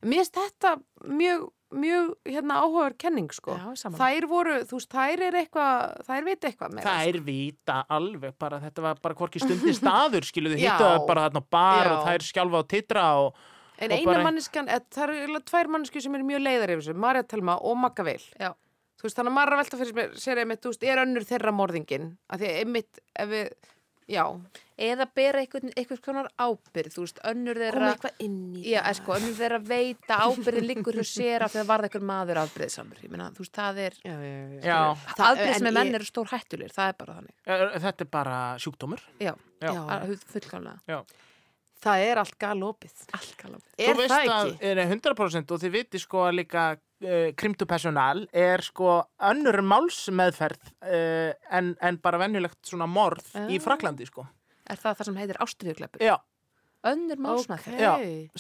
mér 0.03 0.21
finnst 0.23 0.39
þetta 0.41 0.73
mjög, 1.21 1.45
mjög, 1.71 2.09
hérna, 2.27 2.57
áhugaður 2.65 2.97
kenning, 3.05 3.29
sko. 3.37 3.55
Já. 3.55 3.91
Þær 4.01 4.27
voru, 4.31 4.57
þú 4.67 4.79
veist, 4.81 4.91
þær 4.97 5.23
er 5.29 5.39
eitthvað, 5.45 6.01
þær 6.09 6.25
veit 6.27 6.49
eitthvað 6.49 6.75
meira. 6.75 6.89
Það 6.89 7.11
er 7.13 7.19
vita 7.29 7.77
alveg 7.99 8.35
bara, 8.43 8.59
þetta 8.65 8.83
var 8.89 9.03
bara 9.05 9.15
hvorki 9.21 9.43
stundi 9.45 9.75
staður, 9.77 10.27
skiluðu, 10.27 10.59
Já. 10.59 10.73
hittu 10.75 10.89
það 10.89 11.07
bara 11.13 11.27
þarna 11.29 11.45
bar 11.51 11.87
Já. 11.87 11.95
og 12.01 12.09
er 12.15 12.27
skjálfa 12.31 12.63
á 12.63 12.65
titra 12.75 13.07
og, 13.23 13.39
En 13.81 13.93
og 13.93 13.97
eina 13.97 14.11
bara- 14.13 14.25
manneskjan, 14.27 14.67
eða, 14.69 14.85
það 14.93 15.15
eru 15.23 15.39
tvær 15.49 15.69
mannesku 15.73 16.03
sem 16.03 16.15
eru 16.19 16.25
mjög 16.29 16.43
leiðar 16.45 16.73
yfir 16.75 16.83
þessu, 16.85 16.97
Marja 17.01 17.23
Telma 17.25 17.55
og 17.65 17.79
Magga 17.81 18.05
Veil. 18.05 18.25
Já. 18.41 18.51
Þú 19.01 19.07
veist, 19.07 19.17
þannig 19.17 19.33
að 19.33 19.53
að 19.55 19.61
velta 19.63 19.79
fyrir 19.81 20.11
sér- 20.21 20.39
einmitt, 20.43 20.61
þú 20.61 20.73
veist, 20.75 20.83
er 20.85 20.99
önnur 21.01 21.25
þeirra 21.25 21.53
morðingin? 21.57 22.11
Af 22.29 22.41
því 22.43 22.51
einmitt, 22.61 22.99
ef 23.17 23.29
við, 23.31 23.53
já, 24.11 24.25
eða 24.81 25.07
bera 25.15 25.41
einhvern, 25.45 25.71
einhvers 25.79 26.01
konar 26.03 26.29
ábyrð 26.41 26.95
þú 26.97 27.05
veist, 27.05 27.21
önnur 27.31 27.55
koma 27.61 27.65
þeirra 27.71 27.91
eitthvað 27.95 28.23
inn 28.27 28.37
í 28.57 28.63
Já, 28.73 28.81
sko, 28.99 29.15
önnur 29.19 29.37
þeirra 29.39 29.59
veita 29.71 30.19
ábyrðin 30.27 30.67
liggur 30.71 30.99
hjá 30.99 31.07
sér 31.11 31.45
af 31.47 31.53
því 31.55 31.61
að 31.63 31.69
varða 31.71 31.89
einhver 31.91 32.07
maður 32.11 32.41
afbyrðisamur 32.43 33.03
ég 33.05 33.11
meina, 33.15 33.29
þú 33.37 33.45
veist, 33.45 33.55
það 33.61 33.81
er 33.87 33.99
Já, 34.03 34.15
já, 34.15 34.35
já. 34.35 34.61
Já. 34.65 34.79
Það- 35.15 35.27
afbyrðis 35.31 35.57
en 35.61 35.67
með 35.67 35.71
ég- 35.71 35.79
menn 35.81 35.95
eru 36.01 36.09
stór 36.11 36.31
hættulir, 36.35 36.73
það 36.75 36.89
er 36.89 36.99
bara 37.05 37.19
þannig 37.21 37.81
þetta 37.87 38.01
er 38.07 38.11
bara 38.19 38.39
sjúkdómur. 38.59 39.01
Já, 39.21 39.35
Já. 39.61 39.73
Já. 39.73 39.83
að- 40.01 40.25
fullkomlega 40.35 41.05
Það 41.81 42.03
er 42.11 42.19
allt 42.21 42.35
galopið. 42.37 42.93
Allt 43.17 43.37
kalum 43.41 43.61
Er 43.79 43.95
Þú 43.95 44.01
veist 44.03 44.13
það 44.13 44.27
að 44.29 44.51
ekki? 44.51 44.67
er 44.69 44.81
100% 44.91 45.51
og 45.55 45.61
þið 45.63 45.71
viti 45.73 45.99
sko 46.03 46.19
að 46.29 46.35
líka 46.37 46.65
uh, 47.05 47.31
krimtupersonal 47.37 48.27
er 48.33 48.61
sko 48.67 49.01
önnur 49.31 49.61
málsmeðferð 49.63 50.73
uh, 50.83 51.33
en, 51.51 51.75
en 51.81 51.99
bara 52.03 52.19
venjulegt 52.23 52.59
svona 52.67 52.87
morð 52.91 53.25
í 53.49 53.57
Ah. 53.59 53.63
Fraklandi 53.65 54.07
sko. 54.09 54.27
Er 54.71 54.77
það 54.79 54.99
það 55.01 55.09
sem 55.11 55.17
heitir 55.23 55.41
ástriðugleipur? 55.47 56.03
Já, 56.05 56.17
Önnur 56.87 57.19
málsmæð 57.21 57.67
Ok. 57.69 57.75
Já. 57.77 57.91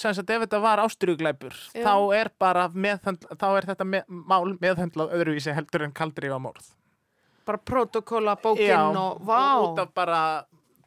sem 0.00 0.14
sagt 0.16 0.30
ef 0.32 0.40
þetta 0.46 0.60
var 0.64 0.80
ástyrjuglæpur 0.80 1.52
Já. 1.76 1.82
þá 1.84 1.94
er 2.16 2.30
bara 2.40 2.68
meðhönd, 2.72 3.26
þá 3.36 3.48
er 3.58 3.66
þetta 3.68 3.84
með, 3.84 4.06
mál 4.08 4.54
meðhöndlað 4.62 5.12
öðruvísi 5.12 5.52
heldur 5.52 5.84
en 5.84 5.92
kaldri 5.92 6.30
á 6.32 6.40
morð. 6.40 6.70
Bara 7.44 7.58
protokóla, 7.58 8.38
bókinn 8.40 8.96
og 8.96 9.20
vá. 9.28 9.42
út 9.60 9.78
af 9.82 9.92
bara, 9.92 10.22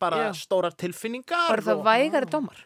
bara 0.02 0.24
Já. 0.32 0.34
stórar 0.34 0.74
tilfinningar. 0.74 1.50
Bara 1.52 1.62
það 1.62 1.78
og- 1.78 1.86
vægari 1.86 2.32
dómar 2.34 2.66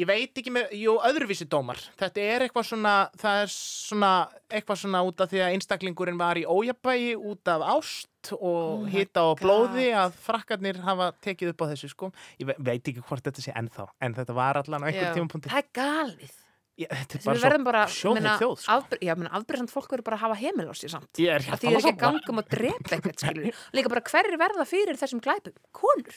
Ég 0.00 0.06
veit 0.08 0.38
ekki 0.40 0.48
með, 0.48 0.70
jú, 0.72 0.94
öðruvísi 1.04 1.44
dómar. 1.52 1.76
Þetta 2.00 2.22
er 2.24 2.44
eitthvað 2.46 2.64
svona, 2.64 2.92
það 3.20 3.40
er 3.42 3.50
svona, 3.52 4.12
eitthvað 4.48 4.78
svona 4.80 5.02
út 5.04 5.20
af 5.20 5.28
því 5.28 5.42
að 5.44 5.50
einstaklingurinn 5.58 6.16
var 6.20 6.40
í 6.40 6.46
ójabægi 6.48 7.10
út 7.20 7.50
af 7.52 7.60
ást 7.74 8.30
og 8.38 8.86
my 8.86 8.90
hita 8.94 9.20
og 9.28 9.34
God. 9.36 9.42
blóði 9.44 9.90
að 9.92 10.14
frakkarnir 10.24 10.78
hafa 10.86 11.10
tekið 11.20 11.52
upp 11.52 11.60
á 11.60 11.66
þessu, 11.74 11.90
sko. 11.92 12.08
Ég 12.40 12.48
ve- 12.48 12.56
veit 12.58 12.88
ekki 12.88 13.04
hvort 13.04 13.20
þetta 13.28 13.44
sé 13.44 13.52
ennþá, 13.52 13.86
en 14.00 14.14
þetta 14.16 14.34
var 14.40 14.56
allan 14.62 14.80
á 14.80 14.86
einhver 14.88 15.10
Já. 15.10 15.14
tímapunkti. 15.18 15.52
Það 15.52 15.60
er 15.60 15.68
galið 15.76 16.38
Ég, 16.80 16.88
þetta 16.88 17.18
er 17.18 17.40
bara 17.42 17.58
bara, 17.68 17.80
sjóðið 17.92 18.28
þjóð, 18.40 18.56
sko. 18.62 18.72
afbyr, 18.72 18.98
Já, 19.04 19.14
menn 19.20 19.28
afbyrðsamt 19.28 19.70
fólk 19.74 19.90
verður 19.92 20.04
bara 20.08 20.16
að 20.16 20.22
hafa 20.24 20.36
heimil 20.40 20.70
á 20.72 20.74
sér 20.74 20.88
samt 20.94 21.20
Ég 21.20 21.28
er 21.28 21.42
að 21.42 21.50
hérna 21.50 21.58
því 21.60 21.68
er 21.68 21.76
ekki 21.76 21.92
að 21.92 21.98
gangum 22.00 22.38
og 22.40 22.48
drepa 22.48 22.94
eitthvað 22.96 23.18
skilur 23.20 23.58
Líka 23.76 23.88
bara 23.92 24.00
hverju 24.08 24.38
verða 24.40 24.64
fyrir 24.64 24.96
þessum 24.96 25.20
glæpum? 25.20 25.52
Konur 25.70 26.16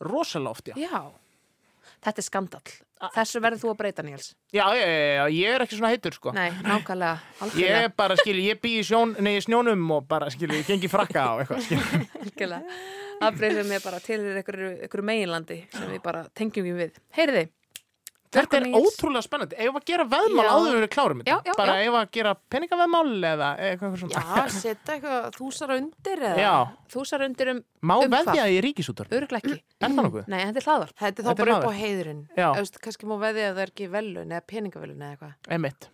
Rosalega 0.00 0.50
oft, 0.54 0.70
já. 0.70 0.74
Já, 0.78 1.02
þetta 2.04 2.22
er 2.22 2.26
skandall. 2.26 2.72
Þessu 3.14 3.40
verður 3.40 3.60
þú 3.62 3.68
að 3.72 3.76
breyta, 3.78 4.02
Níels. 4.04 4.26
Já, 4.52 4.64
já, 4.76 4.82
já, 4.84 5.22
ég 5.32 5.54
er 5.54 5.62
ekki 5.64 5.78
svona 5.78 5.88
heitur, 5.94 6.12
sko. 6.12 6.34
Nei, 6.36 6.50
nákvæmlega, 6.66 7.14
Ég 7.16 7.44
algjörlega. 7.46 7.78
er 7.86 7.94
bara, 7.96 8.16
skilji, 8.20 8.42
ég 8.50 8.58
bý 8.60 8.72
í 8.76 8.82
sjón, 8.84 9.14
nei, 9.24 9.38
snjónum 9.40 9.86
og 9.96 10.04
bara, 10.10 10.28
skilji, 10.32 10.58
ég 10.60 10.68
gengi 10.68 10.90
frakka 10.92 11.22
á 11.24 11.32
eitthvað, 11.40 11.70
algjörlega. 12.26 12.76
Afbreyðum 13.24 13.72
ég 13.72 13.82
bara 13.84 14.00
til 14.04 14.20
einhverju, 14.36 15.02
meginlandi 15.08 15.58
sem 15.72 15.88
við 15.94 16.02
bara 16.04 16.26
tengjum 16.36 16.68
við 16.68 16.76
við. 16.84 17.00
Heyriði, 17.16 17.46
Þetta 18.30 18.58
er 18.60 18.66
ótrúlega 18.78 19.24
spennandi. 19.26 19.56
Ef 19.58 19.74
að 19.74 19.84
gera 19.90 20.04
veðmál 20.06 20.44
Já. 20.46 20.50
áður 20.54 20.76
en 20.76 20.82
við 20.84 20.90
klárum 20.94 21.18
þetta. 21.22 21.32
Já, 21.32 21.48
já, 21.50 21.54
bara 21.58 21.72
ef 21.82 21.96
að 21.98 22.10
gera 22.14 22.34
peningaveðmál 22.54 23.24
eða 23.30 23.48
eitthvað 23.64 23.96
svona. 24.04 24.20
Já, 24.22 24.44
setja 24.54 24.94
eitthvað 24.94 25.26
þúsar 25.34 25.72
undir 25.74 26.22
eða? 26.28 26.52
Þúsar 26.94 27.24
undir 27.26 27.50
um 27.56 27.62
má 27.90 27.94
Um 27.98 28.14
veðja 28.14 28.44
í 28.46 28.60
ríkisútur. 28.62 29.10
örglega 29.10 29.42
ekki. 29.42 29.56
Er 29.80 29.88
það 29.88 29.96
nokkuð? 29.98 30.28
Nei, 30.30 30.38
þetta 30.46 30.62
er 30.62 30.68
hlaðvarp. 30.68 30.94
Þetta 31.02 31.22
er 31.24 31.26
þá 31.26 31.34
bara 31.42 31.56
upp 31.58 31.66
á 31.66 31.74
heiðurinn. 31.80 32.22
Veist, 32.38 32.78
kannski 32.86 33.10
má 33.10 33.16
veðja 33.18 33.48
að 33.50 33.58
það 33.58 33.64
er 33.66 33.74
ekki 33.74 33.90
velun 33.96 34.30
eða 34.38 34.46
peningavelun 34.54 35.02
eða 35.02 35.10
eitthvað. 35.16 35.34
Einmitt. 35.50 35.90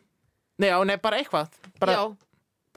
Nei, 0.61 0.69
já, 0.69 0.77
nei, 0.85 0.97
bara 1.09 1.17
eitthvað. 1.23 1.57
Bara, 1.81 1.97
Já, 1.97 2.05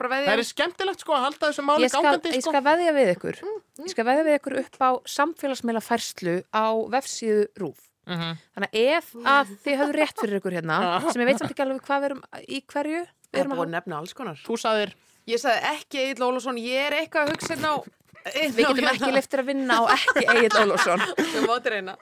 bara 0.00 0.08
veðja. 0.14 0.30
það 0.30 0.38
er 0.40 0.48
skemmtilegt 0.54 1.04
sko 1.04 1.12
að 1.18 1.24
halda 1.28 1.50
þessu 1.52 1.66
máli 1.68 1.84
Ég 1.84 1.92
skal, 1.92 2.02
gangandi 2.08 2.32
ég 2.32 2.40
sko. 2.40 2.50
skal 2.56 2.64
veðja 2.64 2.96
við 2.96 3.12
ykkur. 3.12 3.40
Ég 3.84 3.92
skal 3.92 4.04
veðja 4.08 4.24
við 4.24 4.40
ykkur 4.40 4.58
upp 4.64 4.80
á 4.80 4.90
samfélagsmeila 5.04 5.84
færslu 5.84 6.34
á 6.48 6.64
vefsíðu 6.96 7.46
RÚF. 7.60 7.89
Mhm. 8.10 8.40
Þannig 8.56 8.72
að 8.74 8.96
ef 8.96 9.12
að 9.34 9.54
þið 9.64 9.78
höfðu 9.80 9.96
rétt 10.00 10.24
fyrir 10.24 10.40
ykkur 10.40 10.56
hérna, 10.58 10.80
sem 11.12 11.22
ég 11.22 11.30
veit 11.30 11.38
samt 11.38 11.54
ekki 11.54 11.64
alveg 11.64 11.86
hvað 11.86 12.00
við 12.00 12.10
erum 12.10 12.24
í 12.40 12.64
hverju, 12.66 13.04
við 13.06 13.30
Við 13.30 13.40
erum 13.44 13.54
að 13.54 13.72
nefna 13.76 14.00
alls 14.00 14.16
konar. 14.18 14.40
Þú 14.42 14.58
saðir, 14.58 14.94
Ég 15.28 15.40
sagði 15.40 15.72
ekki 15.74 16.04
Egil 16.08 16.26
Ólafsson, 16.26 16.58
ég 16.58 16.88
er 16.88 16.96
eitthvað 17.02 17.28
að 17.28 17.34
hugsa 17.36 17.54
hérna 17.54 17.74
á... 17.76 17.76
Við 18.20 18.58
getum 18.60 18.88
ekki 18.90 19.12
leftir 19.14 19.40
að 19.40 19.46
vinna 19.48 19.76
á 19.80 19.82
ekki 19.94 20.24
Egil 20.26 20.64
Ólafsson. 20.64 21.04
Við 21.34 21.46
mátum 21.46 21.74
reyna. 21.74 21.94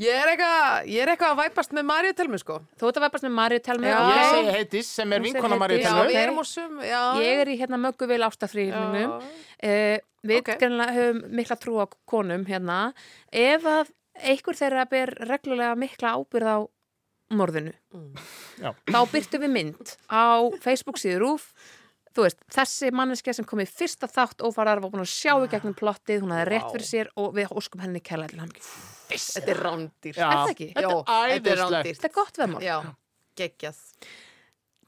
Ég 0.00 0.16
er 0.16 0.30
eitthvað, 0.32 0.88
ég 0.88 1.04
er 1.04 1.12
eitthvað 1.12 1.34
að 1.34 1.40
væpast 1.42 1.74
með 1.76 1.86
Marju 1.90 2.12
Telmi, 2.18 2.40
sko. 2.40 2.58
Þú 2.80 2.88
ert 2.88 2.98
að 2.98 3.06
vefast 3.06 3.26
með 3.26 3.34
Marju 3.36 3.62
Telmi 3.68 3.90
Já. 3.90 3.96
ég 4.08 4.30
segi 4.32 4.54
heitis 4.56 4.92
sem 4.98 5.12
er 5.14 5.24
vinkona 5.24 5.58
Maríu 5.60 5.78
Heiðdís. 5.78 6.14
Já, 6.16 6.30
við 6.32 6.48
sum. 6.48 6.78
Ég 7.22 7.42
er 7.44 7.52
í 7.52 7.56
hérna 7.60 7.80
mögguvil 7.80 8.20
ástafríðningum. 8.26 9.14
Uh, 9.62 9.96
við 10.24 10.40
Ok. 10.42 10.54
okay. 10.56 10.94
höfum 10.96 11.24
mikla 11.36 11.58
trú 11.60 11.76
á 11.84 11.86
konum 12.08 12.46
hérna. 12.48 12.80
Ef 13.28 13.68
að 13.68 13.92
einhver 14.20 14.54
þeirra 14.58 14.84
ber 14.90 15.14
reglulega 15.28 15.76
mikla 15.78 16.16
ábyrð 16.18 16.48
á 16.52 16.58
morðinu, 17.32 17.72
Mm. 17.94 18.12
Já. 18.60 18.74
þá 18.92 19.00
byrtu 19.12 19.38
við 19.40 19.50
mynd 19.52 19.96
á 20.12 20.50
Facebook 20.60 20.96
síður 21.00 21.32
úf 21.34 21.52
Þú 22.12 22.26
veist, 22.26 22.42
þessi 22.52 22.90
manneskja 22.92 23.32
sem 23.32 23.44
kom 23.48 23.58
í 23.60 23.64
fyrsta 23.64 24.04
þátt 24.04 24.42
ófarar 24.44 24.82
var 24.82 24.90
búin 24.92 25.00
að 25.00 25.08
sjá 25.08 25.32
í 25.32 25.48
gegnum 25.48 25.72
plottið, 25.72 26.20
hún 26.20 26.34
hafði 26.36 26.48
rétt 26.50 26.66
fyrir 26.74 26.84
sér 26.84 27.08
og 27.16 27.30
við 27.32 27.48
óskum 27.56 27.80
henni 27.80 28.02
kærlega 28.04 28.28
til 28.34 28.40
hann. 28.42 28.50
Þetta 29.08 29.48
er 29.48 29.60
rándýr. 29.64 30.12
Já. 30.20 30.26
Er 30.28 30.36
það 30.36 30.50
ekki? 30.52 30.66
Þetta 30.74 30.90
er 30.92 31.62
æðislegt. 31.64 31.88
Þetta 31.96 32.10
er 32.10 32.12
gott 32.18 32.36
veðmál. 32.42 32.60
Já, 32.60 32.76
geggjað. 33.40 33.78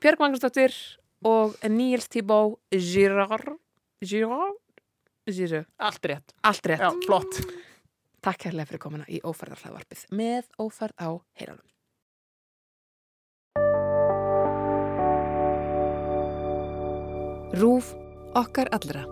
Björg 0.05 0.21
Magnúsdóttir 0.21 0.77
og 1.25 1.57
Níels 1.65 2.09
Tíbó 2.13 2.59
Girard 2.77 3.57
Girard 4.05 4.61
Girard, 5.25 5.67
Allt 5.81 6.05
rétt. 6.05 6.35
allt 6.45 6.67
rétt. 6.69 6.85
Já, 6.85 6.93
flott. 7.07 7.41
Takk 8.25 8.47
kærlega 8.47 8.71
fyrir 8.71 8.81
komuna 8.81 9.05
í 9.05 9.19
óferðarhlaðvarpið 9.21 10.07
með 10.17 10.47
óferð 10.57 10.97
á 10.97 11.09
heyranum. 11.37 11.69
Rúf 17.61 17.93
okkar 18.35 18.73
allra. 18.73 19.05